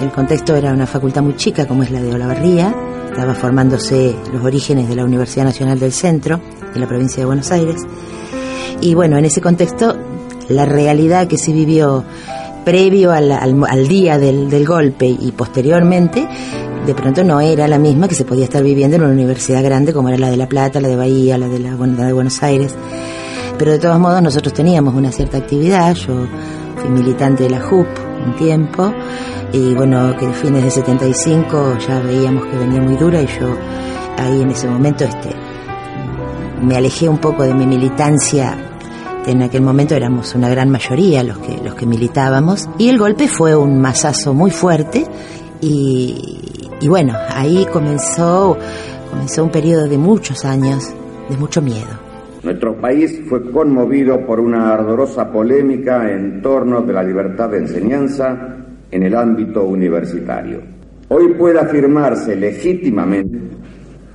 El 0.01 0.11
contexto 0.11 0.57
era 0.57 0.72
una 0.72 0.87
facultad 0.87 1.22
muy 1.22 1.37
chica 1.37 1.66
como 1.66 1.85
es 1.85 1.91
la 1.93 2.03
de 2.03 2.12
Olavarría, 2.12 2.74
estaba 3.09 3.35
formándose 3.35 4.16
los 4.33 4.45
orígenes 4.45 4.89
de 4.89 4.97
la 4.97 5.05
Universidad 5.05 5.45
Nacional 5.45 5.79
del 5.79 5.93
Centro, 5.93 6.41
de 6.74 6.81
la 6.81 6.89
provincia 6.89 7.20
de 7.20 7.26
Buenos 7.26 7.51
Aires. 7.53 7.81
Y 8.81 8.95
bueno, 8.95 9.16
en 9.16 9.24
ese 9.24 9.41
contexto, 9.41 9.97
la 10.49 10.64
realidad 10.64 11.29
que 11.29 11.39
se 11.39 11.53
vivió 11.53 12.05
previo 12.64 13.12
al, 13.12 13.89
día 13.89 14.18
del, 14.18 14.66
golpe 14.66 15.07
y 15.07 15.33
posteriormente, 15.33 16.29
de 16.85 16.95
pronto 16.95 17.22
no 17.22 17.41
era 17.41 17.68
la 17.68 17.79
misma 17.79 18.09
que 18.09 18.14
se 18.14 18.24
podía 18.24 18.45
estar 18.45 18.62
viviendo 18.62 18.97
en 18.97 19.03
una 19.03 19.12
universidad 19.12 19.62
grande 19.62 19.93
como 19.93 20.09
era 20.09 20.18
la 20.18 20.31
de 20.31 20.37
La 20.37 20.49
Plata, 20.49 20.81
la 20.81 20.89
de 20.89 20.97
Bahía, 20.97 21.39
la 21.39 21.49
de, 21.49 21.61
la, 21.61 21.76
de 21.76 22.12
Buenos 22.12 22.43
Aires. 22.43 22.74
Pero 23.59 23.72
de 23.72 23.78
todos 23.78 23.98
modos 23.98 24.22
nosotros 24.22 24.54
teníamos 24.54 24.94
una 24.94 25.11
cierta 25.11 25.38
actividad, 25.38 25.94
yo 25.94 26.26
fui 26.76 26.90
militante 26.90 27.44
de 27.44 27.50
la 27.50 27.61
JUP 27.61 27.86
un 28.24 28.36
tiempo, 28.36 28.92
y 29.52 29.74
bueno, 29.74 30.14
que 30.16 30.28
fines 30.32 30.62
de 30.62 30.70
75 30.70 31.78
ya 31.86 32.00
veíamos 32.00 32.46
que 32.46 32.56
venía 32.56 32.80
muy 32.80 32.96
dura. 32.96 33.22
Y 33.22 33.26
yo 33.26 33.56
ahí 34.18 34.42
en 34.42 34.50
ese 34.50 34.68
momento 34.68 35.04
este, 35.04 35.30
me 36.62 36.76
alejé 36.76 37.09
un 37.09 37.18
poco 37.18 37.44
de 37.44 37.54
mi 37.54 37.66
militancia. 37.66 38.56
En 39.26 39.42
aquel 39.42 39.62
momento 39.62 39.94
éramos 39.94 40.34
una 40.34 40.48
gran 40.48 40.70
mayoría 40.70 41.22
los 41.22 41.38
que, 41.38 41.59
los 41.62 41.74
que 41.74 41.86
militábamos. 41.86 42.68
Y 42.78 42.88
el 42.88 42.98
golpe 42.98 43.28
fue 43.28 43.56
un 43.56 43.80
masazo 43.80 44.34
muy 44.34 44.50
fuerte. 44.50 45.06
Y, 45.61 46.40
y 46.80 46.88
bueno, 46.88 47.14
ahí 47.30 47.66
comenzó, 47.72 48.56
comenzó 49.11 49.44
un 49.44 49.50
periodo 49.50 49.88
de 49.88 49.98
muchos 49.98 50.44
años 50.44 50.84
de 51.28 51.36
mucho 51.36 51.62
miedo. 51.62 52.07
Nuestro 52.43 52.76
país 52.76 53.20
fue 53.28 53.51
conmovido 53.51 54.24
por 54.24 54.39
una 54.39 54.72
ardorosa 54.72 55.30
polémica 55.30 56.11
en 56.12 56.41
torno 56.41 56.82
de 56.82 56.93
la 56.93 57.03
libertad 57.03 57.51
de 57.51 57.59
enseñanza 57.59 58.57
en 58.91 59.03
el 59.03 59.14
ámbito 59.14 59.64
universitario. 59.64 60.61
Hoy 61.09 61.34
puede 61.34 61.59
afirmarse 61.59 62.36
legítimamente 62.36 63.39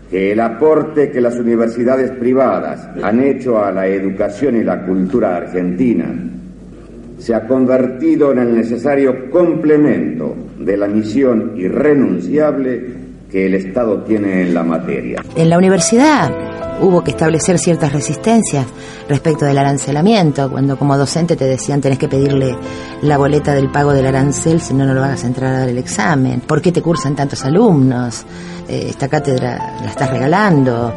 que 0.09 0.31
el 0.31 0.39
aporte 0.39 1.11
que 1.11 1.19
las 1.19 1.37
universidades 1.37 2.11
privadas 2.11 2.87
han 3.01 3.19
hecho 3.19 3.63
a 3.63 3.71
la 3.71 3.87
educación 3.87 4.55
y 4.55 4.63
la 4.63 4.85
cultura 4.85 5.37
argentina 5.37 6.05
se 7.17 7.33
ha 7.33 7.47
convertido 7.47 8.31
en 8.31 8.39
el 8.39 8.55
necesario 8.55 9.29
complemento 9.31 10.35
de 10.59 10.77
la 10.77 10.87
misión 10.87 11.53
irrenunciable 11.55 13.03
que 13.31 13.47
el 13.47 13.55
Estado 13.55 14.03
tiene 14.03 14.43
en 14.43 14.53
la 14.53 14.63
materia. 14.63 15.23
En 15.35 15.49
la 15.49 15.57
universidad 15.57 16.52
hubo 16.81 17.03
que 17.03 17.11
establecer 17.11 17.59
ciertas 17.59 17.93
resistencias 17.93 18.65
respecto 19.07 19.45
del 19.45 19.57
arancelamiento, 19.57 20.49
cuando 20.49 20.77
como 20.77 20.97
docente 20.97 21.35
te 21.35 21.45
decían 21.45 21.81
tenés 21.81 21.97
que 21.97 22.07
pedirle 22.07 22.55
la 23.01 23.17
boleta 23.17 23.53
del 23.53 23.69
pago 23.71 23.93
del 23.93 24.05
arancel, 24.07 24.61
si 24.61 24.73
no, 24.73 24.85
no 24.85 24.93
lo 24.93 25.03
hagas 25.03 25.23
entrar 25.23 25.53
a 25.53 25.59
dar 25.59 25.69
el 25.69 25.77
examen. 25.77 26.41
¿Por 26.41 26.61
qué 26.61 26.71
te 26.71 26.81
cursan 26.81 27.15
tantos 27.15 27.43
alumnos? 27.45 28.25
Eh, 28.67 28.87
esta 28.89 29.07
cátedra 29.07 29.77
la 29.81 29.89
estás 29.89 30.09
regalando. 30.09 30.93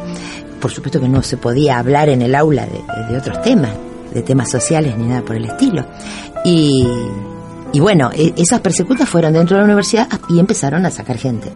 Por 0.59 0.71
supuesto 0.71 0.99
que 0.99 1.09
no 1.09 1.21
se 1.21 1.37
podía 1.37 1.77
hablar 1.77 2.09
en 2.09 2.21
el 2.21 2.33
aula 2.33 2.65
de, 2.65 3.17
otros 3.17 3.41
temas, 3.41 3.71
de 4.13 4.21
temas 4.23 4.49
sociales 4.49 4.97
ni 4.97 5.05
nada 5.05 5.21
por 5.21 5.35
el 5.35 5.45
estilo. 5.45 5.85
Y, 6.43 6.87
y 7.73 7.79
bueno, 7.79 8.09
e, 8.13 8.33
esas 8.37 8.61
persecutas 8.61 9.07
fueron 9.07 9.33
dentro 9.33 9.55
de 9.55 9.61
la 9.61 9.65
universidad 9.65 10.07
y 10.29 10.39
empezaron 10.39 10.85
a 10.85 10.91
sacar 10.91 11.17
gente. 11.17 11.53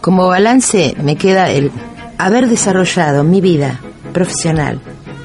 Como 0.00 0.28
balance 0.28 0.94
me 1.02 1.16
queda 1.16 1.50
el 1.50 1.70
haber 2.18 2.48
desarrollado 2.48 3.24
mi 3.24 3.40
vida 3.40 3.80
profesional, 4.12 4.80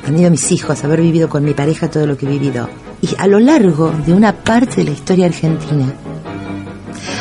tenido 0.05 0.29
mis 0.29 0.51
hijos, 0.51 0.83
haber 0.83 1.01
vivido 1.01 1.29
con 1.29 1.43
mi 1.43 1.53
pareja 1.53 1.89
todo 1.89 2.05
lo 2.05 2.17
que 2.17 2.25
he 2.25 2.29
vivido, 2.29 2.69
y 3.01 3.09
a 3.17 3.27
lo 3.27 3.39
largo 3.39 3.91
de 4.05 4.13
una 4.13 4.33
parte 4.33 4.77
de 4.77 4.83
la 4.85 4.91
historia 4.91 5.25
argentina, 5.27 5.93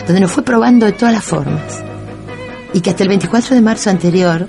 donde 0.07 0.21
nos 0.21 0.33
fue 0.33 0.43
probando 0.43 0.87
de 0.87 0.93
todas 0.93 1.15
las 1.15 1.25
formas, 1.25 1.83
y 2.73 2.81
que 2.81 2.91
hasta 2.91 3.03
el 3.03 3.09
24 3.09 3.55
de 3.55 3.63
marzo 3.63 3.91
anterior, 3.91 4.49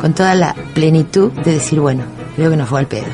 con 0.00 0.14
toda 0.14 0.34
la 0.34 0.54
plenitud 0.74 1.30
de 1.32 1.52
decir, 1.52 1.80
bueno, 1.80 2.04
creo 2.36 2.50
que 2.50 2.56
nos 2.56 2.68
fue 2.68 2.80
al 2.80 2.86
pedo. 2.86 3.06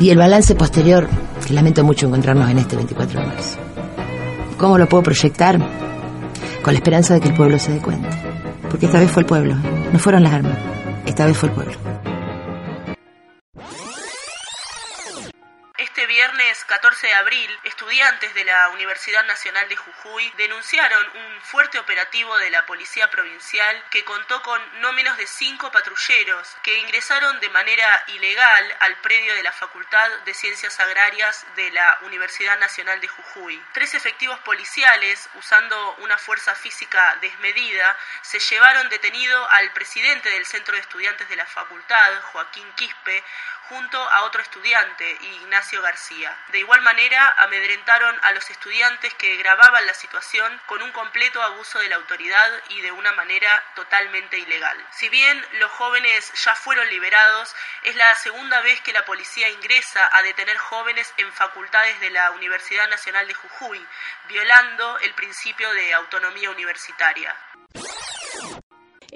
Y 0.00 0.10
el 0.10 0.18
balance 0.18 0.54
posterior, 0.54 1.08
que 1.46 1.54
lamento 1.54 1.84
mucho 1.84 2.06
encontrarnos 2.06 2.50
en 2.50 2.58
este 2.58 2.76
24 2.76 3.20
de 3.20 3.26
marzo. 3.26 3.58
¿Cómo 4.58 4.78
lo 4.78 4.88
puedo 4.88 5.02
proyectar? 5.02 5.58
Con 6.62 6.72
la 6.72 6.78
esperanza 6.78 7.14
de 7.14 7.20
que 7.20 7.28
el 7.28 7.34
pueblo 7.34 7.58
se 7.58 7.72
dé 7.72 7.78
cuenta. 7.78 8.10
Porque 8.68 8.86
esta 8.86 8.98
vez 8.98 9.10
fue 9.10 9.22
el 9.22 9.26
pueblo, 9.26 9.56
no 9.92 9.98
fueron 9.98 10.22
las 10.22 10.32
armas. 10.32 10.73
Esta 11.06 11.26
vez 11.26 11.36
fue 11.36 11.48
el 11.48 11.54
pueblo. 11.54 11.93
Abril, 17.14 17.60
estudiantes 17.64 18.34
de 18.34 18.44
la 18.44 18.68
Universidad 18.70 19.24
Nacional 19.24 19.68
de 19.68 19.76
Jujuy 19.76 20.32
denunciaron 20.36 21.06
un 21.16 21.40
fuerte 21.42 21.78
operativo 21.78 22.36
de 22.38 22.50
la 22.50 22.66
Policía 22.66 23.10
Provincial 23.10 23.84
que 23.90 24.04
contó 24.04 24.42
con 24.42 24.80
no 24.80 24.92
menos 24.92 25.16
de 25.16 25.26
cinco 25.26 25.70
patrulleros 25.70 26.56
que 26.62 26.78
ingresaron 26.78 27.40
de 27.40 27.48
manera 27.48 28.04
ilegal 28.08 28.76
al 28.80 28.96
predio 28.96 29.34
de 29.34 29.42
la 29.42 29.52
Facultad 29.52 30.10
de 30.24 30.34
Ciencias 30.34 30.78
Agrarias 30.80 31.46
de 31.56 31.70
la 31.70 31.98
Universidad 32.02 32.58
Nacional 32.58 33.00
de 33.00 33.08
Jujuy. 33.08 33.62
Tres 33.72 33.94
efectivos 33.94 34.38
policiales, 34.40 35.28
usando 35.34 35.96
una 36.00 36.18
fuerza 36.18 36.54
física 36.54 37.16
desmedida, 37.20 37.96
se 38.22 38.38
llevaron 38.40 38.88
detenido 38.88 39.48
al 39.50 39.72
presidente 39.72 40.30
del 40.30 40.46
Centro 40.46 40.74
de 40.74 40.80
Estudiantes 40.80 41.28
de 41.28 41.36
la 41.36 41.46
Facultad, 41.46 42.22
Joaquín 42.32 42.70
Quispe, 42.72 43.24
junto 43.68 43.98
a 43.98 44.24
otro 44.24 44.42
estudiante, 44.42 45.18
Ignacio 45.20 45.80
García. 45.82 46.36
De 46.48 46.58
igual 46.58 46.82
manera, 46.82 47.34
amedrentaron 47.38 48.18
a 48.22 48.32
los 48.32 48.48
estudiantes 48.50 49.14
que 49.14 49.36
grababan 49.36 49.86
la 49.86 49.94
situación 49.94 50.60
con 50.66 50.82
un 50.82 50.92
completo 50.92 51.42
abuso 51.42 51.78
de 51.78 51.88
la 51.88 51.96
autoridad 51.96 52.50
y 52.70 52.80
de 52.82 52.92
una 52.92 53.12
manera 53.12 53.62
totalmente 53.74 54.38
ilegal. 54.38 54.76
Si 54.92 55.08
bien 55.08 55.44
los 55.52 55.70
jóvenes 55.72 56.32
ya 56.44 56.54
fueron 56.54 56.88
liberados, 56.90 57.54
es 57.82 57.96
la 57.96 58.14
segunda 58.16 58.60
vez 58.60 58.80
que 58.82 58.92
la 58.92 59.04
policía 59.04 59.48
ingresa 59.48 60.08
a 60.12 60.22
detener 60.22 60.56
jóvenes 60.58 61.12
en 61.16 61.32
facultades 61.32 61.98
de 62.00 62.10
la 62.10 62.30
Universidad 62.32 62.88
Nacional 62.88 63.26
de 63.26 63.34
Jujuy, 63.34 63.86
violando 64.28 64.98
el 64.98 65.14
principio 65.14 65.72
de 65.72 65.94
autonomía 65.94 66.50
universitaria. 66.50 67.34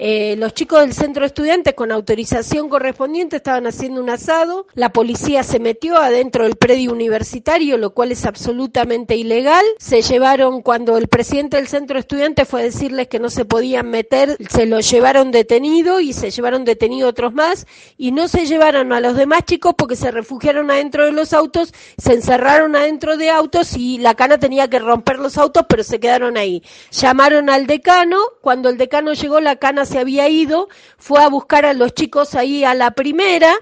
Eh, 0.00 0.36
los 0.38 0.54
chicos 0.54 0.78
del 0.78 0.92
centro 0.92 1.22
de 1.22 1.26
estudiantes 1.26 1.74
con 1.74 1.90
autorización 1.90 2.68
correspondiente 2.68 3.34
estaban 3.34 3.66
haciendo 3.66 4.00
un 4.00 4.08
asado, 4.10 4.68
la 4.74 4.92
policía 4.92 5.42
se 5.42 5.58
metió 5.58 5.96
adentro 5.96 6.44
del 6.44 6.54
predio 6.54 6.92
universitario, 6.92 7.76
lo 7.78 7.90
cual 7.94 8.12
es 8.12 8.24
absolutamente 8.24 9.16
ilegal. 9.16 9.64
Se 9.78 10.02
llevaron, 10.02 10.62
cuando 10.62 10.98
el 10.98 11.08
presidente 11.08 11.56
del 11.56 11.66
centro 11.66 11.94
de 11.94 12.00
estudiantes 12.02 12.46
fue 12.46 12.60
a 12.60 12.64
decirles 12.64 13.08
que 13.08 13.18
no 13.18 13.28
se 13.28 13.44
podían 13.44 13.90
meter, 13.90 14.36
se 14.48 14.66
lo 14.66 14.78
llevaron 14.78 15.32
detenido 15.32 15.98
y 15.98 16.12
se 16.12 16.30
llevaron 16.30 16.64
detenido 16.64 17.08
otros 17.08 17.34
más 17.34 17.66
y 17.96 18.12
no 18.12 18.28
se 18.28 18.46
llevaron 18.46 18.92
a 18.92 19.00
los 19.00 19.16
demás 19.16 19.46
chicos 19.46 19.74
porque 19.76 19.96
se 19.96 20.12
refugiaron 20.12 20.70
adentro 20.70 21.06
de 21.06 21.10
los 21.10 21.32
autos, 21.32 21.74
se 21.96 22.12
encerraron 22.12 22.76
adentro 22.76 23.16
de 23.16 23.30
autos 23.30 23.76
y 23.76 23.98
la 23.98 24.14
cana 24.14 24.38
tenía 24.38 24.70
que 24.70 24.78
romper 24.78 25.18
los 25.18 25.38
autos, 25.38 25.66
pero 25.68 25.82
se 25.82 25.98
quedaron 25.98 26.36
ahí. 26.36 26.62
Llamaron 26.92 27.50
al 27.50 27.66
decano, 27.66 28.18
cuando 28.42 28.68
el 28.68 28.78
decano 28.78 29.12
llegó 29.12 29.40
la 29.40 29.56
cana 29.56 29.86
se 29.88 29.98
había 29.98 30.28
ido, 30.28 30.68
fue 30.98 31.22
a 31.22 31.28
buscar 31.28 31.64
a 31.66 31.72
los 31.72 31.92
chicos 31.94 32.34
ahí 32.34 32.64
a 32.64 32.74
la 32.74 32.92
primera, 32.92 33.52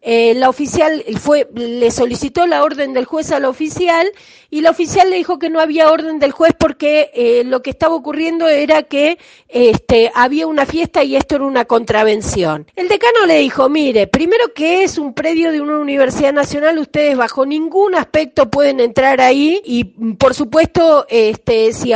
eh, 0.00 0.34
la 0.34 0.48
oficial 0.48 1.04
fue, 1.20 1.48
le 1.54 1.90
solicitó 1.92 2.46
la 2.46 2.64
orden 2.64 2.92
del 2.92 3.04
juez 3.04 3.30
a 3.30 3.38
la 3.38 3.48
oficial 3.48 4.10
y 4.52 4.60
la 4.60 4.68
oficial 4.68 5.08
le 5.08 5.16
dijo 5.16 5.38
que 5.38 5.48
no 5.48 5.60
había 5.60 5.90
orden 5.90 6.18
del 6.18 6.30
juez 6.30 6.52
porque 6.58 7.10
eh, 7.14 7.42
lo 7.42 7.62
que 7.62 7.70
estaba 7.70 7.94
ocurriendo 7.94 8.46
era 8.48 8.82
que 8.82 9.18
este, 9.48 10.12
había 10.14 10.46
una 10.46 10.66
fiesta 10.66 11.02
y 11.02 11.16
esto 11.16 11.36
era 11.36 11.44
una 11.44 11.64
contravención. 11.64 12.66
El 12.76 12.88
decano 12.88 13.24
le 13.26 13.38
dijo, 13.38 13.70
mire, 13.70 14.08
primero 14.08 14.52
que 14.54 14.84
es 14.84 14.98
un 14.98 15.14
predio 15.14 15.52
de 15.52 15.62
una 15.62 15.78
universidad 15.78 16.34
nacional, 16.34 16.78
ustedes 16.78 17.16
bajo 17.16 17.46
ningún 17.46 17.94
aspecto 17.94 18.50
pueden 18.50 18.80
entrar 18.80 19.22
ahí 19.22 19.62
y 19.64 19.84
por 19.84 20.34
supuesto 20.34 21.06
este, 21.08 21.72
si 21.72 21.94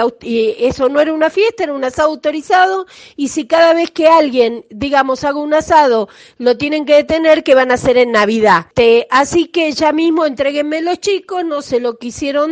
eso 0.58 0.88
no 0.88 1.00
era 1.00 1.12
una 1.12 1.28
fiesta, 1.28 1.64
era 1.64 1.74
un 1.74 1.84
asado 1.84 2.08
autorizado 2.08 2.86
y 3.16 3.28
si 3.28 3.46
cada 3.46 3.74
vez 3.74 3.90
que 3.90 4.08
alguien, 4.08 4.64
digamos, 4.70 5.24
haga 5.24 5.40
un 5.40 5.52
asado, 5.52 6.08
lo 6.38 6.56
tienen 6.56 6.86
que 6.86 6.94
detener, 6.94 7.44
que 7.44 7.54
van 7.54 7.70
a 7.70 7.74
hacer 7.74 7.98
en 7.98 8.12
Navidad. 8.12 8.68
así 9.10 9.48
que 9.48 9.72
ya 9.72 9.92
mismo 9.92 10.24
entreguenme 10.24 10.80
los 10.80 11.00
chicos, 11.00 11.44
no 11.44 11.60
se 11.60 11.80
lo 11.80 11.98
quisieron 11.98 12.45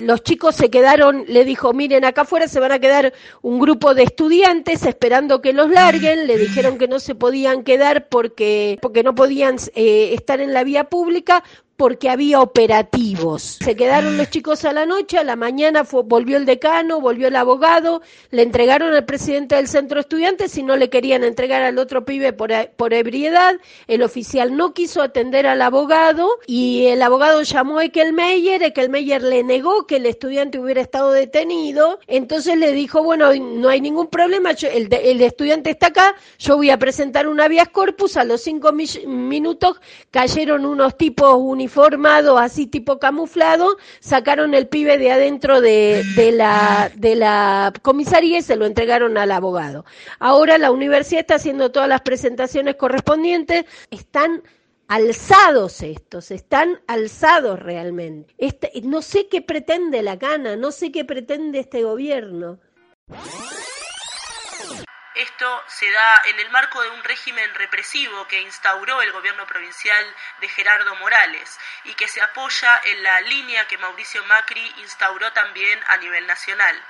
los 0.00 0.22
chicos 0.22 0.56
se 0.56 0.70
quedaron, 0.70 1.24
le 1.28 1.44
dijo, 1.44 1.72
miren, 1.72 2.04
acá 2.04 2.22
afuera 2.22 2.48
se 2.48 2.60
van 2.60 2.72
a 2.72 2.78
quedar 2.78 3.12
un 3.42 3.58
grupo 3.58 3.94
de 3.94 4.02
estudiantes 4.04 4.84
esperando 4.84 5.40
que 5.40 5.52
los 5.52 5.70
larguen, 5.70 6.26
le 6.26 6.36
dijeron 6.36 6.78
que 6.78 6.88
no 6.88 6.98
se 6.98 7.14
podían 7.14 7.62
quedar 7.62 8.08
porque, 8.08 8.78
porque 8.80 9.02
no 9.02 9.14
podían 9.14 9.56
eh, 9.74 10.14
estar 10.14 10.40
en 10.40 10.52
la 10.52 10.64
vía 10.64 10.84
pública, 10.84 11.42
porque 11.78 12.10
había 12.10 12.40
operativos. 12.40 13.58
Se 13.62 13.76
quedaron 13.76 14.16
los 14.16 14.28
chicos 14.30 14.64
a 14.64 14.72
la 14.72 14.84
noche, 14.84 15.16
a 15.16 15.22
la 15.22 15.36
mañana 15.36 15.84
volvió 16.04 16.36
el 16.36 16.44
decano, 16.44 17.00
volvió 17.00 17.28
el 17.28 17.36
abogado, 17.36 18.02
le 18.32 18.42
entregaron 18.42 18.92
al 18.92 19.04
presidente 19.04 19.54
del 19.54 19.68
centro 19.68 20.00
estudiantes 20.00 20.58
y 20.58 20.64
no 20.64 20.76
le 20.76 20.90
querían 20.90 21.22
entregar 21.22 21.62
al 21.62 21.78
otro 21.78 22.04
pibe 22.04 22.32
por, 22.32 22.50
por 22.76 22.92
ebriedad. 22.94 23.54
El 23.86 24.02
oficial 24.02 24.56
no 24.56 24.74
quiso 24.74 25.02
atender 25.02 25.46
al 25.46 25.62
abogado 25.62 26.28
y 26.48 26.86
el 26.86 27.00
abogado 27.00 27.42
llamó 27.42 27.78
a 27.78 27.84
Ekelmeyer, 27.84 28.60
Ekelmeyer 28.64 29.22
le 29.22 29.44
negó 29.44 29.86
que 29.86 29.96
el 29.96 30.06
estudiante 30.06 30.58
hubiera 30.58 30.80
estado 30.80 31.12
detenido, 31.12 32.00
entonces 32.08 32.58
le 32.58 32.72
dijo, 32.72 33.04
bueno, 33.04 33.32
no 33.36 33.68
hay 33.68 33.80
ningún 33.80 34.08
problema, 34.08 34.50
el, 34.50 34.92
el 34.92 35.20
estudiante 35.20 35.70
está 35.70 35.86
acá, 35.86 36.16
yo 36.40 36.56
voy 36.56 36.70
a 36.70 36.78
presentar 36.78 37.28
un 37.28 37.40
habeas 37.40 37.68
corpus, 37.68 38.16
a 38.16 38.24
los 38.24 38.40
cinco 38.40 38.72
minutos 38.72 39.80
cayeron 40.10 40.66
unos 40.66 40.96
tipos 40.96 41.36
uniformados, 41.68 42.40
así 42.40 42.66
tipo 42.66 42.98
camuflado, 42.98 43.76
sacaron 44.00 44.54
el 44.54 44.68
pibe 44.68 44.96
de 44.96 45.12
adentro 45.12 45.60
de, 45.60 46.02
la, 46.32 46.90
de 46.96 47.14
la 47.14 47.72
comisaría 47.82 48.38
y 48.38 48.42
se 48.42 48.56
lo 48.56 48.64
entregaron 48.64 49.18
al 49.18 49.30
abogado. 49.30 49.84
Ahora 50.18 50.56
la 50.56 50.70
universidad 50.70 51.20
está 51.20 51.34
haciendo 51.34 51.70
todas 51.70 51.88
las 51.88 52.00
presentaciones 52.00 52.76
correspondientes, 52.76 53.66
están 53.90 54.42
alzados 54.88 55.82
estos, 55.82 56.30
están 56.30 56.80
alzados 56.86 57.58
realmente. 57.60 58.34
Este, 58.38 58.72
no 58.82 59.02
sé 59.02 59.28
qué 59.28 59.42
pretende 59.42 60.02
la 60.02 60.18
cana, 60.18 60.56
no 60.56 60.72
sé 60.72 60.90
qué 60.90 61.04
pretende 61.04 61.58
este 61.58 61.82
gobierno. 61.82 62.58
Esto 65.18 65.64
se 65.66 65.90
da 65.90 66.22
en 66.26 66.38
el 66.38 66.48
marco 66.50 66.80
de 66.80 66.90
un 66.90 67.02
régimen 67.02 67.52
represivo 67.56 68.28
que 68.28 68.40
instauró 68.40 69.02
el 69.02 69.10
gobierno 69.10 69.48
provincial 69.48 70.14
de 70.38 70.48
Gerardo 70.48 70.94
Morales 70.94 71.58
y 71.82 71.94
que 71.94 72.06
se 72.06 72.22
apoya 72.22 72.80
en 72.84 73.02
la 73.02 73.20
línea 73.22 73.66
que 73.66 73.78
Mauricio 73.78 74.24
Macri 74.26 74.72
instauró 74.76 75.32
también 75.32 75.82
a 75.88 75.96
nivel 75.96 76.24
nacional 76.28 76.80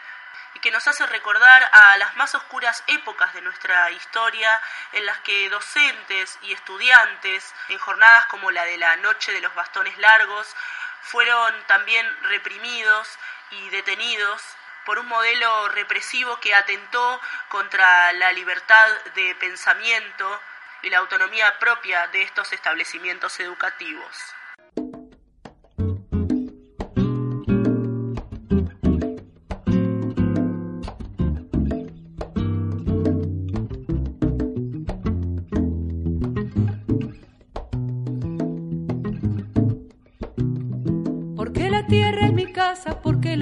y 0.52 0.60
que 0.60 0.70
nos 0.70 0.86
hace 0.86 1.06
recordar 1.06 1.70
a 1.72 1.96
las 1.96 2.16
más 2.16 2.34
oscuras 2.34 2.84
épocas 2.88 3.32
de 3.32 3.40
nuestra 3.40 3.90
historia 3.92 4.60
en 4.92 5.06
las 5.06 5.18
que 5.20 5.48
docentes 5.48 6.38
y 6.42 6.52
estudiantes, 6.52 7.54
en 7.70 7.78
jornadas 7.78 8.26
como 8.26 8.50
la 8.50 8.66
de 8.66 8.76
la 8.76 8.96
Noche 8.96 9.32
de 9.32 9.40
los 9.40 9.54
Bastones 9.54 9.96
Largos, 9.96 10.54
fueron 11.00 11.64
también 11.64 12.06
reprimidos 12.24 13.08
y 13.52 13.70
detenidos 13.70 14.42
por 14.88 14.98
un 14.98 15.06
modelo 15.06 15.68
represivo 15.68 16.40
que 16.40 16.54
atentó 16.54 17.20
contra 17.50 18.10
la 18.14 18.32
libertad 18.32 18.88
de 19.14 19.34
pensamiento 19.34 20.40
y 20.80 20.88
la 20.88 20.96
autonomía 20.96 21.58
propia 21.58 22.06
de 22.06 22.22
estos 22.22 22.54
establecimientos 22.54 23.38
educativos. 23.38 24.16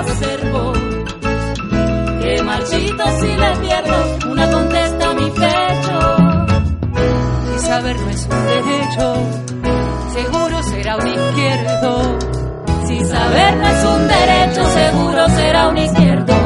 acervo, 0.00 0.72
que 2.20 2.42
marchito 2.42 3.04
si 3.20 3.26
le 3.26 3.56
pierdo 3.60 4.30
una 4.30 4.50
contesta 4.50 5.10
a 5.10 5.14
mi 5.14 5.30
pecho. 5.30 5.98
Si 7.44 7.66
saber 7.66 7.96
no 8.00 8.10
es 8.10 8.28
un 8.30 8.46
derecho, 8.46 9.14
seguro 10.12 10.62
será 10.62 10.96
un 10.96 11.06
izquierdo. 11.06 12.18
Si 12.86 13.04
saber 13.04 13.56
no 13.56 13.66
es 13.68 13.84
un 13.84 14.08
derecho, 14.08 14.64
seguro 14.70 15.28
será 15.28 15.68
un 15.68 15.78
izquierdo. 15.78 16.41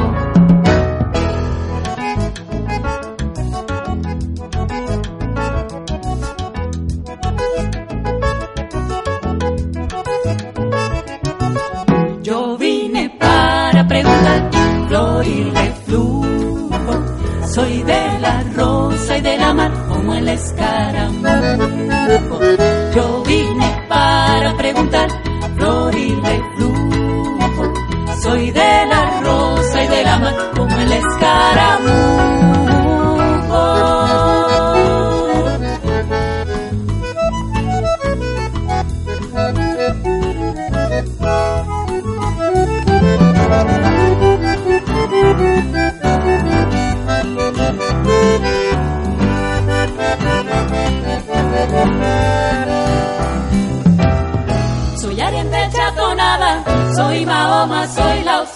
Soy 56.94 57.24
Mahoma, 57.24 57.86
soy 57.88 58.24
la 58.24 58.46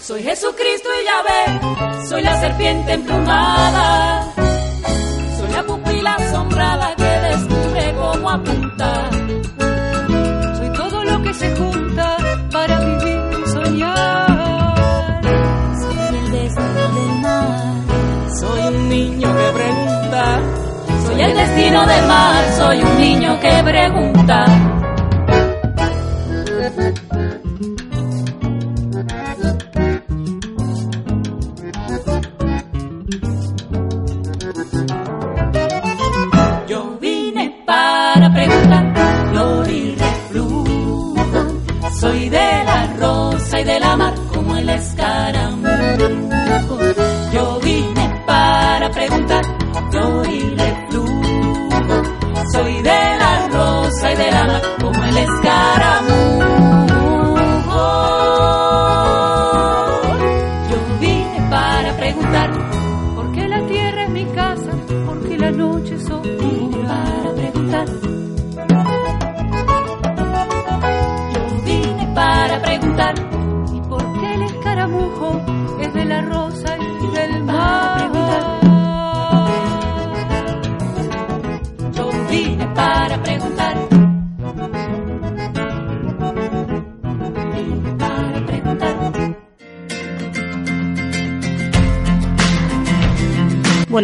Soy 0.00 0.22
Jesucristo 0.22 0.88
y 1.00 1.04
Yahvé. 1.04 2.06
Soy 2.08 2.22
la 2.22 2.40
serpiente 2.40 2.92
emplumada. 2.92 4.32
Soy 5.38 5.50
la 5.52 5.62
pupila 5.64 6.14
asombrada 6.14 6.94
que 6.96 7.04
descubre 7.04 7.94
cómo 7.94 8.30
apunta. 8.30 9.10
Soy 10.56 10.70
todo 10.72 11.04
lo 11.04 11.22
que 11.22 11.34
se 11.34 11.56
junta 11.56 12.16
para 12.52 12.80
vivir 12.80 13.20
y 13.44 13.50
soñar. 13.50 15.20
Soy 15.80 15.98
el 16.08 16.30
destino 16.30 16.88
del 16.94 17.20
mar. 17.20 18.30
Soy 18.40 18.60
un 18.74 18.88
niño 18.88 19.28
que 19.28 19.52
pregunta. 19.58 20.40
Soy 21.06 21.20
el 21.22 21.34
destino 21.34 21.86
del 21.86 22.06
mar. 22.06 22.44
Soy 22.56 22.82
un 22.82 23.00
niño 23.00 23.40
que 23.40 23.62
pregunta. 23.62 24.75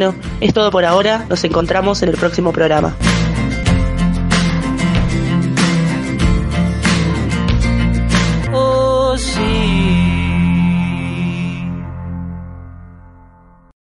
bueno, 0.02 0.14
es 0.40 0.52
todo 0.52 0.70
por 0.70 0.84
ahora. 0.84 1.26
Nos 1.28 1.44
encontramos 1.44 2.02
en 2.02 2.08
el 2.08 2.16
próximo 2.16 2.52
programa. 2.52 2.96